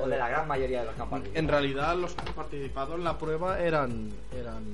O 0.00 0.08
de 0.08 0.16
la 0.18 0.28
gran 0.28 0.46
mayoría 0.48 0.80
de 0.80 0.86
los 0.86 0.94
que 0.94 1.02
han 1.02 1.10
participado. 1.10 1.40
En 1.40 1.48
realidad 1.48 1.96
los 1.96 2.14
que 2.14 2.28
han 2.28 2.34
participado 2.34 2.94
en 2.94 3.04
la 3.04 3.18
prueba 3.18 3.58
eran 3.60 4.10
eran 4.38 4.64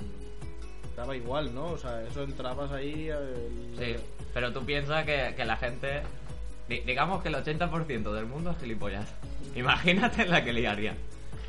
daba 0.97 1.17
igual, 1.17 1.55
¿no? 1.55 1.67
O 1.67 1.79
sea, 1.79 2.03
eso 2.03 2.23
entrabas 2.23 2.71
ahí 2.71 3.09
el- 3.09 3.75
Sí, 3.79 3.97
pero 4.33 4.53
tú 4.53 4.65
piensas 4.65 5.05
que, 5.05 5.35
que 5.37 5.45
la 5.45 5.57
gente. 5.57 6.03
di- 6.69 6.81
digamos 6.81 7.23
que 7.23 7.29
el 7.29 7.35
80% 7.35 8.13
del 8.13 8.27
mundo 8.27 8.51
es 8.53 8.59
gilipollas. 8.59 9.09
Imagínate 9.57 10.27
la 10.27 10.45
que 10.45 10.53
liaría. 10.53 10.95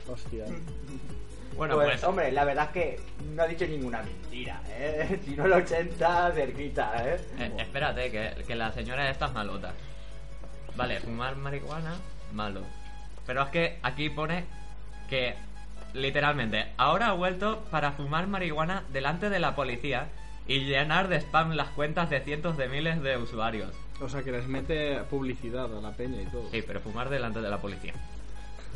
Hostia. 0.08 0.46
Bueno, 1.58 1.76
pues, 1.76 1.88
pues. 1.88 2.04
hombre, 2.04 2.32
la 2.32 2.44
verdad 2.44 2.66
es 2.66 2.72
que 2.72 3.00
no 3.34 3.44
ha 3.44 3.48
dicho 3.48 3.66
ninguna 3.66 4.02
mentira, 4.02 4.62
¿eh? 4.70 5.20
Si 5.26 5.36
no 5.36 5.46
el 5.46 5.54
80, 5.54 6.32
cerquita, 6.34 6.94
¿eh? 7.08 7.18
eh, 7.40 7.52
espérate, 7.60 8.12
que, 8.12 8.44
que 8.46 8.56
la 8.56 8.72
señora 8.74 9.10
esta 9.10 9.28
es 9.28 9.34
malota. 9.34 9.74
Vale, 10.76 11.00
fumar 11.00 11.38
marihuana, 11.38 11.96
malo. 12.36 12.62
Pero 13.26 13.42
es 13.44 13.50
que 13.50 13.80
aquí 13.82 14.10
pone 14.10 14.46
que, 15.10 15.36
literalmente, 15.94 16.68
ahora 16.78 17.08
ha 17.08 17.14
vuelto 17.14 17.64
para 17.72 17.94
fumar 17.94 18.28
marihuana 18.28 18.84
delante 18.94 19.30
de 19.30 19.40
la 19.40 19.56
policía 19.56 20.10
y 20.48 20.60
llenar 20.66 21.08
de 21.08 21.18
spam 21.22 21.52
las 21.54 21.70
cuentas 21.70 22.10
de 22.12 22.20
cientos 22.22 22.56
de 22.58 22.68
miles 22.68 23.02
de 23.02 23.18
usuarios. 23.18 23.72
O 24.02 24.10
sea, 24.10 24.22
que 24.24 24.32
les 24.32 24.46
mete 24.48 25.00
publicidad 25.10 25.66
a 25.76 25.82
la 25.82 25.92
peña 25.92 26.22
y 26.22 26.26
todo. 26.26 26.50
Sí, 26.52 26.62
pero 26.62 26.82
fumar 26.82 27.10
delante 27.10 27.42
de 27.42 27.50
la 27.50 27.58
policía. 27.60 27.94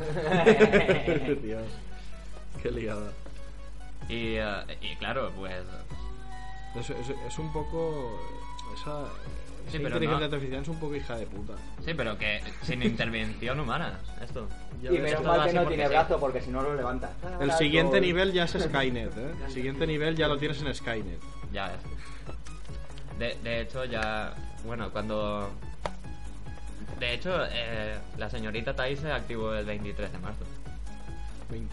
Dios. 1.42 1.62
Qué 2.62 2.70
liada. 2.70 3.12
Y, 4.08 4.34
eh, 4.36 4.78
y 4.80 4.96
claro, 4.96 5.30
pues. 5.36 5.54
Es, 6.74 6.90
es- 6.90 7.10
es 7.26 7.38
un 7.38 7.52
poco 7.52 8.20
esa 8.74 9.04
Sí, 9.68 9.78
pero 9.78 9.88
inteligencia 9.88 10.28
no- 10.28 10.34
artificial 10.34 10.62
es 10.62 10.68
un 10.68 10.80
poco 10.80 10.96
hija 10.96 11.16
de 11.16 11.26
puta. 11.26 11.52
Sí, 11.84 11.94
pero 11.94 12.16
que 12.18 12.40
sin 12.62 12.82
intervención 12.82 13.60
humana, 13.60 13.98
esto. 14.22 14.48
Ya 14.82 14.90
y 14.92 14.98
menos 14.98 15.22
mal 15.22 15.46
que 15.46 15.52
no 15.52 15.66
tiene 15.66 15.84
sí. 15.84 15.88
brazo 15.90 16.18
porque 16.18 16.40
si 16.40 16.50
no 16.50 16.62
lo 16.62 16.74
levanta. 16.74 17.10
El 17.40 17.52
siguiente 17.52 18.00
nivel 18.00 18.32
ya 18.32 18.44
es 18.44 18.52
Skynet, 18.52 19.16
¿eh? 19.16 19.30
El 19.46 19.52
siguiente 19.52 19.86
nivel 19.86 20.16
ya 20.16 20.28
lo 20.28 20.38
tienes 20.38 20.60
en 20.62 20.74
Skynet. 20.74 21.20
Ya. 21.52 21.72
De, 23.18 23.36
de 23.42 23.60
hecho, 23.60 23.84
ya. 23.84 24.34
Bueno, 24.64 24.90
cuando. 24.90 25.50
De 26.98 27.14
hecho, 27.14 27.30
eh, 27.50 27.96
la 28.18 28.28
señorita 28.28 28.74
Thais 28.74 29.00
se 29.00 29.10
activó 29.10 29.54
el 29.54 29.64
23 29.64 30.12
de 30.12 30.18
marzo. 30.18 30.44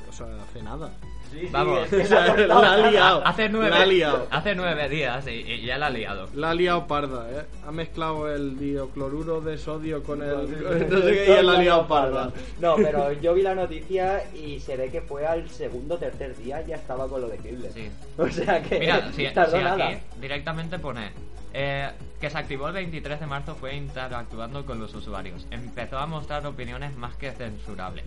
O 0.09 0.11
sea, 0.11 0.28
hace 0.49 0.61
nada. 0.63 0.91
Sí, 1.32 1.39
sí, 1.41 1.47
Vamos. 1.51 1.91
O 1.91 2.05
sea, 2.05 2.36
la- 2.38 2.47
la 2.47 2.71
ha 2.73 2.89
liado. 2.91 3.28
Hace 3.28 3.49
nueve, 3.49 3.69
La 3.69 3.82
ha 3.82 3.86
liado. 3.86 4.28
hace 4.32 4.55
nueve 4.55 4.88
días 4.88 5.28
y, 5.28 5.32
y 5.32 5.61
ya 5.65 5.78
la 5.78 5.88
ha 5.88 5.89
liado. 5.89 6.30
La 6.34 6.51
ha 6.51 6.53
liado 6.53 6.88
parda, 6.88 7.30
¿eh? 7.30 7.43
Ha 7.67 7.71
mezclado 7.71 8.34
el 8.34 8.57
diocloruro 8.57 9.41
de 9.41 9.57
sodio 9.57 10.01
con 10.03 10.21
el... 10.23 10.89
no 10.89 11.01
sé 11.01 11.11
qué, 11.25 11.38
y 11.39 11.43
la 11.45 11.51
ha 11.57 11.61
liado 11.61 11.88
parda. 11.88 12.32
No, 12.61 12.75
pero 12.78 13.11
yo 13.11 13.34
vi 13.34 13.41
la 13.41 13.55
noticia 13.55 14.23
y 14.34 14.59
se 14.61 14.78
ve 14.78 14.89
que 14.89 15.01
fue 15.01 15.25
al 15.28 15.49
segundo 15.49 15.95
o 15.95 15.97
tercer 15.97 16.36
día 16.38 16.61
ya 16.65 16.75
estaba 16.78 17.07
con 17.09 17.19
lo 17.21 17.28
de 17.28 17.36
Hitler. 17.36 17.71
Sí. 17.73 17.89
O 18.17 18.30
sea 18.30 18.63
que 18.63 18.80
Mira, 18.80 19.11
si, 19.11 19.28
tardó 19.34 19.57
si 19.57 19.63
nada. 19.63 19.88
aquí 19.89 19.97
directamente 20.21 20.80
pone 20.80 21.11
eh, 21.54 21.91
que 22.20 22.30
se 22.30 22.38
activó 22.38 22.68
el 22.68 22.74
23 22.74 23.20
de 23.20 23.26
marzo 23.26 23.56
fue 23.56 23.76
interactuando 23.76 24.66
con 24.66 24.80
los 24.80 24.93
usuarios. 24.93 25.45
Empezó 25.52 25.98
a 25.98 26.06
mostrar 26.06 26.45
opiniones 26.45 26.95
más 26.98 27.16
que 27.16 27.32
censurables. 27.32 28.06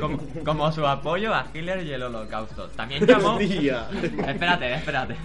Como, 0.00 0.18
como 0.44 0.72
su 0.72 0.86
apoyo 0.86 1.34
a 1.34 1.46
Hitler 1.52 1.84
y 1.84 1.92
el 1.92 2.02
holocausto. 2.02 2.68
También 2.68 3.06
llamó... 3.06 3.38
Espérate, 3.38 4.74
espérate. 4.74 5.16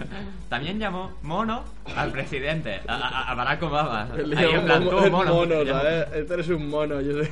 También 0.48 0.78
llamó 0.78 1.12
mono 1.22 1.64
al 1.96 2.12
presidente, 2.12 2.80
a, 2.86 3.34
Barack 3.34 3.62
Obama. 3.62 4.08
Ahí 4.12 4.54
en 4.54 4.64
plan, 4.64 4.88
tú, 4.88 5.10
mono. 5.10 5.34
mono. 5.34 5.54
Este 5.54 6.34
eres 6.34 6.48
un 6.48 6.68
mono, 6.68 7.00
yo 7.00 7.22
sé. 7.22 7.30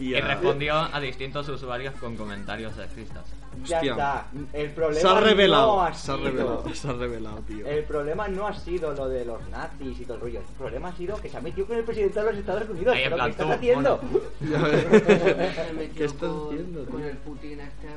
Y, 0.00 0.04
y 0.04 0.20
respondió 0.20 0.74
a 0.74 1.00
distintos 1.00 1.48
usuarios 1.48 1.94
con 1.94 2.16
comentarios 2.16 2.74
sexistas. 2.74 3.39
Ya 3.64 3.76
Hostia. 3.78 3.92
está. 3.92 4.26
El 4.52 4.70
problema 4.70 5.00
Se 5.00 5.08
ha 5.08 5.20
revelado, 5.20 5.66
no 5.76 5.82
ha 5.82 5.92
se 5.92 6.12
ha 6.12 6.16
sido- 6.16 6.26
revelado, 6.28 6.74
se 6.74 6.88
ha 6.88 6.92
revelado, 6.92 7.36
tío. 7.48 7.66
El 7.66 7.84
problema 7.84 8.28
no 8.28 8.46
ha 8.46 8.54
sido 8.54 8.92
lo 8.94 9.08
de 9.08 9.24
los 9.24 9.48
nazis 9.48 10.00
y 10.00 10.04
todo 10.04 10.14
el 10.14 10.20
rollo. 10.22 10.38
El 10.40 10.46
problema 10.56 10.88
ha 10.88 10.92
sido 10.96 11.20
que 11.20 11.28
se 11.28 11.36
ha 11.36 11.40
metido 11.40 11.66
con 11.66 11.76
el 11.76 11.84
presidente 11.84 12.20
de 12.20 12.26
los 12.26 12.36
Estados 12.36 12.68
Unidos. 12.70 12.94
Ahí 12.94 13.02
en 13.02 13.04
¿Pero 13.10 13.16
plan, 13.16 13.26
qué 13.26 13.30
estás 13.32 13.46
tú, 13.46 13.52
haciendo? 13.52 14.00
¿Qué 15.96 16.04
estás 16.04 16.28
con, 16.30 16.46
haciendo, 16.48 16.84
con 16.86 17.02
el 17.02 17.16
Putin 17.18 17.60
este. 17.60 17.88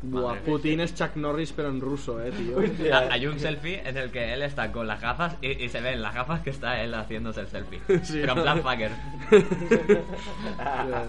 Buah, 0.00 0.36
Putin 0.46 0.78
es 0.80 0.94
Chuck 0.94 1.16
Norris 1.16 1.52
pero 1.52 1.70
en 1.70 1.80
ruso, 1.80 2.22
eh, 2.22 2.30
tío. 2.30 2.58
Hostia. 2.58 3.08
Hay 3.10 3.26
un 3.26 3.38
selfie 3.40 3.82
en 3.84 3.96
el 3.96 4.12
que 4.12 4.32
él 4.32 4.42
está 4.42 4.70
con 4.70 4.86
las 4.86 5.00
gafas 5.00 5.34
y, 5.42 5.64
y 5.64 5.68
se 5.68 5.80
ven 5.80 6.00
las 6.00 6.14
gafas 6.14 6.40
que 6.40 6.50
está 6.50 6.80
él 6.82 6.94
haciéndose 6.94 7.40
el 7.40 7.48
selfie. 7.48 7.80
Sí, 8.04 8.18
Pero 8.20 8.34
en. 8.36 8.92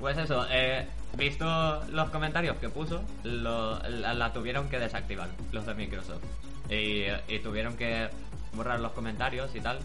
Pues 0.00 0.18
eso, 0.18 0.44
eh, 0.50 0.86
visto 1.16 1.44
los 1.90 2.10
comentarios 2.10 2.56
que 2.58 2.68
puso, 2.68 3.02
lo- 3.24 3.78
la, 3.88 4.14
la 4.14 4.32
tuvieron 4.32 4.68
que 4.68 4.78
desactivar 4.78 5.28
los 5.52 5.66
de 5.66 5.74
Microsoft. 5.74 6.22
Y, 6.70 7.04
y 7.28 7.38
tuvieron 7.42 7.76
que 7.76 8.08
borrar 8.54 8.80
los 8.80 8.92
comentarios 8.92 9.54
y 9.54 9.60
tal. 9.60 9.78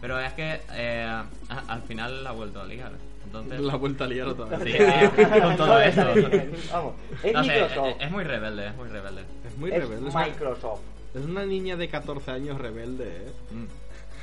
Pero 0.00 0.18
es 0.18 0.32
que 0.32 0.60
eh, 0.72 1.02
a- 1.06 1.24
al 1.68 1.82
final 1.82 2.24
la 2.24 2.30
ha 2.30 2.32
vuelto 2.32 2.60
a 2.60 2.64
liar. 2.66 2.92
Entonces, 3.26 3.60
La 3.60 3.76
vuelta 3.76 4.04
a 4.04 4.06
liar 4.08 4.28
otra 4.28 4.46
vez. 4.58 4.60
Sí, 4.62 4.72
sí, 5.24 5.40
con 5.42 5.56
todo 5.56 5.80
esto. 5.80 6.02
Vamos, 6.72 6.94
es 7.22 7.32
No 7.32 7.44
sé, 7.44 7.64
es, 7.64 7.70
es 8.00 8.10
muy 8.10 8.24
rebelde, 8.24 8.68
es 8.68 8.74
muy 8.76 8.88
rebelde. 8.88 9.22
Es 9.46 9.56
muy 9.56 9.70
es 9.70 9.78
rebelde. 9.78 10.08
Es 10.08 10.14
una, 10.14 10.24
Microsoft. 10.24 10.80
es 11.14 11.24
una 11.24 11.44
niña 11.46 11.76
de 11.76 11.88
14 11.88 12.30
años 12.30 12.58
rebelde, 12.58 13.04
¿eh? 13.26 13.30
Mm. 13.52 13.66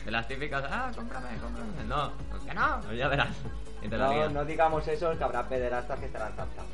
De 0.08 0.12
las 0.12 0.26
típicas, 0.26 0.64
ah, 0.72 0.90
cómprame, 0.96 1.28
cómprame. 1.42 1.84
No, 1.86 2.12
que 2.48 2.54
no, 2.54 2.94
ya 2.94 3.10
verás. 3.10 3.28
Y 3.84 3.90
te 3.90 3.98
No, 3.98 4.30
no 4.30 4.46
digamos 4.46 4.88
eso, 4.88 5.16
que 5.18 5.24
habrá 5.24 5.48
pederastas 5.50 6.00
que 6.00 6.06
estarán 6.06 6.32
captados. 6.32 6.70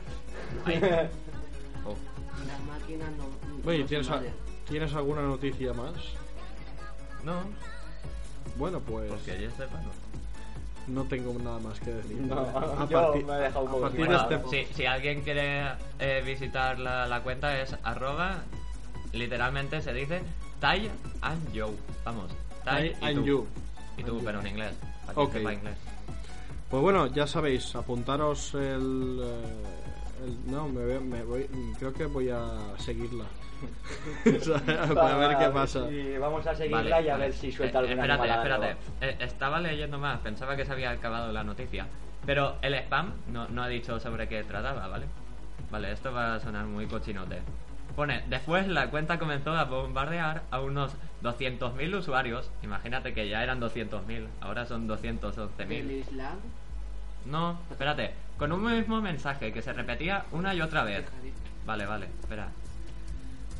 Ay. 0.65 0.77
Uf. 1.83 1.97
Las 2.47 2.59
máquinas 2.61 3.09
no. 3.17 3.69
Oye, 3.69 3.79
no 3.79 3.85
¿tienes, 3.87 4.07
a- 4.09 4.15
madres. 4.17 4.33
¿tienes 4.69 4.93
alguna 4.93 5.21
noticia 5.23 5.73
más? 5.73 5.93
No, 7.23 7.41
Bueno, 8.55 8.79
pues 8.81 9.09
porque 9.09 9.41
yo 9.41 9.49
sepa, 9.49 9.79
no. 9.81 10.93
no 11.01 11.09
tengo 11.09 11.33
nada 11.39 11.57
más 11.59 11.79
que 11.79 11.91
decir. 11.91 12.17
No, 12.21 12.39
a 12.39 12.87
yo 12.87 13.01
partir, 13.01 13.25
me 13.25 13.33
he 13.33 13.39
dejado 13.39 13.65
un 13.65 13.71
poco 13.71 13.85
a 13.85 13.89
partir 13.89 14.01
de 14.01 14.15
palabras. 14.15 14.41
este... 14.45 14.65
Si, 14.67 14.73
si 14.75 14.85
alguien 14.85 15.21
quiere 15.23 15.71
eh, 15.97 16.21
visitar 16.23 16.77
la, 16.79 17.07
la 17.07 17.21
cuenta 17.23 17.59
es 17.59 17.75
arroba, 17.83 18.43
literalmente 19.11 19.81
se 19.81 19.91
dice 19.91 20.21
Tai 20.59 20.89
and 21.21 21.49
Joe. 21.57 21.73
Vamos, 22.05 22.31
Tai, 22.63 22.89
Tai 22.93 22.99
y 23.01 23.05
and 23.05 23.19
tú. 23.19 23.25
you. 23.25 23.47
Y 23.97 24.03
tú, 24.03 24.21
pero 24.23 24.39
en 24.41 24.47
inglés. 24.47 24.73
Para 25.05 25.13
que 25.15 25.19
Ok. 25.21 25.33
sepa 25.33 25.53
inglés. 25.53 25.77
Pues 26.69 26.81
bueno, 26.81 27.07
ya 27.07 27.27
sabéis, 27.27 27.75
apuntaros 27.75 28.53
el... 28.55 29.19
eh, 29.21 30.25
el- 30.25 30.51
no, 30.51 30.67
me, 30.67 30.99
me 30.99 31.23
voy... 31.23 31.47
Creo 31.77 31.93
que 31.93 32.05
voy 32.05 32.29
a 32.29 32.57
seguirla. 32.77 33.25
Para 34.93 35.17
ver 35.17 35.37
qué 35.37 35.49
pasa. 35.49 35.89
Y 35.89 36.17
vamos 36.17 36.45
a 36.47 36.53
seguirla 36.55 36.77
Vale, 36.81 37.05
y 37.05 37.09
a 37.09 37.13
vale. 37.13 37.25
ver 37.25 37.33
si 37.33 37.51
suelta 37.51 37.79
Eh, 37.79 37.81
alguna 37.91 38.13
Espérate, 38.15 38.33
espérate. 38.71 38.75
Eh, 39.01 39.17
estaba 39.21 39.59
leyendo 39.61 39.97
más, 39.99 40.19
pensaba 40.19 40.55
que 40.57 40.65
se 40.65 40.71
había 40.73 40.91
acabado 40.91 41.31
la 41.31 41.43
noticia. 41.43 41.85
Pero 42.25 42.55
el 42.61 42.73
spam 42.75 43.13
no, 43.31 43.47
no 43.49 43.63
ha 43.63 43.67
dicho 43.67 43.99
sobre 43.99 44.27
qué 44.27 44.43
trataba, 44.43 44.87
¿vale? 44.87 45.05
Vale, 45.71 45.91
esto 45.91 46.11
va 46.11 46.35
a 46.35 46.39
sonar 46.39 46.65
muy 46.65 46.87
cochinote. 46.87 47.41
Pone, 47.95 48.23
después 48.27 48.67
la 48.67 48.89
cuenta 48.89 49.19
comenzó 49.19 49.51
a 49.51 49.65
bombardear 49.65 50.41
a 50.49 50.61
unos 50.61 50.93
200.000 51.21 51.95
usuarios. 51.95 52.49
Imagínate 52.63 53.13
que 53.13 53.29
ya 53.29 53.43
eran 53.43 53.61
200.000, 53.61 54.25
ahora 54.41 54.65
son 54.65 54.87
211.000. 54.87 55.69
¿El 55.69 55.91
Islam? 55.91 56.39
No, 57.25 57.59
espérate. 57.69 58.13
Con 58.37 58.51
un 58.51 58.65
mismo 58.65 59.01
mensaje 59.01 59.53
que 59.53 59.61
se 59.61 59.73
repetía 59.73 60.25
una 60.31 60.55
y 60.55 60.61
otra 60.61 60.83
vez. 60.83 61.05
Vale, 61.65 61.85
vale, 61.85 62.07
espera. 62.21 62.49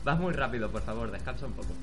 Vas 0.03 0.19
muy 0.19 0.33
rápido, 0.33 0.69
por 0.69 0.81
favor, 0.81 1.11
descansa 1.11 1.45
un 1.45 1.53
poco. 1.53 1.73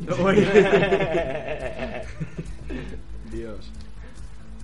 Dios. 3.30 3.70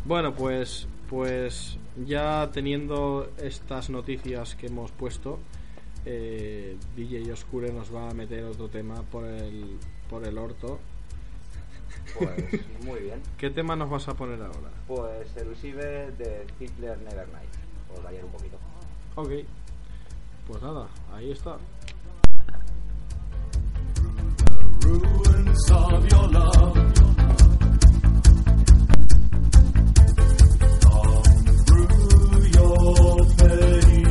Bueno, 0.05 0.35
pues, 0.35 0.89
pues 1.09 1.79
ya 2.05 2.51
teniendo 2.53 3.31
estas 3.39 3.91
noticias 3.91 4.55
que 4.55 4.67
hemos 4.67 4.91
puesto, 4.91 5.39
eh, 6.05 6.77
DJ 6.97 7.33
Oscure 7.33 7.73
nos 7.73 7.95
va 7.95 8.11
a 8.11 8.15
meter 8.15 8.45
otro 8.45 8.69
tema 8.69 9.03
por 9.03 9.25
el, 9.25 9.79
por 10.09 10.27
el 10.27 10.39
orto. 10.39 10.79
Pues 12.19 12.67
muy 12.85 13.01
bien. 13.01 13.23
¿Qué 13.39 13.51
tema 13.51 13.77
nos 13.77 13.91
vas 13.91 14.09
a 14.09 14.15
poner 14.15 14.41
ahora? 14.41 14.71
Pues 14.87 15.37
elusive 15.37 16.11
de 16.13 16.47
Hitler 16.61 16.99
Never 16.99 17.29
Night. 17.29 17.51
Os 17.97 18.05
ayer 18.05 18.25
un 18.25 18.31
poquito. 18.31 18.59
Ok. 19.17 19.31
Pues 20.47 20.63
nada, 20.63 20.89
ahí 21.13 21.31
está. 21.31 21.57
ruins 24.85 25.71
of 25.71 26.09
your 26.11 26.29
love. 26.29 26.75
Come 30.81 31.25
through 31.67 32.47
your 32.49 33.27
pain. 33.39 34.04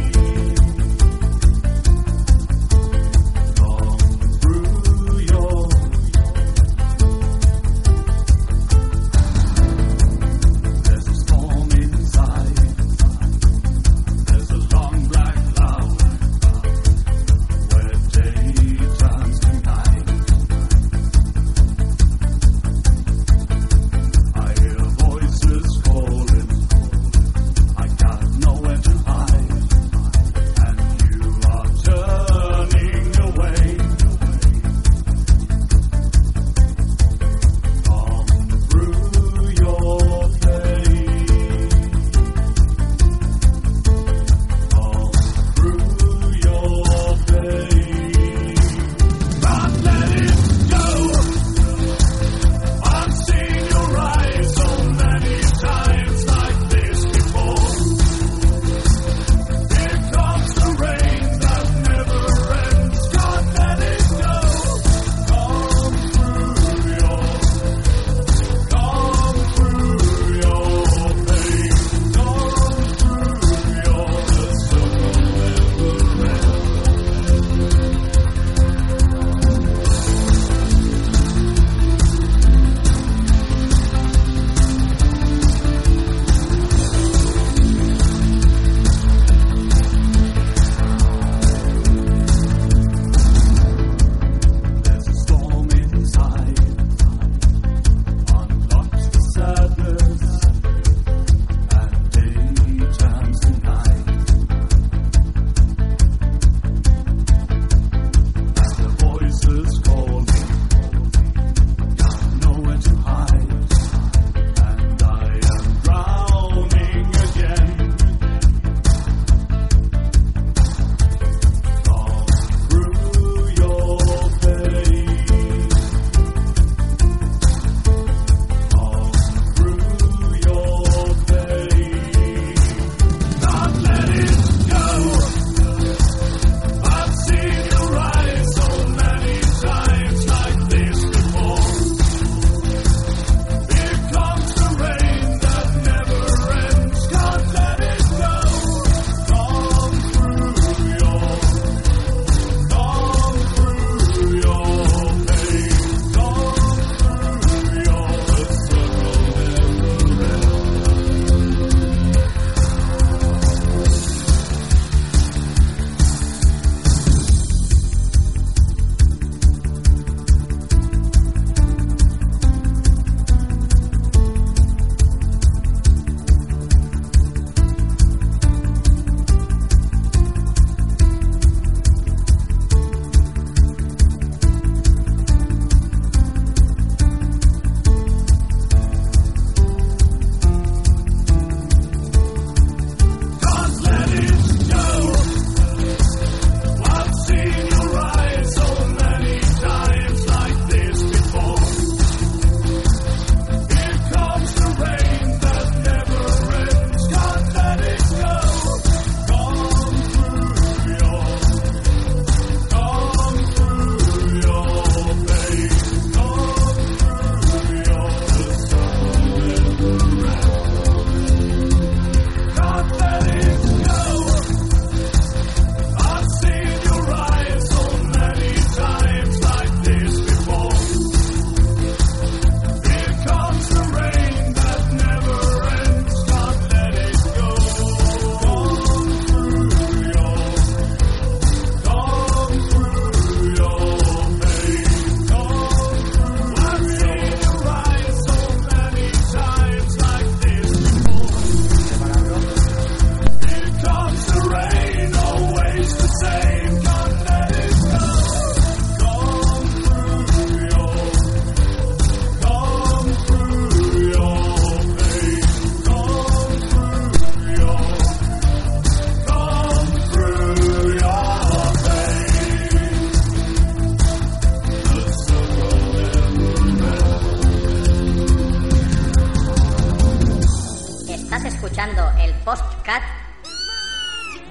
Postcat 282.45 283.03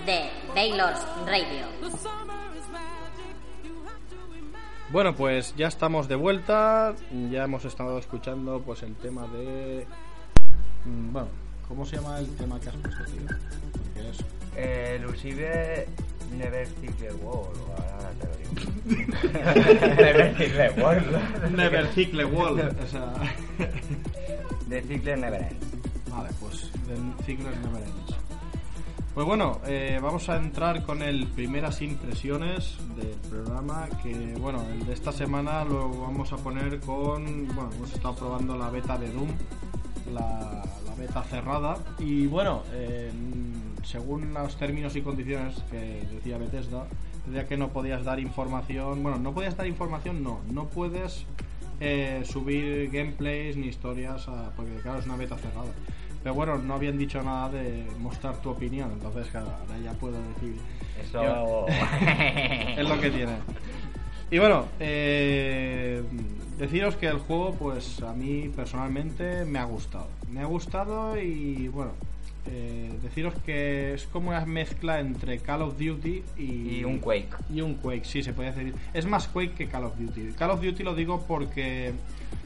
de 0.07 0.31
Taylor's 0.55 1.01
Radio. 1.27 1.67
Bueno, 4.91 5.15
pues 5.15 5.55
ya 5.57 5.69
estamos 5.69 6.09
de 6.09 6.17
vuelta. 6.17 6.95
Ya 7.31 7.45
hemos 7.45 7.65
estado 7.65 7.99
escuchando 7.99 8.61
pues 8.65 8.83
el 8.83 8.95
tema 8.97 9.27
de. 9.29 9.87
mm, 10.85 11.13
Bueno, 11.13 11.29
¿cómo 11.69 11.87
se 11.87 11.97
llama 11.97 12.19
el 12.19 12.29
tema 12.37 12.61
que 12.61 12.69
has 12.69 12.77
puesto, 12.77 13.05
tío? 13.05 13.23
Porque 13.73 14.09
es. 14.11 14.19
Eh, 14.57 14.97
Elusive 15.01 15.89
Never 16.37 16.69
the 16.69 17.13
World. 17.23 17.59
Ahora 17.71 18.11
te 18.21 18.27
lo 18.27 18.37
digo. 18.37 19.95
Never 19.97 20.35
the 20.37 20.81
World. 20.83 21.51
Never 21.57 21.87
Cicle 21.95 22.25
Wall. 22.27 22.61
O 22.61 22.87
sea. 22.87 23.13
De 24.67 24.83
Cycle 24.83 25.17
Never 25.17 25.43
Ends. 25.43 25.82
Vale, 26.13 26.29
pues 26.39 26.71
The 26.87 27.25
Cicles 27.25 27.59
Never 27.61 27.83
Ends. 27.83 28.17
Pues 29.15 29.27
bueno, 29.27 29.61
eh, 29.67 29.99
vamos 30.03 30.29
a 30.29 30.37
entrar 30.37 30.83
con 30.85 31.03
el 31.03 31.27
primeras 31.27 31.83
impresiones 31.83 32.77
del 32.97 33.17
programa. 33.31 33.89
Que 34.03 34.35
bueno, 34.39 34.63
el 34.73 34.87
de 34.87 34.93
esta 34.93 35.13
semana 35.13 35.65
lo 35.65 35.89
vamos 35.89 36.33
a 36.33 36.37
poner 36.37 36.81
con. 36.81 37.47
Bueno, 37.49 37.71
hemos 37.75 37.93
estado 37.93 38.15
probando 38.15 38.57
la 38.57 38.71
beta 38.71 38.97
de 38.97 39.11
Doom, 39.11 39.29
la, 40.13 40.63
beta 40.99 41.23
cerrada. 41.25 41.77
Y 41.99 42.27
bueno, 42.27 42.63
eh, 42.73 43.11
según 43.85 44.33
los 44.33 44.57
términos 44.57 44.95
y 44.97 45.03
condiciones 45.03 45.63
que 45.71 46.07
decía 46.11 46.39
Bethesda, 46.39 46.87
decía 47.27 47.47
que 47.47 47.57
no 47.57 47.69
podías 47.69 48.05
dar 48.05 48.21
información. 48.21 49.03
Bueno, 49.03 49.19
no 49.19 49.33
podías 49.33 49.57
dar 49.57 49.67
información, 49.67 50.23
no, 50.23 50.41
no 50.51 50.69
puedes 50.69 51.27
eh, 51.85 52.23
subir 52.25 52.91
gameplays 52.91 53.57
ni 53.57 53.67
historias, 53.67 54.29
a- 54.29 54.51
porque 54.57 54.77
claro, 54.83 55.01
es 55.01 55.07
una 55.07 55.17
beta 55.17 55.37
cerrada. 55.37 55.67
Pero 56.23 56.35
bueno, 56.37 56.57
no 56.57 56.75
habían 56.75 56.97
dicho 56.97 57.21
nada 57.23 57.49
de 57.51 57.85
mostrar 57.99 58.41
tu 58.41 58.51
opinión, 58.51 58.93
entonces 58.93 59.27
claro, 59.29 59.49
ahora 59.49 59.79
ya 59.83 59.93
puedo 59.95 60.15
decir. 60.35 60.57
Eso. 61.03 61.67
es 62.79 62.89
lo 62.89 63.01
que 63.01 63.11
tiene. 63.11 63.33
Y 64.31 64.39
bueno, 64.39 64.67
eh, 64.81 66.03
deciros 66.59 66.97
que 66.97 67.09
el 67.09 67.19
juego, 67.19 67.55
pues 67.55 68.01
a 68.03 68.13
mí 68.13 68.49
personalmente 68.55 69.45
me 69.45 69.59
ha 69.59 69.65
gustado. 69.65 70.07
Me 70.31 70.41
ha 70.41 70.47
gustado 70.47 71.21
y 71.21 71.67
bueno, 71.69 71.91
eh, 72.47 72.99
deciros 73.03 73.35
que 73.45 73.95
es 73.95 74.07
como 74.07 74.31
una 74.31 74.45
mezcla 74.47 75.01
entre 75.01 75.39
Call 75.39 75.63
of 75.63 75.79
Duty 75.79 76.23
y, 76.37 76.79
Y 76.79 76.85
un 76.85 76.99
Quake. 76.99 77.31
y 77.53 77.61
un 77.61 77.75
Quake, 77.75 78.05
sí, 78.05 78.23
se 78.23 78.33
puede 78.33 78.53
decir. 78.53 78.75
Es 78.93 79.07
más 79.07 79.29
Quake 79.29 79.53
que 79.53 79.69
Call 79.69 79.85
of 79.85 79.99
Duty. 79.99 80.33
Call 80.33 80.51
of 80.51 80.63
Duty 80.63 80.83
lo 80.83 80.95
digo 80.95 81.25
porque 81.27 81.93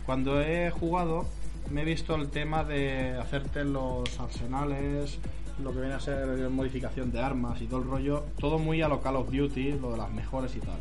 cuando 0.05 0.41
he 0.41 0.71
jugado 0.71 1.27
me 1.71 1.83
he 1.83 1.85
visto 1.85 2.15
el 2.15 2.29
tema 2.29 2.63
de 2.63 3.17
hacerte 3.17 3.65
los 3.65 4.21
arsenales, 4.21 5.19
lo 5.63 5.73
que 5.73 5.81
viene 5.81 5.95
a 5.95 6.01
ser 6.01 6.49
modificación 6.51 7.11
de 7.11 7.21
armas 7.21 7.61
y 7.63 7.67
todo 7.67 7.81
el 7.81 7.89
rollo, 7.89 8.25
todo 8.39 8.59
muy 8.59 8.83
a 8.83 8.89
lo 8.89 9.01
Call 9.01 9.17
of 9.17 9.31
Duty, 9.33 9.73
lo 9.73 9.93
de 9.93 9.99
las 9.99 10.11
mejores 10.13 10.55
y 10.55 10.61
tal. 10.61 10.79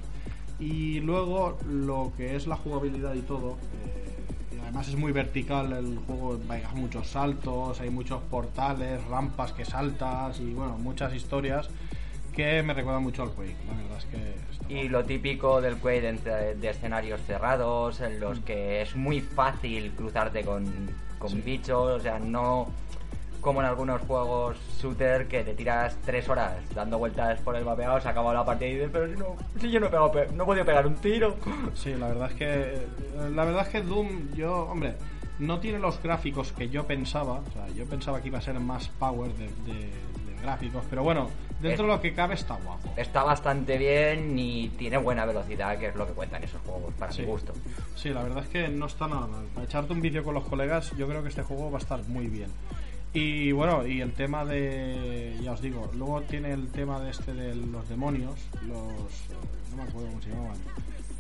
Y 0.60 1.00
luego 1.00 1.58
lo 1.68 2.12
que 2.16 2.36
es 2.36 2.48
la 2.48 2.56
jugabilidad 2.56 3.14
y 3.16 3.22
todo, 3.22 3.58
eh, 3.86 4.15
además 4.66 4.88
es 4.90 4.96
muy 4.96 5.12
vertical 5.12 5.72
el 5.74 5.98
juego, 6.06 6.40
hay 6.50 6.64
muchos 6.74 7.08
saltos, 7.08 7.80
hay 7.80 7.90
muchos 7.90 8.22
portales, 8.24 9.04
rampas 9.06 9.52
que 9.54 9.64
saltas 9.64 10.40
y 10.40 10.54
bueno, 10.54 10.78
muchas 10.78 11.14
historias 11.14 11.70
que 12.36 12.62
me 12.64 12.74
recuerdan 12.74 13.04
mucho 13.04 13.24
al 13.24 13.30
Quake, 13.30 13.56
la 13.68 13.74
verdad 13.82 13.98
es 14.00 14.06
que... 14.06 14.74
Y 14.74 14.90
lo 14.90 15.06
típico 15.06 15.62
del 15.62 15.78
Quake 15.78 16.02
de, 16.14 16.56
de 16.56 16.70
escenarios 16.70 17.22
cerrados, 17.22 18.02
en 18.02 18.18
Mm. 18.18 18.22
los 18.22 18.40
que 18.40 18.82
es 18.82 18.96
muy 18.96 19.22
fácil 19.22 19.92
cruzarte 19.96 20.44
con, 20.44 20.66
con 21.20 21.30
Sí. 21.30 21.42
bichos, 21.46 21.92
o 21.92 22.00
sea, 22.02 22.20
no 22.20 22.68
como 23.46 23.62
en 23.62 23.68
algunos 23.68 24.02
juegos 24.02 24.58
shooter 24.82 25.28
que 25.28 25.44
te 25.44 25.54
tiras 25.54 25.96
tres 26.04 26.28
horas 26.28 26.54
dando 26.74 26.98
vueltas 26.98 27.40
por 27.42 27.56
el 27.56 27.64
mapeado, 27.64 28.02
se 28.02 28.10
acaba 28.10 28.34
la 28.34 28.44
partida 28.44 28.68
y 28.70 28.74
dices, 28.74 28.90
pero 28.92 29.08
si, 29.08 29.14
no, 29.20 29.36
si 29.62 29.70
yo 29.72 29.80
no 29.80 29.86
he, 29.86 29.90
pegado 29.90 30.12
pe- 30.12 30.28
no 30.34 30.44
he 30.44 30.46
podido 30.48 30.66
pegar 30.66 30.88
un 30.88 30.96
tiro. 30.96 31.36
Sí, 31.76 31.94
la 31.94 32.08
verdad 32.08 32.32
es 32.32 32.36
que 32.38 32.88
la 33.36 33.46
verdad 33.46 33.62
es 33.62 33.70
que 33.70 33.82
Doom 33.84 34.34
yo, 34.34 34.64
hombre, 34.66 34.96
no 35.38 35.60
tiene 35.60 35.78
los 35.78 36.02
gráficos 36.02 36.52
que 36.54 36.70
yo 36.70 36.88
pensaba, 36.88 37.34
o 37.34 37.52
sea, 37.54 37.68
yo 37.76 37.86
pensaba 37.86 38.20
que 38.20 38.30
iba 38.30 38.40
a 38.40 38.42
ser 38.42 38.60
más 38.60 38.88
power 39.00 39.32
de, 39.36 39.46
de- 39.72 40.06
gráficos, 40.42 40.84
pero 40.92 41.02
bueno, 41.04 41.28
dentro 41.60 41.88
de 41.88 41.94
lo 41.94 42.02
que 42.02 42.14
cabe 42.14 42.36
está 42.36 42.54
guapo. 42.56 42.94
Está 42.98 43.24
bastante 43.24 43.80
bien 43.80 44.38
y 44.38 44.70
tiene 44.70 44.98
buena 44.98 45.26
velocidad, 45.26 45.76
que 45.80 45.88
es 45.88 45.96
lo 45.96 46.06
que 46.06 46.14
cuentan 46.14 46.44
esos 46.44 46.62
juegos, 46.62 46.94
para 46.94 47.12
Sí. 47.12 47.22
mi 47.22 47.28
gusto. 47.28 47.52
Sí, 47.96 48.10
la 48.10 48.22
verdad 48.22 48.44
es 48.44 48.50
que 48.50 48.68
no 48.68 48.86
está 48.86 49.08
nada 49.08 49.26
mal. 49.26 49.46
Para 49.56 49.66
echarte 49.66 49.92
un 49.94 50.02
vídeo 50.02 50.24
con 50.24 50.36
los 50.36 50.44
colegas, 50.46 50.92
yo 50.98 51.08
creo 51.08 51.24
que 51.24 51.30
este 51.30 51.42
juego 51.42 51.72
va 51.72 51.80
a 51.80 51.82
estar 51.82 52.00
muy 52.08 52.28
bien. 52.28 52.52
Y 53.16 53.52
bueno, 53.54 53.88
y 53.88 54.02
el 54.02 54.12
tema 54.12 54.44
de. 54.46 55.38
Ya 55.42 55.54
os 55.54 55.62
digo, 55.62 55.90
luego 55.96 56.22
tiene 56.24 56.52
el 56.52 56.68
tema 56.68 57.00
de 57.00 57.12
este 57.12 57.34
de 57.34 57.56
los 57.56 57.88
demonios, 57.88 58.36
los. 58.68 58.84
No 59.72 59.78
me 59.78 59.84
acuerdo 59.84 60.10
cómo 60.10 60.22
se 60.22 60.30
llamaban. 60.32 60.58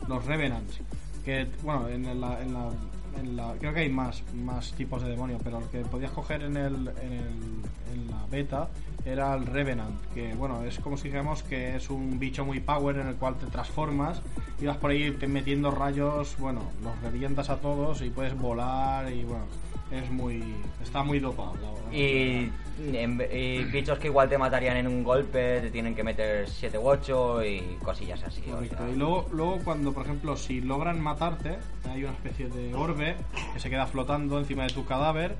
Los 0.09 0.25
Revenants. 0.25 0.79
Que, 1.23 1.47
bueno, 1.63 1.87
en 1.87 2.03
la. 2.19 2.41
En 2.41 2.53
la 2.53 2.69
en 3.17 3.37
la- 3.37 3.53
creo 3.57 3.73
que 3.73 3.79
hay 3.79 3.89
más, 3.89 4.21
más 4.33 4.73
tipos 4.73 5.01
de 5.01 5.07
demonios, 5.11 5.39
pero 5.41 5.59
el 5.59 5.65
que 5.69 5.79
podías 5.85 6.11
coger 6.11 6.41
en, 6.43 6.57
el, 6.57 6.75
en, 7.01 7.13
el- 7.13 7.93
en 7.93 8.11
la 8.11 8.25
beta 8.29 8.67
era 9.05 9.33
el 9.35 9.45
Revenant, 9.45 9.95
que 10.13 10.33
bueno, 10.33 10.65
es 10.65 10.79
como 10.79 10.97
si 10.97 11.05
dijéramos 11.05 11.41
que 11.43 11.77
es 11.77 11.89
un 11.89 12.19
bicho 12.19 12.43
muy 12.43 12.59
power 12.59 12.97
en 12.97 13.07
el 13.07 13.15
cual 13.15 13.35
te 13.37 13.45
transformas 13.45 14.21
y 14.59 14.65
vas 14.65 14.75
por 14.75 14.91
ahí 14.91 15.15
metiendo 15.29 15.71
rayos, 15.71 16.35
bueno, 16.39 16.59
los 16.83 16.99
revientas 17.01 17.49
a 17.49 17.55
todos 17.55 18.01
y 18.01 18.09
puedes 18.09 18.37
volar 18.37 19.09
y 19.09 19.23
bueno, 19.23 19.45
es 19.91 20.09
muy... 20.09 20.43
está 20.81 21.03
muy 21.03 21.19
dopado. 21.19 21.53
la. 21.55 21.95
Y, 21.95 22.51
y 22.77 23.63
bichos 23.65 23.99
que 23.99 24.07
igual 24.07 24.27
te 24.27 24.37
matarían 24.37 24.77
en 24.77 24.87
un 24.87 25.03
golpe, 25.03 25.61
te 25.61 25.69
tienen 25.69 25.95
que 25.95 26.03
meter 26.03 26.49
7 26.49 26.77
u 26.77 26.87
8 26.87 27.45
y 27.45 27.61
cosillas 27.83 28.23
así. 28.23 28.41
o 28.47 28.55
Correcto. 28.55 28.77
sea. 28.77 28.89
Y 28.89 28.95
luego, 28.95 29.27
luego 29.31 29.59
cuando, 29.63 29.93
por 29.93 30.05
ejemplo, 30.05 30.35
si 30.35 30.61
logran 30.61 30.99
matarte, 30.99 31.57
hay 31.89 32.03
una 32.03 32.13
especie 32.13 32.49
de 32.49 32.73
orbe 32.73 33.15
que 33.53 33.59
se 33.59 33.69
queda 33.69 33.87
flotando 33.87 34.39
encima 34.39 34.63
de 34.63 34.73
tu 34.73 34.85
cadáver 34.85 35.35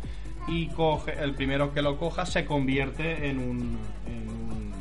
y 0.48 0.68
coge 0.68 1.14
el 1.22 1.34
primero 1.34 1.74
que 1.74 1.82
lo 1.82 1.98
coja 1.98 2.26
se 2.26 2.46
convierte 2.46 3.30
en 3.30 3.40
un, 3.40 3.80
en 4.06 4.30
un 4.30 4.74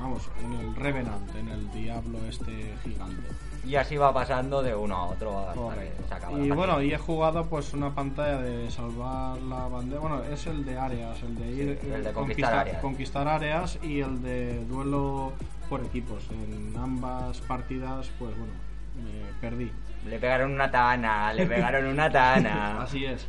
vamos, 0.00 0.30
en 0.42 0.52
el 0.54 0.74
Revenant, 0.74 1.34
en 1.36 1.48
el 1.48 1.70
diablo 1.72 2.18
este 2.28 2.74
gigante. 2.82 3.22
Y 3.66 3.76
así 3.76 3.96
va 3.96 4.12
pasando 4.12 4.62
de 4.62 4.74
uno 4.74 4.96
a 4.96 5.04
otro 5.06 5.38
hasta 5.48 5.80
que 5.80 5.92
se 6.08 6.14
acaba. 6.14 6.38
Y 6.38 6.50
bueno, 6.50 6.82
y 6.82 6.92
he 6.92 6.98
jugado 6.98 7.44
pues 7.44 7.74
una 7.74 7.94
pantalla 7.94 8.40
de 8.40 8.70
salvar 8.70 9.38
la 9.42 9.68
bandera. 9.68 10.00
Bueno, 10.00 10.22
es 10.24 10.46
el 10.46 10.64
de 10.64 10.78
áreas, 10.78 11.22
el 11.22 11.36
de 11.36 11.50
ir 11.50 11.78
el 11.94 12.04
de 12.04 12.10
eh, 12.10 12.12
conquistar 12.12 12.54
áreas. 12.54 12.80
conquistar 12.80 13.28
áreas 13.28 13.78
y 13.82 14.00
el 14.00 14.22
de 14.22 14.64
duelo 14.64 15.32
por 15.68 15.84
equipos. 15.84 16.26
En 16.30 16.74
ambas 16.76 17.40
partidas, 17.42 18.10
pues 18.18 18.36
bueno, 18.36 18.52
me 18.96 19.40
perdí. 19.40 19.70
Le 20.06 20.18
pegaron 20.18 20.52
una 20.52 20.70
tana, 20.70 21.32
le 21.34 21.46
pegaron 21.46 21.86
una 21.86 22.10
tana. 22.10 22.82
Así 22.82 23.04
es. 23.04 23.26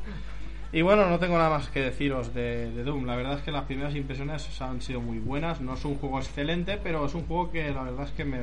Y 0.73 0.83
bueno, 0.83 1.09
no 1.09 1.19
tengo 1.19 1.37
nada 1.37 1.49
más 1.49 1.67
que 1.67 1.81
deciros 1.81 2.33
de, 2.33 2.71
de 2.71 2.83
Doom. 2.83 3.05
La 3.05 3.17
verdad 3.17 3.33
es 3.33 3.41
que 3.41 3.51
las 3.51 3.65
primeras 3.65 3.93
impresiones 3.93 4.61
han 4.61 4.81
sido 4.81 5.01
muy 5.01 5.19
buenas. 5.19 5.59
No 5.59 5.73
es 5.73 5.83
un 5.83 5.95
juego 5.95 6.19
excelente, 6.19 6.79
pero 6.81 7.05
es 7.05 7.13
un 7.13 7.25
juego 7.25 7.51
que 7.51 7.71
la 7.71 7.83
verdad 7.83 8.05
es 8.05 8.11
que 8.11 8.23
me, 8.23 8.39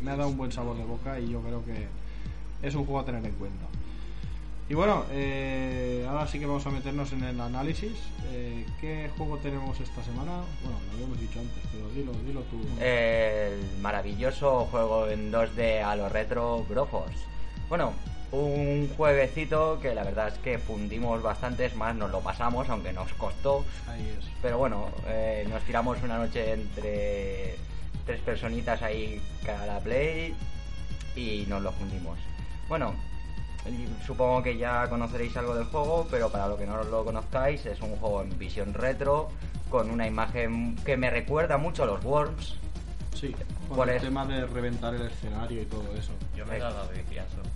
me 0.00 0.12
ha 0.12 0.16
dado 0.16 0.28
un 0.28 0.36
buen 0.36 0.52
sabor 0.52 0.76
de 0.76 0.84
boca 0.84 1.18
y 1.18 1.28
yo 1.30 1.40
creo 1.40 1.64
que 1.64 1.88
es 2.62 2.74
un 2.76 2.84
juego 2.84 3.00
a 3.00 3.04
tener 3.04 3.24
en 3.24 3.32
cuenta. 3.32 3.66
Y 4.68 4.74
bueno, 4.74 5.04
eh, 5.10 6.06
ahora 6.08 6.26
sí 6.26 6.38
que 6.38 6.46
vamos 6.46 6.64
a 6.66 6.70
meternos 6.70 7.12
en 7.12 7.24
el 7.24 7.40
análisis. 7.40 7.92
Eh, 8.32 8.64
¿Qué 8.80 9.10
juego 9.18 9.36
tenemos 9.38 9.78
esta 9.80 10.02
semana? 10.04 10.40
Bueno, 10.62 10.78
lo 10.86 10.92
habíamos 10.94 11.20
dicho 11.20 11.40
antes, 11.40 11.62
pero 11.72 11.88
dilo, 11.90 12.12
dilo 12.24 12.40
tú. 12.42 12.58
El 12.80 13.80
maravilloso 13.80 14.66
juego 14.70 15.08
en 15.08 15.32
2D 15.32 15.82
a 15.82 15.96
lo 15.96 16.08
retro 16.08 16.64
Broforce. 16.68 17.26
Bueno, 17.68 17.92
un 18.32 18.88
jueguecito 18.96 19.78
que 19.80 19.94
la 19.94 20.04
verdad 20.04 20.28
es 20.28 20.38
que 20.38 20.58
fundimos 20.58 21.22
bastantes 21.22 21.76
más, 21.76 21.94
nos 21.94 22.10
lo 22.10 22.20
pasamos, 22.20 22.68
aunque 22.68 22.92
nos 22.92 23.12
costó. 23.14 23.64
Ahí 23.88 24.14
es. 24.18 24.26
Pero 24.40 24.58
bueno, 24.58 24.88
eh, 25.06 25.46
nos 25.48 25.62
tiramos 25.62 26.02
una 26.02 26.18
noche 26.18 26.52
entre 26.52 27.56
tres 28.06 28.20
personitas 28.22 28.82
ahí 28.82 29.22
cada 29.44 29.78
play 29.80 30.34
y 31.14 31.44
nos 31.48 31.62
lo 31.62 31.72
fundimos. 31.72 32.18
Bueno, 32.68 32.94
supongo 34.06 34.42
que 34.42 34.56
ya 34.56 34.88
conoceréis 34.88 35.36
algo 35.36 35.54
del 35.54 35.66
juego, 35.66 36.06
pero 36.10 36.30
para 36.30 36.48
lo 36.48 36.56
que 36.56 36.66
no 36.66 36.82
lo 36.82 37.04
conozcáis, 37.04 37.64
es 37.66 37.80
un 37.80 37.96
juego 37.96 38.22
en 38.22 38.38
visión 38.38 38.72
retro 38.74 39.28
con 39.68 39.90
una 39.90 40.06
imagen 40.06 40.76
que 40.84 40.96
me 40.96 41.10
recuerda 41.10 41.58
mucho 41.58 41.84
a 41.84 41.86
los 41.86 42.04
Worms. 42.04 42.56
Sí, 43.14 43.34
con 43.68 43.76
¿Cuál 43.76 43.90
el 43.90 43.96
es? 43.96 44.02
tema 44.02 44.26
de 44.26 44.46
reventar 44.46 44.94
el 44.94 45.02
escenario 45.02 45.62
y 45.62 45.66
todo 45.66 45.94
eso. 45.94 46.12
Yo 46.34 46.44
me 46.46 46.56
he 46.56 46.58
dado 46.58 46.88
viciazos. 46.88 47.46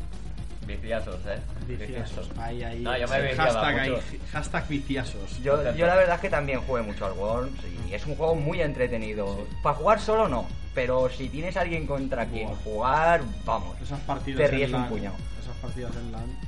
Viciazos, 0.67 1.21
¿eh? 1.27 1.39
Viciosos. 1.67 2.29
Ahí, 2.39 2.62
ahí. 2.62 2.81
No, 2.81 2.97
yo 2.99 3.07
me 3.09 3.35
hashtag, 3.35 3.79
ahí, 3.79 3.95
hashtag 4.33 4.69
viciosos. 4.69 5.41
Yo, 5.43 5.73
yo 5.75 5.87
la 5.87 5.95
verdad 5.95 6.17
es 6.17 6.21
que 6.21 6.31
también 6.31 6.61
jugué 6.62 6.83
mucho 6.83 7.07
al 7.07 7.12
Worms 7.12 7.53
y 7.89 7.95
es 7.95 8.05
un 8.07 8.17
juego 8.17 8.35
muy 8.35 8.61
entretenido. 8.61 9.47
Para 9.62 9.77
jugar 9.77 10.01
solo 10.01 10.29
no, 10.29 10.47
pero 10.75 11.09
si 11.09 11.29
tienes 11.29 11.57
a 11.57 11.61
alguien 11.61 11.87
contra 11.87 12.27
quien 12.27 12.49
jugar, 12.49 13.23
vamos. 13.45 13.81
Esas 13.81 14.01
partidas 14.01 14.41
Te 14.41 14.57
ríes 14.57 14.69
en 14.71 14.75
un 14.75 14.81
LAN, 14.83 14.91
puñado. 14.91 15.17
Esas 15.41 15.57
partidas 15.57 15.93
en 15.97 16.12
LAN. 16.12 16.39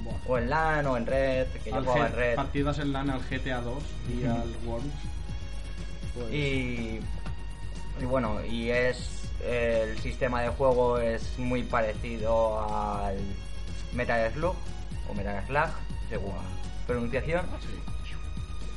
buah. 0.00 0.14
O 0.26 0.38
en 0.38 0.50
LAN 0.50 0.86
o 0.86 0.96
en 0.96 1.06
Red, 1.06 1.46
que 1.62 1.70
yo 1.70 1.82
jugaba 1.82 2.06
en 2.06 2.12
Red. 2.14 2.36
Partidas 2.36 2.78
en 2.78 2.92
LAN 2.92 3.10
al 3.10 3.20
GTA 3.20 3.60
2 3.60 3.82
y 4.08 4.24
al 4.24 4.54
Worms. 4.64 4.94
Pues, 6.14 6.32
Y, 6.32 7.00
y 8.00 8.04
bueno, 8.04 8.44
y 8.44 8.70
es 8.70 9.20
el 9.46 9.98
sistema 10.00 10.42
de 10.42 10.48
juego 10.50 10.98
es 10.98 11.38
muy 11.38 11.62
parecido 11.62 12.60
al 12.74 13.16
Metal 13.92 14.32
Slug 14.32 14.54
o 15.08 15.14
Metal 15.14 15.44
Slug, 15.46 15.70
según 16.08 16.34
pronunciación, 16.86 17.46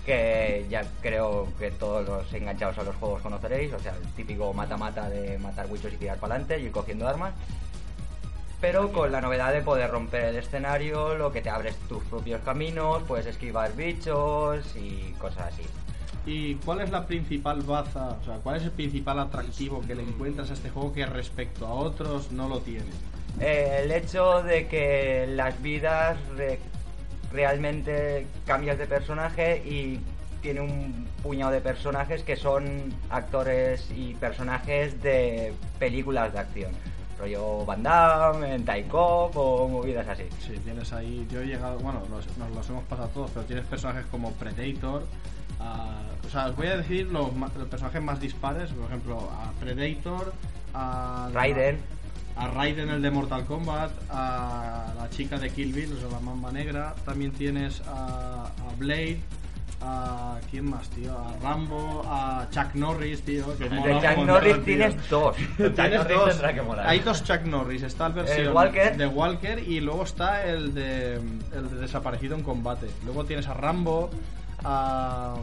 que 0.05 0.65
ya 0.69 0.83
creo 1.01 1.47
que 1.57 1.71
todos 1.71 2.05
los 2.07 2.33
enganchados 2.33 2.77
a 2.77 2.83
los 2.83 2.95
juegos 2.97 3.21
conoceréis, 3.21 3.73
o 3.73 3.79
sea, 3.79 3.93
el 3.95 4.07
típico 4.13 4.53
mata-mata 4.53 5.09
de 5.09 5.37
matar 5.37 5.69
bichos 5.69 5.93
y 5.93 5.97
tirar 5.97 6.17
para 6.17 6.35
adelante 6.35 6.59
y 6.59 6.65
ir 6.65 6.71
cogiendo 6.71 7.07
armas. 7.07 7.33
Pero 8.59 8.91
con 8.93 9.11
la 9.11 9.19
novedad 9.19 9.51
de 9.51 9.61
poder 9.61 9.91
romper 9.91 10.25
el 10.25 10.37
escenario, 10.37 11.15
lo 11.15 11.31
que 11.31 11.41
te 11.41 11.49
abres 11.49 11.75
tus 11.89 12.03
propios 12.05 12.41
caminos, 12.41 13.03
puedes 13.03 13.25
esquivar 13.25 13.75
bichos 13.75 14.75
y 14.75 15.13
cosas 15.19 15.53
así. 15.53 15.63
¿Y 16.25 16.55
cuál 16.55 16.79
es 16.79 16.89
la 16.89 17.05
principal 17.05 17.61
baza, 17.61 18.17
o 18.21 18.23
sea, 18.23 18.37
cuál 18.37 18.57
es 18.57 18.63
el 18.63 18.71
principal 18.71 19.19
atractivo 19.19 19.81
que 19.81 19.95
le 19.95 20.03
encuentras 20.03 20.49
a 20.49 20.53
este 20.53 20.69
juego 20.69 20.93
que 20.93 21.05
respecto 21.05 21.67
a 21.67 21.73
otros 21.73 22.31
no 22.31 22.47
lo 22.47 22.59
tiene? 22.59 22.85
Eh, 23.39 23.81
el 23.83 23.91
hecho 23.91 24.43
de 24.43 24.67
que 24.67 25.25
las 25.27 25.61
vidas 25.61 26.17
re- 26.37 26.59
realmente 27.31 28.27
cambias 28.45 28.77
de 28.77 28.85
personaje 28.85 29.57
y 29.65 29.99
tiene 30.41 30.61
un 30.61 31.07
puñado 31.23 31.51
de 31.51 31.61
personajes 31.61 32.21
que 32.23 32.35
son 32.35 32.93
actores 33.09 33.89
y 33.95 34.13
personajes 34.15 35.01
de 35.01 35.53
películas 35.79 36.33
de 36.33 36.39
acción. 36.39 36.71
Rollo 37.19 37.65
Van 37.65 37.81
Damme, 37.83 38.53
en 38.55 38.65
Taiko 38.65 39.25
o 39.33 39.67
movidas 39.69 40.07
así. 40.09 40.23
Sí, 40.45 40.59
tienes 40.63 40.91
ahí, 40.91 41.25
yo 41.31 41.41
he 41.41 41.45
llegado, 41.45 41.79
bueno, 41.79 42.01
los- 42.09 42.37
nos 42.37 42.49
los 42.51 42.69
hemos 42.69 42.83
pasado 42.85 43.07
todos, 43.09 43.31
pero 43.33 43.45
tienes 43.45 43.65
personajes 43.65 44.05
como 44.11 44.31
Predator, 44.33 45.03
a- 45.59 46.01
o 46.25 46.29
sea, 46.29 46.47
os 46.47 46.55
voy 46.55 46.67
a 46.67 46.77
decir 46.77 47.07
los, 47.07 47.33
los 47.35 47.67
personajes 47.69 48.01
más 48.01 48.19
dispares, 48.19 48.69
por 48.71 48.85
ejemplo, 48.87 49.29
a 49.31 49.51
Predator, 49.59 50.33
a 50.73 51.29
Raiden. 51.33 51.79
A 52.35 52.47
Raiden 52.47 52.89
el 52.89 53.01
de 53.01 53.11
Mortal 53.11 53.45
Kombat, 53.45 53.91
a 54.09 54.93
la 54.97 55.09
chica 55.09 55.37
de 55.37 55.49
Kill 55.49 55.73
Bill, 55.73 55.93
o 55.93 55.99
sea, 55.99 56.09
la 56.09 56.19
mamba 56.19 56.51
negra, 56.51 56.95
también 57.05 57.31
tienes 57.31 57.81
a, 57.87 58.45
a 58.45 58.75
Blade, 58.77 59.19
a 59.81 60.39
quién 60.49 60.69
más, 60.69 60.87
tío, 60.89 61.11
a 61.17 61.35
Rambo, 61.41 62.03
a 62.05 62.47
Chuck 62.51 62.73
Norris, 62.75 63.21
tío, 63.23 63.57
que 63.57 63.67
De 63.69 63.99
Chuck 63.99 64.25
Norris 64.25 64.53
tío. 64.55 64.63
tienes 64.63 65.09
dos. 65.09 65.35
Tienes 65.57 65.75
Norris 65.75 66.17
dos. 66.17 66.29
tendrá 66.29 66.53
que 66.53 66.61
molar. 66.61 66.87
Hay 66.87 66.99
dos 66.99 67.23
Chuck 67.23 67.41
Norris. 67.43 67.83
Está 67.83 68.07
el 68.07 68.13
versión 68.13 68.47
El 68.47 68.53
Walker. 68.53 68.95
de 68.97 69.07
Walker 69.07 69.59
y 69.59 69.81
luego 69.81 70.03
está 70.03 70.45
el 70.45 70.73
de, 70.73 71.15
el 71.15 71.69
de 71.69 71.75
desaparecido 71.81 72.35
en 72.35 72.43
combate. 72.43 72.87
Luego 73.03 73.25
tienes 73.25 73.47
a 73.47 73.53
Rambo, 73.53 74.09
a. 74.63 75.35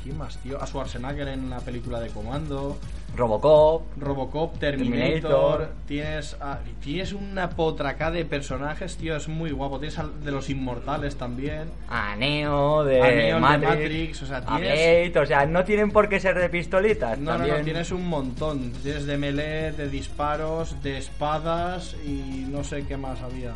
¿A 0.00 0.02
quién 0.02 0.16
más, 0.16 0.38
tío? 0.38 0.58
A 0.62 0.66
Schwarzenegger 0.66 1.28
en 1.28 1.50
la 1.50 1.58
película 1.60 2.00
de 2.00 2.08
Comando, 2.08 2.78
Robocop. 3.14 3.82
Robocop, 3.98 4.58
Terminator. 4.58 5.20
Terminator. 5.20 5.68
Tienes, 5.86 6.36
a- 6.40 6.58
tienes 6.82 7.12
una 7.12 7.50
potraca 7.50 8.10
de 8.10 8.24
personajes, 8.24 8.96
tío. 8.96 9.14
Es 9.16 9.28
muy 9.28 9.50
guapo. 9.50 9.78
Tienes 9.78 9.98
al 9.98 10.24
de 10.24 10.30
los 10.30 10.48
inmortales 10.48 11.16
también. 11.16 11.64
A 11.88 12.16
Neo 12.16 12.82
de, 12.84 13.02
A 13.02 13.10
Neo, 13.10 13.36
el 13.36 13.60
de 13.60 13.66
Matrix, 13.66 14.22
o 14.22 14.26
sea, 14.26 14.38
a 14.38 14.44
tienes- 14.56 15.12
Blade, 15.12 15.18
o 15.22 15.26
sea, 15.26 15.44
no 15.44 15.64
tienen 15.64 15.90
por 15.90 16.08
qué 16.08 16.18
ser 16.18 16.38
de 16.38 16.48
pistolitas. 16.48 17.18
No, 17.18 17.32
también... 17.32 17.52
no, 17.52 17.58
no, 17.58 17.64
tienes 17.64 17.90
un 17.92 18.08
montón. 18.08 18.72
Tienes 18.82 19.04
de 19.04 19.18
melee, 19.18 19.72
de 19.72 19.90
disparos, 19.90 20.82
de 20.82 20.96
espadas 20.96 21.94
y 22.06 22.46
no 22.48 22.64
sé 22.64 22.86
qué 22.86 22.96
más 22.96 23.20
había. 23.20 23.52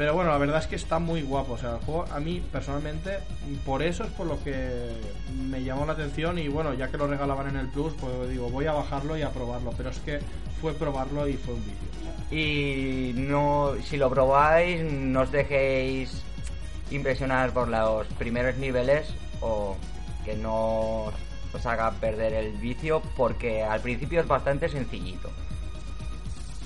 Pero 0.00 0.14
bueno, 0.14 0.30
la 0.30 0.38
verdad 0.38 0.60
es 0.60 0.66
que 0.66 0.76
está 0.76 0.98
muy 0.98 1.20
guapo. 1.20 1.52
O 1.52 1.58
sea, 1.58 1.72
el 1.72 1.84
juego 1.84 2.06
a 2.10 2.20
mí 2.20 2.42
personalmente, 2.50 3.18
por 3.66 3.82
eso 3.82 4.02
es 4.02 4.10
por 4.10 4.26
lo 4.26 4.42
que 4.42 4.88
me 5.50 5.62
llamó 5.62 5.84
la 5.84 5.92
atención. 5.92 6.38
Y 6.38 6.48
bueno, 6.48 6.72
ya 6.72 6.88
que 6.88 6.96
lo 6.96 7.06
regalaban 7.06 7.48
en 7.48 7.56
el 7.56 7.68
Plus, 7.68 7.92
pues 8.00 8.30
digo, 8.30 8.48
voy 8.48 8.64
a 8.64 8.72
bajarlo 8.72 9.18
y 9.18 9.20
a 9.20 9.28
probarlo. 9.28 9.74
Pero 9.76 9.90
es 9.90 9.98
que 9.98 10.20
fue 10.58 10.72
probarlo 10.72 11.28
y 11.28 11.34
fue 11.34 11.52
un 11.52 11.62
vicio. 11.66 12.34
Y 12.34 13.12
no, 13.14 13.74
si 13.84 13.98
lo 13.98 14.08
probáis, 14.08 14.82
no 14.90 15.20
os 15.20 15.30
dejéis 15.30 16.22
impresionar 16.90 17.52
por 17.52 17.68
los 17.68 18.06
primeros 18.14 18.56
niveles 18.56 19.06
o 19.42 19.76
que 20.24 20.34
no 20.34 21.12
os 21.52 21.66
haga 21.66 21.90
perder 21.90 22.32
el 22.32 22.52
vicio 22.52 23.02
porque 23.18 23.64
al 23.64 23.80
principio 23.80 24.22
es 24.22 24.26
bastante 24.26 24.70
sencillito. 24.70 25.30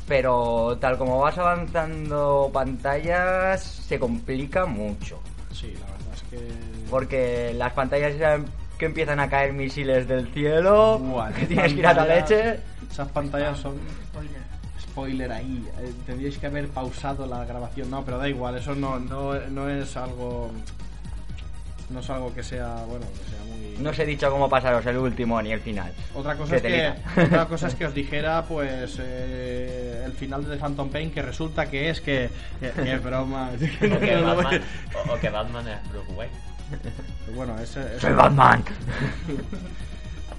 Pero 0.07 0.76
tal 0.80 0.98
como 0.98 1.18
vas 1.18 1.38
avanzando 1.38 2.50
pantallas 2.52 3.62
se 3.62 3.98
complica 3.98 4.66
mucho. 4.66 5.18
Sí, 5.50 5.72
la 5.80 5.86
verdad 5.92 6.14
es 6.14 6.22
que. 6.24 6.90
Porque 6.90 7.55
las 7.55 7.72
pantallas 7.72 8.18
ya 8.18 8.38
que 8.78 8.86
empiezan 8.86 9.20
a 9.20 9.28
caer 9.30 9.52
misiles 9.52 10.07
del 10.07 10.26
cielo, 10.34 10.98
Buah, 10.98 11.32
que 11.32 11.46
tienes 11.46 11.72
que 11.72 11.78
ir 11.78 11.86
a 11.86 11.94
la 11.94 12.05
leche. 12.05 12.59
Esas 12.90 13.09
pantallas 13.09 13.59
son. 13.59 13.76
Spoiler. 14.11 14.42
spoiler 14.82 15.32
ahí. 15.32 15.66
eh, 15.80 15.92
tendríais 16.07 16.36
que 16.38 16.46
haber 16.46 16.68
pausado 16.68 17.26
la 17.26 17.44
grabación. 17.44 17.88
No, 17.90 18.05
pero 18.05 18.18
da 18.18 18.28
igual, 18.28 18.57
eso 18.59 18.74
no, 18.74 18.98
no, 18.98 19.34
no 19.48 19.68
es 19.70 19.96
algo. 19.96 20.50
No 21.91 22.01
es 22.01 22.11
algo 22.11 22.35
que 22.35 22.43
sea, 22.43 22.76
bueno, 22.89 23.07
que 23.07 23.30
sea 23.30 23.45
muy. 23.47 23.76
No 23.78 23.91
os 23.91 23.99
he 23.99 24.07
dicho 24.07 24.30
cómo 24.30 24.49
pasaros 24.49 24.85
el 24.87 24.97
último 24.97 25.41
ni 25.43 25.53
el 25.53 25.61
final. 25.61 25.93
Otra 26.14 26.35
cosa, 26.37 26.61
Que 26.61 26.89
es 26.89 26.95
que, 27.14 27.20
otra 27.22 27.45
cosa 27.49 27.68
es 27.68 27.74
que 27.74 27.87
os 27.87 27.95
dijera, 27.95 28.43
pues, 28.45 28.97
eh, 29.01 30.03
el 30.07 30.12
final 30.12 30.45
de 30.45 30.51
The 30.57 30.61
Phantom 30.61 30.89
Pain, 30.91 31.11
que 31.11 31.22
resulta 31.22 31.66
que 31.70 31.91
es 31.91 32.01
que. 32.01 32.30
que, 32.61 32.97
broma. 32.99 33.51
O 33.55 33.59
que, 34.01 34.16
Batman, 34.16 34.62
o, 35.09 35.12
o 35.12 35.20
que 35.20 35.28
Batman 35.30 35.68
es 35.68 35.89
Bruce 35.91 36.12
Wayne. 36.12 36.32
Bueno, 37.35 37.59
ese, 37.59 37.80
ese- 37.82 38.01
¡Soy 38.01 38.12
Batman! 38.14 38.64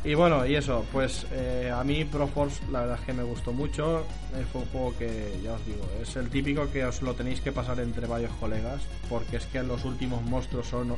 Y 0.06 0.14
bueno, 0.14 0.46
y 0.46 0.54
eso, 0.54 0.86
pues 0.92 1.26
eh, 1.32 1.72
a 1.74 1.84
mí 1.84 2.06
Proforce 2.06 2.62
la 2.72 2.82
verdad 2.82 3.00
es 3.00 3.06
que 3.08 3.14
me 3.14 3.24
gustó 3.24 3.52
mucho. 3.52 4.02
Eh, 4.36 4.46
fue 4.52 4.62
un 4.62 4.68
juego 4.68 4.96
que, 5.00 5.40
ya 5.44 5.54
os 5.54 5.66
digo, 5.66 5.84
es 6.00 6.16
el 6.16 6.30
típico 6.30 6.72
que 6.72 6.86
os 6.86 7.02
lo 7.02 7.16
tenéis 7.16 7.42
que 7.42 7.52
pasar 7.52 7.80
entre 7.80 8.06
varios 8.06 8.32
colegas, 8.34 8.84
porque 9.10 9.38
es 9.38 9.48
que 9.48 9.64
los 9.64 9.84
últimos 9.84 10.22
monstruos 10.22 10.68
son 10.68 10.96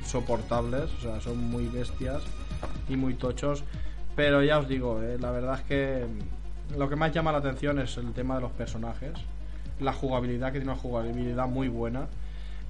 insoportables, 0.00 0.90
o 0.94 1.00
sea, 1.00 1.20
son 1.20 1.48
muy 1.48 1.68
bestias 1.68 2.24
y 2.88 2.96
muy 2.96 3.14
tochos. 3.14 3.62
Pero 4.16 4.42
ya 4.42 4.58
os 4.58 4.68
digo, 4.68 5.00
eh, 5.00 5.16
la 5.20 5.30
verdad 5.30 5.60
es 5.60 5.66
que 5.66 6.04
lo 6.76 6.88
que 6.88 6.96
más 6.96 7.12
llama 7.12 7.30
la 7.30 7.38
atención 7.38 7.78
es 7.78 7.96
el 7.98 8.12
tema 8.14 8.34
de 8.34 8.40
los 8.40 8.50
personajes, 8.50 9.12
la 9.78 9.92
jugabilidad, 9.92 10.48
que 10.48 10.58
tiene 10.58 10.72
una 10.72 10.80
jugabilidad 10.80 11.46
muy 11.46 11.68
buena. 11.68 12.08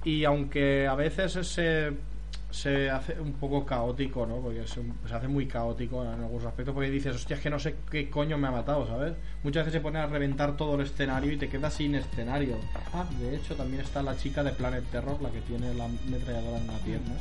Y 0.03 0.25
aunque 0.25 0.85
a 0.85 0.93
veces 0.93 1.35
ese 1.35 1.93
se 2.51 2.89
hace 2.89 3.19
un 3.19 3.33
poco 3.33 3.65
caótico, 3.65 4.25
¿no? 4.25 4.37
Porque 4.37 4.65
se, 4.67 4.81
hace 5.13 5.27
muy 5.27 5.45
caótico 5.45 6.03
en 6.03 6.09
algunos 6.21 6.45
aspectos 6.45 6.73
porque 6.73 6.89
dices, 6.89 7.15
hostia, 7.15 7.35
es 7.35 7.41
que 7.41 7.49
no 7.49 7.59
sé 7.59 7.75
qué 7.91 8.09
coño 8.09 8.37
me 8.37 8.47
ha 8.47 8.51
matado, 8.51 8.87
¿sabes? 8.87 9.13
Muchas 9.43 9.65
veces 9.65 9.79
se 9.79 9.81
pone 9.81 9.99
a 9.99 10.07
reventar 10.07 10.55
todo 10.55 10.75
el 10.75 10.81
escenario 10.81 11.31
y 11.31 11.37
te 11.37 11.49
quedas 11.49 11.73
sin 11.73 11.95
escenario. 11.95 12.57
Ah, 12.93 13.05
de 13.19 13.35
hecho 13.35 13.55
también 13.55 13.81
está 13.81 14.01
la 14.01 14.15
chica 14.15 14.43
de 14.43 14.51
Planet 14.51 14.83
Terror, 14.91 15.21
la 15.21 15.29
que 15.29 15.41
tiene 15.41 15.73
la 15.73 15.85
ametralladora 15.85 16.57
en 16.57 16.67
la 16.67 16.77
pierna. 16.79 17.15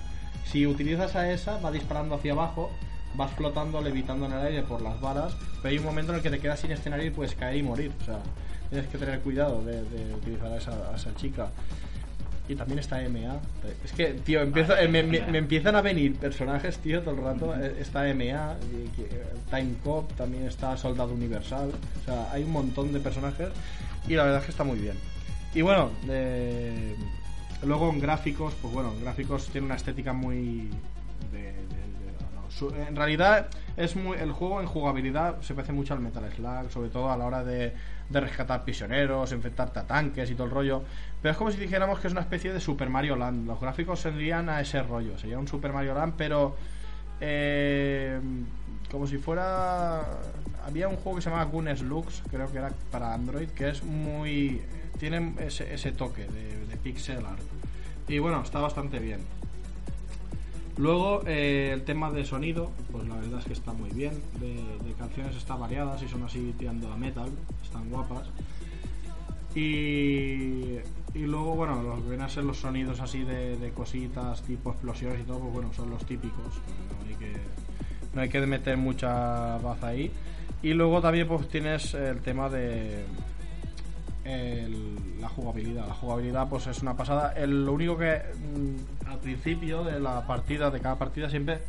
Si 0.45 0.66
utilizas 0.66 1.16
a 1.16 1.31
esa, 1.33 1.59
va 1.59 1.72
disparando 1.72 2.14
hacia 2.14 2.33
abajo, 2.33 2.70
vas 3.16 3.33
flotando, 3.33 3.81
levitando 3.81 4.27
en 4.27 4.33
el 4.33 4.47
aire 4.47 4.62
por 4.62 4.83
las 4.83 5.01
varas, 5.01 5.37
pero 5.62 5.70
hay 5.70 5.79
un 5.79 5.85
momento 5.85 6.12
en 6.12 6.18
el 6.18 6.22
que 6.22 6.31
te 6.31 6.39
quedas 6.39 6.61
sin 6.61 6.70
escenario 6.70 7.07
y 7.07 7.11
puedes 7.11 7.35
caer 7.35 7.57
y 7.57 7.62
morir. 7.62 7.93
O 8.01 8.05
sea, 8.05 8.20
tienes 8.70 8.89
que 8.89 8.99
tener 8.99 9.20
cuidado 9.20 9.64
de, 9.64 9.83
de 9.83 10.14
utilizar 10.14 10.49
a 10.49 10.93
a 10.93 10.97
esa 10.97 11.14
chica. 11.16 11.51
Y 12.49 12.55
también 12.57 12.78
está 12.78 12.99
MA. 13.09 13.40
Es 13.84 13.92
que, 13.92 14.09
tío, 14.22 14.42
empiezo, 14.42 14.76
eh, 14.76 14.86
me, 14.86 15.03
me- 15.03 15.26
me 15.26 15.38
empiezan 15.38 15.76
a 15.76 15.80
venir 15.80 16.14
personajes, 16.16 16.76
tío, 16.78 17.01
todo 17.03 17.14
el 17.14 17.22
rato. 17.22 17.55
Eh, 17.59 17.76
Está 17.80 18.03
MA, 18.14 18.57
eh, 18.62 19.24
Time 19.51 19.74
Cop, 19.82 20.12
también 20.14 20.45
está 20.47 20.76
Soldado 20.76 21.14
Universal. 21.14 21.70
O 22.03 22.05
sea, 22.05 22.30
hay 22.32 22.42
un 22.45 22.53
montón 22.53 22.92
de 22.92 23.01
personajes 23.01 23.49
y 24.07 24.14
la 24.14 24.24
verdad 24.24 24.40
es 24.40 24.45
que 24.45 24.51
está 24.51 24.64
muy 24.64 24.78
bien. 24.78 24.95
Y 25.55 25.62
bueno, 25.62 25.90
eh, 26.09 26.95
luego 27.64 27.88
en 27.90 27.99
gráficos, 28.01 28.53
pues 28.61 28.74
bueno, 28.74 28.92
en 28.92 29.01
gráficos 29.01 29.49
tiene 29.49 29.66
una 29.66 29.76
estética 29.76 30.12
muy... 30.12 30.68
de- 31.32 31.38
de- 31.40 31.55
en 32.62 32.96
realidad 32.96 33.48
es 33.76 33.96
muy 33.96 34.16
el 34.16 34.32
juego 34.32 34.61
en 34.61 34.66
jugabilidad 34.66 35.40
se 35.40 35.55
parece 35.55 35.72
mucho 35.72 35.94
al 35.94 36.00
Metal 36.00 36.24
Slug 36.32 36.70
sobre 36.70 36.88
todo 36.88 37.11
a 37.11 37.16
la 37.16 37.24
hora 37.24 37.44
de, 37.44 37.72
rescatar 38.11 38.62
prisioneros 38.62 39.32
enfrentarte 39.32 39.80
a 39.80 39.86
tanques 39.86 40.30
y 40.30 40.34
todo 40.34 40.46
el 40.46 40.52
rollo. 40.52 40.82
Pero 41.20 41.32
es 41.32 41.38
como 41.38 41.50
si 41.50 41.59
dijéramos 41.59 41.98
que 41.98 42.07
es 42.07 42.12
una 42.12 42.20
especie 42.20 42.52
de 42.52 42.61
Super 42.61 42.90
Mario 42.90 43.16
Land. 43.16 43.46
Los 43.46 43.61
gráficos 43.61 43.98
serían 44.00 44.48
a 44.48 44.61
ese 44.61 44.82
rollo. 44.82 45.18
Sería 45.18 45.38
un 45.38 45.48
Super 45.48 45.72
Mario 45.72 45.94
Land 45.94 46.14
pero 46.16 46.57
eh, 47.20 48.20
como 48.90 49.07
si 49.07 49.18
fuera 49.18 50.02
había 50.64 50.88
un 50.88 50.96
juego 50.96 51.16
que 51.16 51.22
se 51.22 51.30
llamaba 51.30 51.50
Goonies 51.50 51.82
Lux 51.82 52.22
creo 52.30 52.50
que 52.50 52.59
era 52.59 52.70
para 52.90 53.14
Android 53.14 53.48
que 53.48 53.68
es 53.68 53.82
muy 53.82 54.62
tiene 54.98 55.34
ese, 55.40 55.72
ese 55.74 55.92
toque 55.92 56.26
de, 56.26 56.66
de 56.66 56.76
pixel 56.76 57.24
art. 57.24 57.42
Y 58.07 58.18
bueno 58.18 58.42
está 58.42 58.61
bastante 58.61 58.98
bien 58.98 59.20
Luego, 60.77 61.22
eh, 61.27 61.70
el 61.72 61.85
tema 61.85 62.11
de 62.11 62.25
sonido, 62.25 62.70
pues 62.91 63.07
la 63.07 63.14
verdad 63.16 63.39
es 63.39 63.45
que 63.45 63.53
está 63.53 63.72
muy 63.72 63.91
bien. 63.91 64.12
De, 64.41 64.93
canciones 64.99 65.37
está 65.37 65.55
variadas 65.57 66.03
y 66.03 66.09
son 66.09 66.22
así 66.25 66.55
tirando 66.59 66.91
a 66.93 66.97
metal, 66.97 67.29
están 67.62 67.89
guapas. 67.91 68.29
Y, 69.55 70.79
y 71.14 71.27
luego, 71.27 71.55
bueno, 71.55 71.83
lo 71.83 71.97
que 71.97 72.03
vienen 72.09 72.22
a 72.22 72.29
ser 72.29 72.45
los 72.45 72.59
sonidos 72.59 73.01
así 73.01 73.22
de, 73.22 73.57
de 73.57 73.70
cositas, 73.70 74.43
tipo 74.43 74.70
explosiones 74.70 75.20
y 75.20 75.25
todo, 75.25 75.39
pues 75.41 75.53
bueno, 75.55 75.72
son 75.75 75.91
los 75.91 76.05
típicos. 76.07 76.55
No 77.03 77.09
hay 77.09 77.14
que- 77.16 77.41
no 78.14 78.20
hay 78.22 78.29
que 78.29 78.41
meter 78.47 78.77
mucha 78.77 79.59
baza 79.59 79.89
ahí. 79.89 80.11
Y 80.62 80.72
luego 80.72 81.01
también 81.01 81.29
pues 81.29 81.49
tienes 81.49 81.95
el 81.95 82.20
tema 82.20 82.49
de 82.49 83.05
el- 84.25 85.20
la 85.20 85.29
jugabilidad. 85.29 85.87
La 85.89 85.95
jugabilidad 85.95 86.49
pues 86.49 86.66
es 86.66 86.81
una 86.83 86.97
pasada. 86.97 87.33
El- 87.37 87.64
lo 87.64 87.72
único 87.72 87.97
que 87.97 88.22
mm, 88.35 89.09
al 89.09 89.18
principio 89.18 89.85
de 89.85 90.01
la 90.01 90.27
partida, 90.27 90.70
de 90.70 90.81
cada 90.81 90.97
partida, 90.99 91.29
siempre 91.31 91.61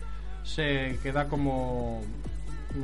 se 0.43 0.97
queda 1.03 1.27
como... 1.27 2.01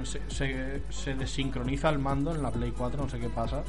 Se, 0.05 0.21
se, 0.29 0.81
se 0.89 1.15
desincroniza 1.15 1.89
el 1.89 1.99
mando 1.99 2.33
en 2.33 2.41
la 2.41 2.51
Play 2.51 2.71
4, 2.77 3.03
no 3.03 3.09
sé 3.09 3.19
qué 3.19 3.27
pasa. 3.29 3.63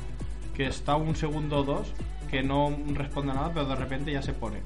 Que 0.54 0.66
está 0.66 0.94
un 0.96 1.16
segundo 1.16 1.58
o 1.60 1.64
dos 1.64 1.92
que 2.30 2.42
no 2.42 2.74
responde 2.94 3.32
a 3.32 3.34
nada, 3.34 3.50
pero 3.52 3.66
de 3.66 3.74
repente 3.76 4.12
ya 4.12 4.22
se 4.22 4.32
pone. 4.32 4.58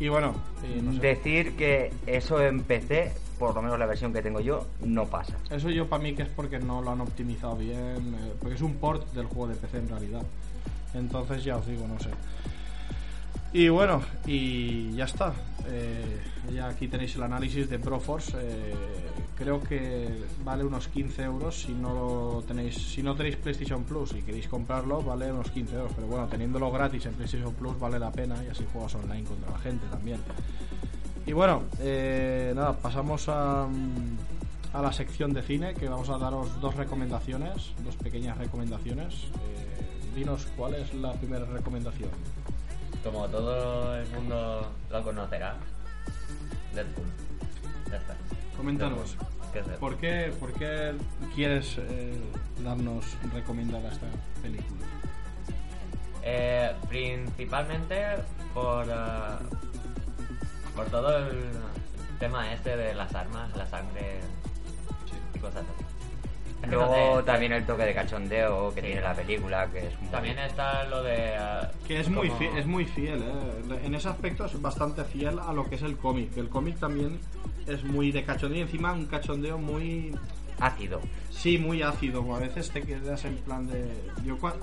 Y 0.00 0.08
bueno, 0.08 0.34
eh, 0.64 0.80
no 0.82 0.92
sé. 0.92 0.98
Decir 1.00 1.56
que 1.56 1.92
eso 2.06 2.42
en 2.42 2.62
PC, 2.62 3.12
por 3.38 3.54
lo 3.54 3.62
menos 3.62 3.78
la 3.78 3.86
versión 3.86 4.12
que 4.12 4.22
tengo 4.22 4.40
yo, 4.40 4.66
no 4.84 5.06
pasa. 5.06 5.36
Eso 5.50 5.70
yo 5.70 5.88
para 5.88 6.02
mí 6.02 6.14
que 6.14 6.22
es 6.22 6.28
porque 6.28 6.58
no 6.58 6.82
lo 6.82 6.90
han 6.90 7.00
optimizado 7.00 7.56
bien, 7.56 8.14
eh, 8.14 8.32
porque 8.40 8.56
es 8.56 8.62
un 8.62 8.74
port 8.74 9.12
del 9.12 9.26
juego 9.26 9.48
de 9.48 9.54
PC 9.54 9.78
en 9.78 9.88
realidad. 9.88 10.22
Entonces 10.94 11.44
ya 11.44 11.56
os 11.56 11.66
digo, 11.66 11.86
no 11.86 11.98
sé. 11.98 12.10
Y 13.54 13.68
bueno, 13.68 14.02
y 14.26 14.92
ya 14.94 15.04
está. 15.04 15.32
Eh, 15.68 16.20
ya 16.52 16.68
aquí 16.68 16.88
tenéis 16.88 17.14
el 17.14 17.22
análisis 17.22 17.70
de 17.70 17.78
Broforce. 17.78 18.36
Eh, 18.36 18.74
creo 19.36 19.60
que 19.62 20.08
vale 20.44 20.64
unos 20.64 20.88
15 20.88 21.22
euros 21.22 21.62
si 21.62 21.72
no 21.72 21.94
lo 21.94 22.42
tenéis, 22.42 22.74
si 22.74 23.02
no 23.02 23.14
tenéis 23.14 23.36
PlayStation 23.36 23.84
Plus 23.84 24.12
y 24.14 24.22
queréis 24.22 24.48
comprarlo, 24.48 25.02
vale 25.02 25.32
unos 25.32 25.50
15 25.50 25.74
euros. 25.76 25.92
Pero 25.94 26.06
bueno, 26.06 26.26
teniéndolo 26.26 26.70
gratis 26.70 27.06
en 27.06 27.14
PlayStation 27.14 27.54
Plus 27.54 27.78
vale 27.78 27.98
la 27.98 28.10
pena 28.10 28.42
y 28.44 28.48
así 28.48 28.66
juegas 28.72 28.94
online 28.94 29.24
contra 29.24 29.50
la 29.50 29.58
gente 29.58 29.86
también. 29.90 30.20
Y 31.26 31.32
bueno, 31.32 31.64
eh, 31.80 32.52
nada, 32.54 32.74
pasamos 32.74 33.28
a, 33.28 33.66
a 34.74 34.82
la 34.82 34.92
sección 34.92 35.32
de 35.32 35.42
cine, 35.42 35.74
que 35.74 35.88
vamos 35.88 36.10
a 36.10 36.18
daros 36.18 36.60
dos 36.60 36.74
recomendaciones, 36.74 37.72
dos 37.84 37.96
pequeñas 37.96 38.36
recomendaciones. 38.36 39.14
Eh, 39.14 40.14
dinos 40.14 40.46
cuál 40.56 40.74
es 40.74 40.92
la 40.94 41.12
primera 41.12 41.44
recomendación. 41.44 42.10
Como 43.02 43.28
todo 43.28 43.96
el 43.96 44.08
mundo 44.08 44.66
lo 44.90 45.02
conocerá, 45.02 45.56
Deadpool. 46.74 47.06
Ya 47.90 47.96
está. 47.96 48.16
Coméntanos. 48.56 49.16
¿por 49.78 49.96
qué, 49.96 50.32
por 50.40 50.52
qué 50.52 50.94
quieres 51.34 51.78
eh, 51.78 52.12
darnos 52.62 53.04
recomendada 53.32 53.88
esta 53.88 54.06
película? 54.42 54.86
Eh, 56.22 56.72
principalmente 56.88 58.16
por, 58.52 58.86
eh, 58.88 58.92
por 60.74 60.86
todo 60.86 61.18
el 61.18 61.50
tema 62.18 62.52
este 62.52 62.76
de 62.76 62.94
las 62.94 63.14
armas, 63.14 63.54
la 63.56 63.66
sangre 63.66 64.20
y 65.34 65.38
cosas 65.38 65.64
así. 65.74 65.93
Luego 66.70 67.22
también 67.24 67.52
el 67.52 67.64
toque 67.66 67.82
de 67.84 67.94
cachondeo 67.94 68.74
que 68.74 68.80
Sí. 68.80 68.86
tiene 68.86 69.00
la 69.02 69.14
película, 69.14 69.66
que 69.70 69.78
es 69.88 70.00
muy- 70.00 70.10
También 70.10 70.38
está 70.38 70.84
lo 70.84 71.02
de... 71.02 71.14
eh, 71.16 71.60
Que 71.86 72.00
es 72.00 72.08
muy, 72.08 72.30
fiel, 72.30 72.56
es 72.56 72.66
muy 72.66 72.84
fiel, 72.84 73.22
¿eh? 73.22 73.80
En 73.84 73.94
ese 73.94 74.08
aspecto 74.08 74.44
es 74.46 74.60
bastante 74.60 75.04
fiel 75.04 75.38
a 75.38 75.52
lo 75.52 75.68
que 75.68 75.74
es 75.76 75.82
el 75.82 75.96
cómic. 75.96 76.36
El 76.36 76.48
cómic 76.48 76.78
también 76.78 77.18
es 77.66 77.82
muy 77.84 78.12
de 78.12 78.24
cachondeo 78.24 78.58
y 78.58 78.62
encima 78.62 78.92
un 78.92 79.06
cachondeo 79.06 79.58
muy 79.58 80.14
ácido. 80.66 81.00
Sí, 81.30 81.58
muy 81.58 81.82
ácido. 81.82 82.34
A 82.34 82.38
veces 82.38 82.70
te 82.70 82.82
quedas 82.82 83.24
en 83.24 83.36
plan 83.38 83.66
de. 83.66 83.84
Yo 84.24 84.38
cua- 84.38 84.54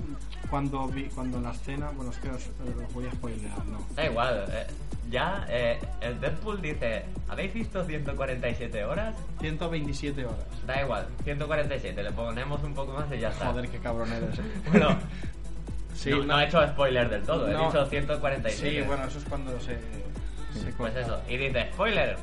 cuando 0.50 0.88
vi, 0.88 1.04
cuando 1.06 1.38
en 1.38 1.44
la 1.44 1.52
escena, 1.52 1.92
bueno, 1.96 2.12
es 2.12 2.18
que 2.18 2.30
os, 2.30 2.44
os 2.48 2.94
voy 2.94 3.06
a 3.08 3.12
spoilear, 3.12 3.66
no. 3.66 3.80
Da 3.96 4.06
igual, 4.06 4.46
eh, 4.52 4.68
ya 5.10 5.46
eh, 5.50 5.80
el 6.02 6.20
Deadpool 6.20 6.62
dice, 6.62 7.06
¿habéis 7.28 7.54
visto 7.54 7.84
147 7.86 8.84
horas? 8.86 9.16
127 9.40 10.26
horas. 10.26 10.46
Da 10.66 10.82
igual, 10.82 11.08
147, 11.24 12.02
le 12.04 12.12
ponemos 12.12 12.64
un 12.64 12.74
poco 12.74 12.94
más 12.94 13.06
y 13.14 13.20
ya 13.20 13.30
está. 13.30 13.48
Joder, 13.48 13.70
qué 13.70 13.78
cabrón 13.80 14.12
eres. 14.12 14.40
Bueno, 14.72 14.98
sí, 15.94 16.10
no, 16.10 16.24
no 16.24 16.40
he 16.40 16.46
hecho 16.46 16.66
spoiler 16.70 17.10
del 17.10 17.24
todo, 17.24 17.48
he 17.50 17.54
No. 17.54 17.66
dicho 17.68 17.86
147. 17.86 18.52
Sí, 18.82 18.82
bueno, 18.88 19.04
eso 19.06 19.18
es 19.20 19.26
cuando 19.26 19.60
se, 19.60 19.78
se 20.54 20.72
Pues 20.78 20.94
corta. 20.94 21.00
eso, 21.02 21.22
y 21.30 21.38
dice, 21.38 21.70
spoiler. 21.74 22.18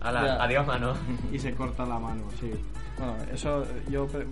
Ala, 0.00 0.24
Ya. 0.26 0.42
adiós 0.44 0.66
mano. 0.66 0.94
Y 1.32 1.38
se 1.38 1.52
corta 1.54 1.84
la 1.86 1.98
mano, 1.98 2.22
sí. 2.40 2.50
Bueno, 3.00 3.16
eso 3.32 3.64
yo, 3.88 4.06
pre- 4.06 4.26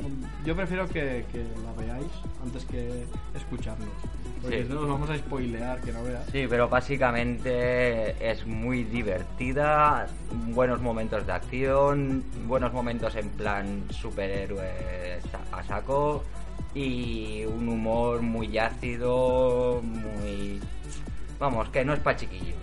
yo 0.44 0.54
prefiero 0.54 0.86
que, 0.86 1.24
que 1.32 1.42
la 1.64 1.72
veáis 1.82 2.06
antes 2.44 2.64
que 2.66 3.04
escucharnos. 3.34 3.88
Porque 4.42 4.62
Sí. 4.62 4.68
no 4.68 4.80
nos 4.82 4.88
vamos 4.90 5.10
a 5.10 5.16
spoilear, 5.16 5.80
que 5.80 5.90
no 5.92 6.02
veas. 6.04 6.26
Sí, 6.30 6.46
pero 6.48 6.68
básicamente 6.68 8.30
es 8.30 8.46
muy 8.46 8.84
divertida, 8.84 10.06
buenos 10.48 10.80
momentos 10.80 11.26
de 11.26 11.32
acción, 11.32 12.22
buenos 12.46 12.72
momentos 12.72 13.16
en 13.16 13.30
plan 13.30 13.84
superhéroe 13.90 15.18
a 15.50 15.62
saco 15.64 16.22
y 16.74 17.44
un 17.46 17.68
humor 17.68 18.20
muy 18.22 18.56
ácido, 18.58 19.80
muy... 19.82 20.60
Vamos, 21.40 21.68
que 21.70 21.84
no 21.84 21.94
es 21.94 22.00
para 22.00 22.16
chiquillos. 22.18 22.56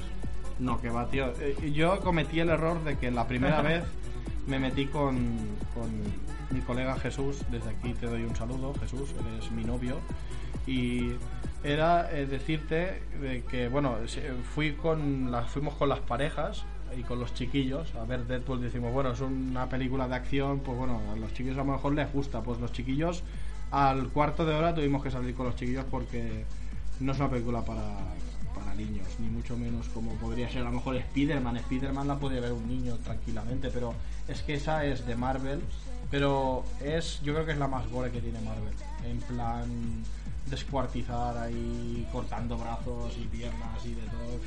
No, 0.59 0.79
que 0.79 0.89
va, 0.89 1.05
tío. 1.07 1.33
Eh, 1.41 1.71
Yo 1.73 1.99
cometí 1.99 2.39
el 2.39 2.49
error 2.49 2.81
de 2.83 2.97
que 2.97 3.09
la 3.11 3.27
primera 3.27 3.61
vez 3.63 3.83
me 4.47 4.59
metí 4.59 4.85
con, 4.87 5.37
con 5.73 5.89
mi 6.51 6.61
colega 6.61 6.95
Jesús. 6.97 7.39
Desde 7.51 7.69
aquí 7.69 7.93
te 7.93 8.07
doy 8.07 8.23
un 8.23 8.35
saludo, 8.35 8.73
Jesús, 8.79 9.13
eres 9.19 9.51
mi 9.51 9.63
novio. 9.63 9.99
Y 10.67 11.11
era 11.63 12.11
eh, 12.11 12.25
decirte 12.25 13.01
de 13.21 13.43
que, 13.43 13.67
bueno, 13.67 13.95
fui 14.53 14.73
con 14.73 15.31
las, 15.31 15.49
fuimos 15.49 15.75
con 15.75 15.89
las 15.89 15.99
parejas 15.99 16.63
y 16.97 17.01
con 17.01 17.19
los 17.19 17.33
chiquillos 17.33 17.93
a 17.95 18.05
ver 18.05 18.25
Deadpool. 18.25 18.61
Decimos, 18.61 18.93
bueno, 18.93 19.11
es 19.11 19.21
una 19.21 19.67
película 19.67 20.07
de 20.07 20.15
acción, 20.15 20.59
pues 20.59 20.77
bueno, 20.77 21.01
a 21.11 21.15
los 21.15 21.33
chiquillos 21.33 21.57
a 21.57 21.63
lo 21.63 21.73
mejor 21.73 21.93
les 21.93 22.11
gusta. 22.11 22.41
Pues 22.41 22.59
los 22.59 22.71
chiquillos, 22.71 23.23
al 23.71 24.09
cuarto 24.09 24.45
de 24.45 24.53
hora 24.53 24.73
tuvimos 24.73 25.03
que 25.03 25.11
salir 25.11 25.33
con 25.35 25.47
los 25.47 25.55
chiquillos 25.55 25.85
porque 25.89 26.45
no 26.99 27.11
es 27.11 27.19
una 27.19 27.29
película 27.29 27.61
para 27.63 27.83
niños, 28.75 29.07
ni 29.19 29.27
mucho 29.27 29.57
menos 29.57 29.87
como 29.89 30.13
podría 30.15 30.49
ser 30.49 30.61
a 30.61 30.65
lo 30.65 30.71
mejor 30.71 30.95
Spider-Man. 30.95 31.57
Spider-Man 31.57 32.07
la 32.07 32.15
podría 32.15 32.41
ver 32.41 32.51
un 32.53 32.67
niño 32.67 32.95
tranquilamente, 33.03 33.69
pero 33.73 33.93
es 34.27 34.41
que 34.41 34.55
esa 34.55 34.85
es 34.85 35.05
de 35.07 35.15
Marvel, 35.15 35.61
pero 36.11 36.63
es, 36.83 37.19
yo 37.23 37.33
creo 37.33 37.45
que 37.45 37.51
es 37.53 37.57
la 37.57 37.67
más 37.67 37.87
gore 37.89 38.11
que 38.11 38.21
tiene 38.21 38.39
Marvel. 38.41 38.73
En 39.05 39.19
plan, 39.21 40.03
descuartizar 40.49 41.37
ahí, 41.37 42.07
cortando 42.11 42.57
brazos 42.57 43.13
y 43.17 43.25
piernas 43.25 43.85
y 43.85 43.89
de 43.95 44.01
todo. 44.03 44.39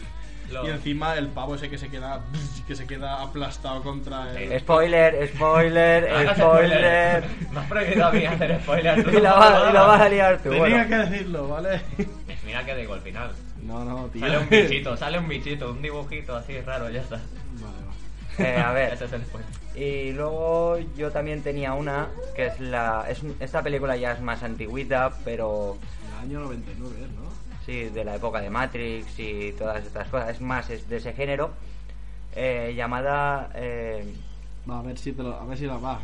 Lo- 0.51 0.67
Y 0.67 0.71
encima 0.71 1.15
el 1.17 1.29
pavo 1.29 1.57
ese 1.57 1.69
que 1.69 1.77
se 1.77 1.89
queda 1.91 2.23
que 2.67 2.75
se 2.75 2.87
queda 2.87 3.23
aplastado 3.23 3.83
contra 3.83 4.33
el... 4.41 4.59
Spoiler, 4.61 5.29
spoiler, 5.35 6.09
Hagas 6.15 6.39
spoiler. 6.39 7.25
Me 7.53 7.61
has 7.61 7.67
prohibido 7.69 8.07
a 8.07 8.13
mí 8.13 8.25
hacer 8.25 8.61
spoiler. 8.63 9.05
tú 9.05 9.11
y, 9.11 9.21
la 9.21 9.31
no 9.31 9.37
va- 9.37 9.59
lo 9.65 9.71
y 9.71 9.73
la 9.75 9.83
vas 9.83 10.01
a 10.01 10.09
liar 10.09 10.37
tú. 10.39 10.49
Tenía 10.51 10.59
Bueno, 10.61 10.89
que 10.89 10.97
decirlo, 10.97 11.49
¿vale? 11.49 11.81
Mira 12.47 12.65
que 12.65 12.75
digo 12.77 12.95
al 12.95 13.01
final. 13.03 13.31
No, 13.69 13.85
no, 13.85 14.07
tío. 14.09 14.23
Sale 14.23 14.39
un 14.39 14.49
bichito, 14.49 14.97
sale 14.97 15.19
un 15.19 15.29
bichito, 15.29 15.71
un 15.71 15.83
dibujito 15.83 16.35
así 16.35 16.59
raro, 16.63 16.89
ya 16.91 17.03
está. 17.03 17.17
Vale, 17.61 17.77
vale. 18.39 18.51
eh, 18.51 18.61
a 18.61 18.73
ver. 18.73 18.93
Ese 18.95 19.05
es 19.05 19.13
el 19.13 19.23
spoiler. 19.25 19.49
Y 19.77 20.13
luego 20.13 20.79
yo 20.97 21.11
también 21.13 21.43
tenía 21.43 21.75
una, 21.75 22.09
que 22.35 22.47
es 22.47 22.59
la... 22.59 23.05
Es, 23.09 23.23
un- 23.23 23.37
esta 23.39 23.63
película 23.63 23.97
ya 23.97 24.13
es 24.13 24.21
más 24.21 24.43
antigüita, 24.43 25.13
pero 25.25 25.77
El 26.23 26.29
año 26.31 26.41
99, 26.41 26.97
¿no? 27.15 27.29
sí, 27.67 27.85
de 27.91 28.05
la 28.05 28.17
época 28.17 28.41
de 28.41 28.49
Matrix 28.51 29.19
y 29.19 29.53
todas 29.53 29.85
estas 29.85 30.09
cosas. 30.09 30.31
Es 30.31 30.41
más, 30.41 30.69
es 30.71 30.89
de 30.89 30.97
ese 30.97 31.13
género, 31.13 31.51
eh, 32.35 32.73
llamada... 32.77 33.51
eh, 33.55 34.05
Va, 34.69 34.81
a 34.81 34.83
ver 34.83 34.99
si 34.99 35.13
te 35.13 35.23
lo, 35.23 35.35
a 35.39 35.45
ver 35.45 35.57
si 35.59 35.67
la 35.67 35.77
va. 35.77 36.01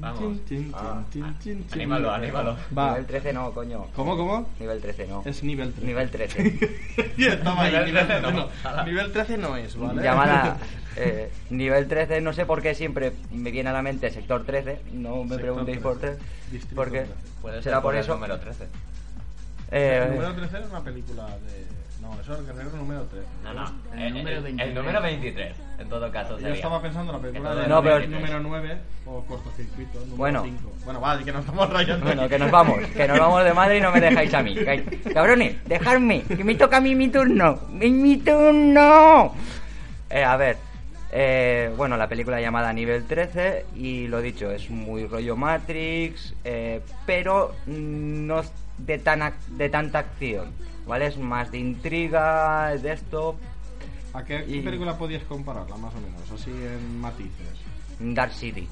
Vamos. 0.00 0.38
Ah. 0.74 1.02
Anímalo, 1.72 2.10
anímalo. 2.12 2.56
Va. 2.76 2.90
Nivel 2.90 3.06
13 3.06 3.32
no, 3.32 3.52
coño. 3.52 3.86
¿Cómo, 3.94 4.16
cómo? 4.16 4.48
Nivel 4.58 4.80
13 4.80 5.06
no. 5.06 5.22
Es 5.24 5.42
nivel 5.42 5.72
13. 5.72 5.86
Nivel 5.86 6.10
13. 6.10 6.70
Yo 7.16 7.28
estaba 7.30 7.62
ahí, 7.62 7.72
Nivel 7.72 7.86
nivel 7.86 8.06
13 8.06 8.20
13 8.20 8.32
no. 8.32 8.48
no. 8.76 8.84
Nivel 8.84 9.12
13 9.12 9.38
no 9.38 9.56
es, 9.56 9.76
¿vale? 9.76 10.02
Llamada 10.02 10.56
eh, 10.96 11.30
nivel 11.50 11.86
13, 11.88 12.20
no 12.20 12.32
sé 12.32 12.46
por 12.46 12.62
qué 12.62 12.74
siempre 12.74 13.12
me 13.30 13.50
viene 13.50 13.70
a 13.70 13.72
la 13.72 13.82
mente 13.82 14.10
sector 14.10 14.44
13, 14.44 14.80
no 14.92 15.16
me 15.24 15.36
Sector 15.36 15.40
preguntéis 15.40 15.78
13. 15.80 15.82
por 15.82 16.00
qué. 16.00 16.16
Distrito 16.50 16.76
Porque 16.76 16.98
13. 17.02 17.14
Puede 17.42 17.54
ser 17.56 17.62
será 17.64 17.82
por 17.82 17.94
el 17.94 18.00
eso. 18.00 18.14
número 18.14 18.38
13. 18.40 18.64
Eh, 19.70 20.02
El 20.06 20.14
número 20.14 20.34
13 20.34 20.56
era 20.56 20.66
una 20.66 20.82
película 20.82 21.26
de. 21.26 21.73
No, 22.04 22.20
eso 22.20 22.34
es 22.34 22.38
el 22.40 22.46
guerrero 22.46 22.70
número 22.76 23.02
13. 23.04 23.26
No, 23.42 23.54
no. 23.54 23.72
El 23.94 24.02
El, 24.02 24.14
número 24.14 24.36
el- 24.36 24.42
23. 24.42 24.68
el 24.68 24.74
número 24.74 25.02
23, 25.02 25.56
en 25.78 25.88
todo 25.88 26.12
caso. 26.12 26.30
Yo 26.34 26.38
Sería. 26.38 26.54
estaba 26.54 26.82
pensando 26.82 27.12
en 27.12 27.16
la 27.18 27.22
película 27.22 27.50
Entonces, 27.50 27.68
de 27.68 27.74
No, 27.74 27.82
pero- 27.82 28.06
número 28.08 28.40
9 28.40 28.78
o 29.06 29.24
cortocircuito, 29.24 29.98
número 30.00 30.16
Bueno. 30.16 30.42
5. 30.44 30.72
Bueno, 30.84 31.00
vale, 31.00 31.24
que 31.24 31.32
nos 31.32 31.40
estamos 31.40 31.70
rayando. 31.70 32.04
Bueno, 32.06 32.28
que 32.28 32.38
nos 32.38 32.50
vamos, 32.50 32.78
que 32.94 33.08
nos 33.08 33.18
vamos 33.18 33.44
de 33.44 33.54
madre 33.54 33.78
y 33.78 33.80
no 33.80 33.90
me 33.92 34.00
dejáis 34.00 34.34
a 34.34 34.42
mí. 34.42 34.54
Cabrones, 35.14 35.64
dejadme, 35.66 36.22
que 36.24 36.44
me 36.44 36.54
toca 36.54 36.76
a 36.76 36.80
mí 36.80 36.94
mi 36.94 37.08
turno. 37.08 37.58
¡Mi, 37.70 37.90
mi 37.90 38.18
turno! 38.18 39.34
Eh, 40.10 40.22
a 40.22 40.36
ver, 40.36 40.56
eh, 41.10 41.72
bueno, 41.76 41.96
la 41.96 42.06
película 42.08 42.40
llamada 42.40 42.72
Nivel 42.72 43.04
13, 43.06 43.64
y 43.76 44.06
lo 44.08 44.20
dicho, 44.20 44.50
es 44.50 44.68
muy 44.70 45.06
rollo 45.06 45.36
Matrix, 45.36 46.34
eh, 46.44 46.80
pero 47.06 47.54
no 47.66 48.42
de, 48.78 48.98
tan 48.98 49.32
de 49.48 49.68
tanta 49.70 50.00
acción, 50.00 50.52
¿vale? 50.86 51.06
Es 51.06 51.18
más 51.18 51.50
de 51.50 51.58
intriga, 51.58 52.76
de 52.76 52.92
esto. 52.92 53.36
¿A 54.12 54.24
qué 54.24 54.44
y- 54.46 54.60
película 54.60 54.96
podías 54.96 55.22
compararla, 55.24 55.76
más 55.76 55.92
o 55.94 56.00
menos? 56.00 56.30
Así 56.30 56.50
en 56.50 57.00
matices. 57.00 57.58
Dark 57.98 58.32
City. 58.32 58.68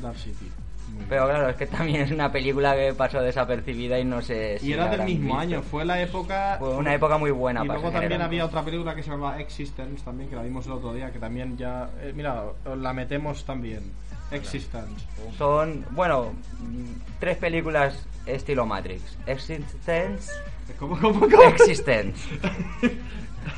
Dark 0.00 0.16
City. 0.18 0.50
Muy 0.88 0.96
bien. 0.98 1.06
Pero 1.08 1.24
claro, 1.26 1.48
es 1.48 1.56
que 1.56 1.66
también 1.66 2.02
es 2.02 2.10
una 2.10 2.30
película 2.30 2.76
que 2.76 2.92
pasó 2.92 3.20
desapercibida 3.20 3.98
y 3.98 4.04
no 4.04 4.20
sé 4.22 4.58
si 4.58 4.68
y 4.68 4.72
era 4.74 4.84
la 4.84 4.90
del 4.92 5.04
mismo 5.06 5.24
visto. 5.28 5.38
año, 5.40 5.62
fue 5.62 5.84
la 5.84 6.00
época. 6.00 6.56
Fue 6.58 6.76
una 6.76 6.94
época 6.94 7.16
muy 7.18 7.30
buena 7.30 7.64
Y 7.64 7.66
para 7.66 7.80
luego 7.80 7.92
también 7.98 8.20
había 8.20 8.44
otra 8.44 8.62
película 8.62 8.94
que 8.94 9.02
se 9.02 9.10
llamaba 9.10 9.40
Existence, 9.40 10.04
también 10.04 10.28
que 10.30 10.36
la 10.36 10.42
vimos 10.42 10.66
el 10.66 10.72
otro 10.72 10.92
día, 10.92 11.10
que 11.10 11.18
también 11.18 11.56
ya. 11.56 11.88
eh, 12.00 12.12
mira, 12.14 12.44
la 12.76 12.92
metemos 12.92 13.44
también. 13.44 13.92
Existence. 14.30 15.04
Son, 15.38 15.84
bueno, 15.90 16.32
tres 17.20 17.36
películas 17.38 18.06
estilo 18.26 18.66
Matrix. 18.66 19.16
Existence. 19.26 20.30
¿Cómo, 20.78 20.98
cómo, 20.98 21.20
cómo? 21.20 21.42
Existence. 21.42 22.20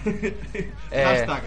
Eh, 0.05 1.05
Hashtag. 1.05 1.43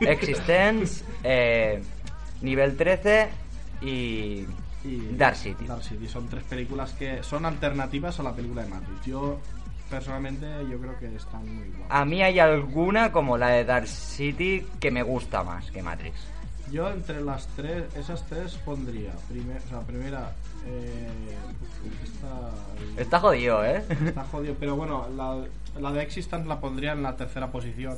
Existence. 0.00 1.04
eh, 1.22 1.82
nivel 2.42 2.76
13 2.76 3.28
y. 3.82 4.46
y 4.84 5.08
Dark 5.16 5.36
City. 5.36 5.66
Dark 5.66 5.82
City. 5.82 6.06
Son 6.06 6.28
tres 6.28 6.44
películas 6.44 6.92
que 6.92 7.22
son 7.22 7.44
alternativas 7.46 8.18
a 8.20 8.22
la 8.22 8.32
película 8.34 8.62
de 8.62 8.68
Matrix. 8.68 9.06
Yo, 9.06 9.38
personalmente, 9.90 10.46
yo 10.70 10.78
creo 10.78 10.98
que 10.98 11.14
están 11.16 11.42
muy 11.54 11.68
guapas. 11.68 12.00
A 12.00 12.04
mí 12.04 12.22
hay 12.22 12.38
alguna, 12.38 13.10
como 13.12 13.36
la 13.36 13.48
de 13.48 13.64
Dark 13.64 13.88
City, 13.88 14.64
que 14.80 14.90
me 14.90 15.02
gusta 15.02 15.42
más 15.42 15.70
que 15.70 15.82
Matrix. 15.82 16.14
Yo 16.70 16.90
entre 16.90 17.20
las 17.20 17.46
tres, 17.56 17.84
esas 17.96 18.24
tres 18.26 18.54
pondría. 18.64 19.12
Primer, 19.28 19.58
o 19.66 19.68
sea, 19.68 19.80
primera. 19.80 20.32
Eh, 20.66 21.08
esta, 22.04 23.00
Está 23.00 23.20
jodido, 23.20 23.64
¿eh? 23.64 23.84
Está 24.06 24.24
jodido, 24.24 24.54
pero 24.58 24.76
bueno, 24.76 25.06
la, 25.16 25.44
la 25.80 25.92
de 25.92 26.02
Existence 26.02 26.48
la 26.48 26.60
pondría 26.60 26.92
en 26.92 27.02
la 27.02 27.16
tercera 27.16 27.50
posición. 27.50 27.96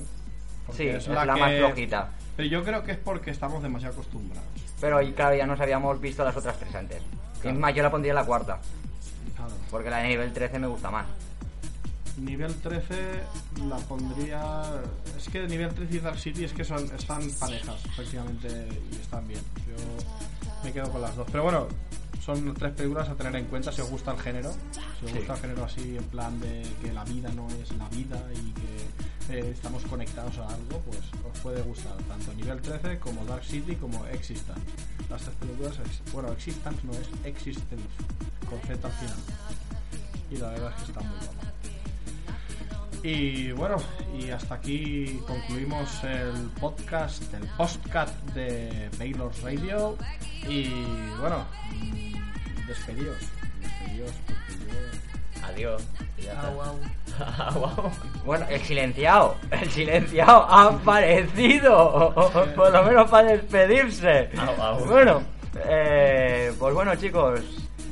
Sí, 0.73 0.89
es 0.89 1.07
la 1.09 1.37
más 1.37 1.53
flojita. 1.59 2.11
Pero 2.37 2.49
yo 2.49 2.65
creo 2.65 2.83
que 2.83 2.93
es 2.93 2.99
porque 2.99 3.31
estamos 3.31 3.63
demasiado 3.63 3.95
acostumbrados. 3.95 4.49
Pero 4.81 5.01
y 5.01 5.13
claro, 5.13 5.37
ya 5.37 5.47
nos 5.47 5.61
habíamos 5.61 6.01
visto 6.01 6.25
las 6.25 6.37
otras 6.37 6.59
tres 6.59 6.75
antes. 6.75 7.03
Claro. 7.41 7.57
Es 7.57 7.61
más, 7.61 7.75
yo 7.75 7.83
la 7.83 7.91
pondría 7.91 8.13
en 8.13 8.17
la 8.17 8.25
cuarta. 8.25 8.59
Claro. 9.37 9.53
Porque 9.71 9.91
la 9.91 9.99
de 9.99 10.09
nivel 10.09 10.33
13 10.33 10.59
me 10.59 10.67
gusta 10.67 10.91
más. 10.91 11.07
Nivel 12.19 12.55
13 12.55 12.95
la 13.69 13.77
pondría. 13.77 14.63
Es 15.17 15.29
que 15.29 15.47
nivel 15.47 15.73
13 15.75 15.95
y 15.95 15.99
Dark 15.99 16.19
City 16.19 16.45
es 16.45 16.53
que 16.53 16.65
son, 16.65 16.85
están 16.95 17.23
parejas, 17.39 17.85
efectivamente, 17.87 18.69
y 18.91 18.97
están 18.97 19.27
bien. 19.29 19.41
Yo 19.67 20.65
me 20.65 20.73
quedo 20.73 20.91
con 20.91 21.03
las 21.03 21.15
dos. 21.15 21.27
Pero 21.31 21.45
bueno, 21.45 21.69
son 22.27 22.53
tres 22.55 22.73
películas 22.73 23.09
a 23.09 23.15
tener 23.15 23.37
en 23.37 23.45
cuenta 23.47 23.71
si 23.71 23.81
os 23.81 23.89
gusta 23.89 24.11
el 24.13 24.19
género. 24.19 24.53
Si 24.99 25.07
os 25.07 25.13
Sí. 25.13 25.19
gusta 25.19 25.35
el 25.35 25.41
género 25.41 25.65
así, 25.65 25.97
en 25.97 26.05
plan 26.05 26.41
de 26.41 26.63
que 26.83 26.93
la 26.93 27.05
vida 27.05 27.29
no 27.31 27.47
es 27.63 27.71
la 27.77 27.89
vida 27.91 28.21
y 28.35 28.51
que 28.53 29.37
eh, 29.39 29.51
estamos 29.53 29.83
conectados 29.85 30.37
a 30.39 30.49
algo, 30.49 30.81
pues 30.81 30.99
os 31.33 31.39
puede 31.41 31.63
gustar 31.63 31.97
tanto 32.09 32.33
nivel 32.35 32.61
13 32.61 32.99
como 32.99 33.25
Dark 33.25 33.45
City 33.45 33.75
como 33.77 34.05
Existence. 34.07 34.61
Las 35.09 35.23
tres 35.23 35.35
películas, 35.37 35.75
bueno, 36.13 36.33
Existence 36.33 36.81
no 36.85 36.93
es 36.93 37.09
Existence, 37.25 37.85
con 38.49 38.59
Z 38.61 38.87
al 38.87 38.93
final. 38.95 39.17
Y 40.31 40.37
la 40.37 40.49
verdad 40.51 40.73
es 40.77 40.83
que 40.85 40.91
está 40.93 41.01
muy 41.01 41.17
guapa. 41.19 41.53
Y 43.03 43.53
bueno, 43.53 43.77
y 44.19 44.31
hasta 44.31 44.55
aquí 44.57 45.21
concluimos 45.27 46.03
el 46.05 46.51
podcast, 46.61 47.23
el 47.35 47.47
postcat 47.57 48.11
de 48.35 48.89
Baylor's 48.99 49.41
Radio. 49.43 49.97
Y 50.49 50.69
bueno, 51.21 51.45
mm, 51.73 52.67
despedidos. 52.67 53.17
Despedidos 53.61 54.13
porque 54.27 54.67
yo. 54.69 55.47
Adiós. 55.47 55.83
Ah, 56.35 56.51
guau. 56.51 57.91
Bueno, 58.25 58.45
el 58.51 58.61
silenciado, 58.63 59.37
el 59.51 59.71
silenciado 59.71 60.47
ha 60.51 60.65
aparecido, 60.65 62.13
por 62.57 62.73
lo 62.73 62.85
menos 62.85 63.09
para 63.09 63.29
despedirse. 63.29 64.29
Au. 64.59 64.85
Bueno, 64.85 65.23
eh, 65.65 66.53
pues 66.59 66.75
bueno 66.75 66.95
chicos, 66.97 67.41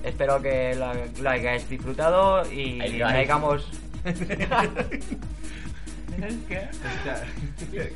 espero 0.02 0.42
que 0.42 0.74
la, 0.74 0.94
la 1.22 1.30
hayáis 1.30 1.68
disfrutado 1.68 2.42
y 2.52 2.80
Ay, 2.80 3.26
traigamos... 4.12 4.84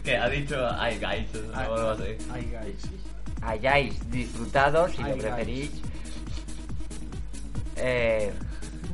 Que- 0.04 0.16
ha 0.16 0.28
dicho 0.28 0.56
ay 0.78 0.98
guys 0.98 1.28
o 1.34 1.56
algo 1.56 1.90
así. 1.90 2.16
Ay, 2.32 2.50
guys. 2.52 2.82
hayáis 3.42 4.10
disfrutado, 4.10 4.88
si 4.88 4.96
Ay, 5.02 5.10
lo 5.10 5.14
guys. 5.16 5.22
preferís. 5.22 5.70
Eh, 7.76 8.32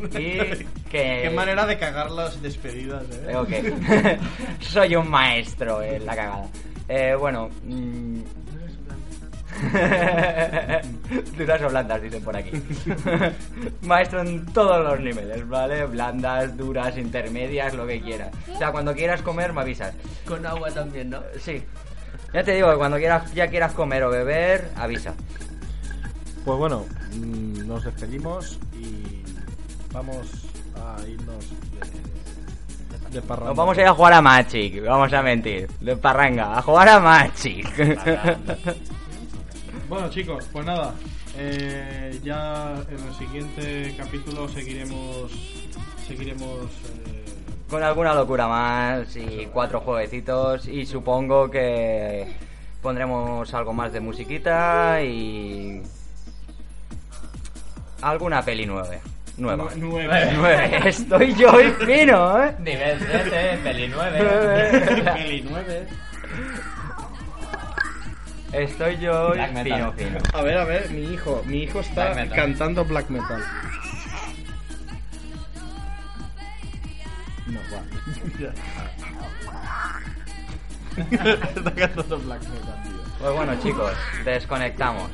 y 0.02 0.04
que... 0.90 1.20
Qué 1.22 1.30
manera 1.34 1.64
de 1.66 1.78
cagar 1.78 2.10
las 2.10 2.40
despedidas, 2.42 3.02
eh. 3.12 3.20
Creo 3.24 3.46
que 3.46 4.18
soy 4.60 4.94
un 4.96 5.08
maestro 5.08 5.82
en 5.82 6.04
la 6.04 6.14
cagada. 6.16 6.48
Eh, 6.88 7.16
bueno. 7.18 7.48
mm, 7.64 8.20
Duras 11.36 11.62
o 11.62 11.68
blandas, 11.68 12.02
dicen 12.02 12.22
por 12.22 12.36
aquí. 12.36 12.50
Maestro 13.82 14.20
en 14.22 14.44
todos 14.46 14.84
los 14.84 15.00
niveles, 15.00 15.48
¿vale? 15.48 15.86
Blandas, 15.86 16.56
duras, 16.56 16.96
intermedias, 16.96 17.74
lo 17.74 17.86
que 17.86 18.00
quieras. 18.00 18.30
O 18.52 18.58
sea, 18.58 18.72
cuando 18.72 18.94
quieras 18.94 19.22
comer, 19.22 19.52
me 19.52 19.60
avisas. 19.60 19.94
Con 20.26 20.44
agua 20.44 20.70
también, 20.70 21.10
¿no? 21.10 21.20
Sí. 21.38 21.62
Ya 22.32 22.42
te 22.42 22.52
digo 22.52 22.70
que 22.70 22.76
cuando 22.76 22.96
quieras, 22.96 23.32
ya 23.32 23.46
quieras 23.48 23.72
comer 23.72 24.02
o 24.02 24.10
beber, 24.10 24.70
avisa. 24.76 25.14
Pues 26.44 26.58
bueno, 26.58 26.84
mm, 27.12 27.66
nos 27.66 27.84
despedimos 27.84 28.58
y 28.74 29.22
vamos 29.92 30.26
a 30.74 30.96
irnos 31.06 31.48
de, 33.10 33.20
de 33.20 33.22
parranda. 33.22 33.50
Nos 33.50 33.56
vamos 33.56 33.78
a 33.78 33.80
ir 33.82 33.86
a 33.86 33.94
jugar 33.94 34.12
a 34.14 34.20
Magic, 34.20 34.84
vamos 34.84 35.12
a 35.12 35.22
mentir. 35.22 35.70
De 35.80 35.96
parranga, 35.96 36.58
a 36.58 36.62
jugar 36.62 36.88
a 36.88 36.98
Magic. 36.98 37.68
Bueno 39.88 40.08
chicos, 40.08 40.48
pues 40.52 40.64
nada, 40.64 40.94
eh, 41.36 42.18
ya 42.24 42.74
en 42.90 43.06
el 43.06 43.14
siguiente 43.14 43.94
capítulo 43.96 44.48
seguiremos, 44.48 45.30
seguiremos 46.06 46.62
eh, 47.06 47.24
Con 47.68 47.82
alguna 47.82 48.14
locura 48.14 48.48
más 48.48 49.14
y 49.16 49.46
cuatro 49.52 49.80
jueguecitos 49.80 50.66
y 50.68 50.86
supongo 50.86 51.50
que 51.50 52.32
pondremos 52.82 53.52
algo 53.52 53.72
más 53.74 53.92
de 53.92 54.00
musiquita 54.00 55.02
y 55.02 55.82
alguna 58.00 58.42
peli 58.42 58.66
nueva. 58.66 58.88
Nueva. 59.36 59.64
nu- 59.76 59.88
nueve. 59.90 60.30
Nueve. 60.36 60.88
Estoy 60.88 61.34
yo 61.34 61.60
y 61.60 61.70
fino, 61.72 62.42
¿eh? 62.42 62.54
Nivel 62.60 62.98
13, 63.00 63.58
peli 63.64 63.88
9. 63.88 64.18
Nueve. 64.22 65.02
Peli 65.14 65.44
nueve. 65.48 65.86
Estoy 68.54 68.98
yo 68.98 69.30
y 69.34 69.38
Black 69.38 69.48
fino, 69.64 69.64
metal. 69.64 69.92
fino. 69.96 70.18
A 70.32 70.42
ver, 70.42 70.58
a 70.58 70.64
ver, 70.64 70.90
mi 70.90 71.12
hijo, 71.12 71.42
mi 71.46 71.62
hijo 71.64 71.80
está 71.80 72.04
Black 72.12 72.16
metal. 72.16 72.36
cantando 72.36 72.84
black 72.84 73.08
metal. 73.10 73.42
No, 77.46 77.60
va. 77.72 77.82
está 81.56 81.74
cantando 81.74 82.18
black 82.20 82.42
metal, 82.42 82.82
tío. 82.84 82.92
Pues 83.20 83.32
bueno, 83.34 83.54
chicos, 83.60 83.92
desconectamos. 84.24 85.10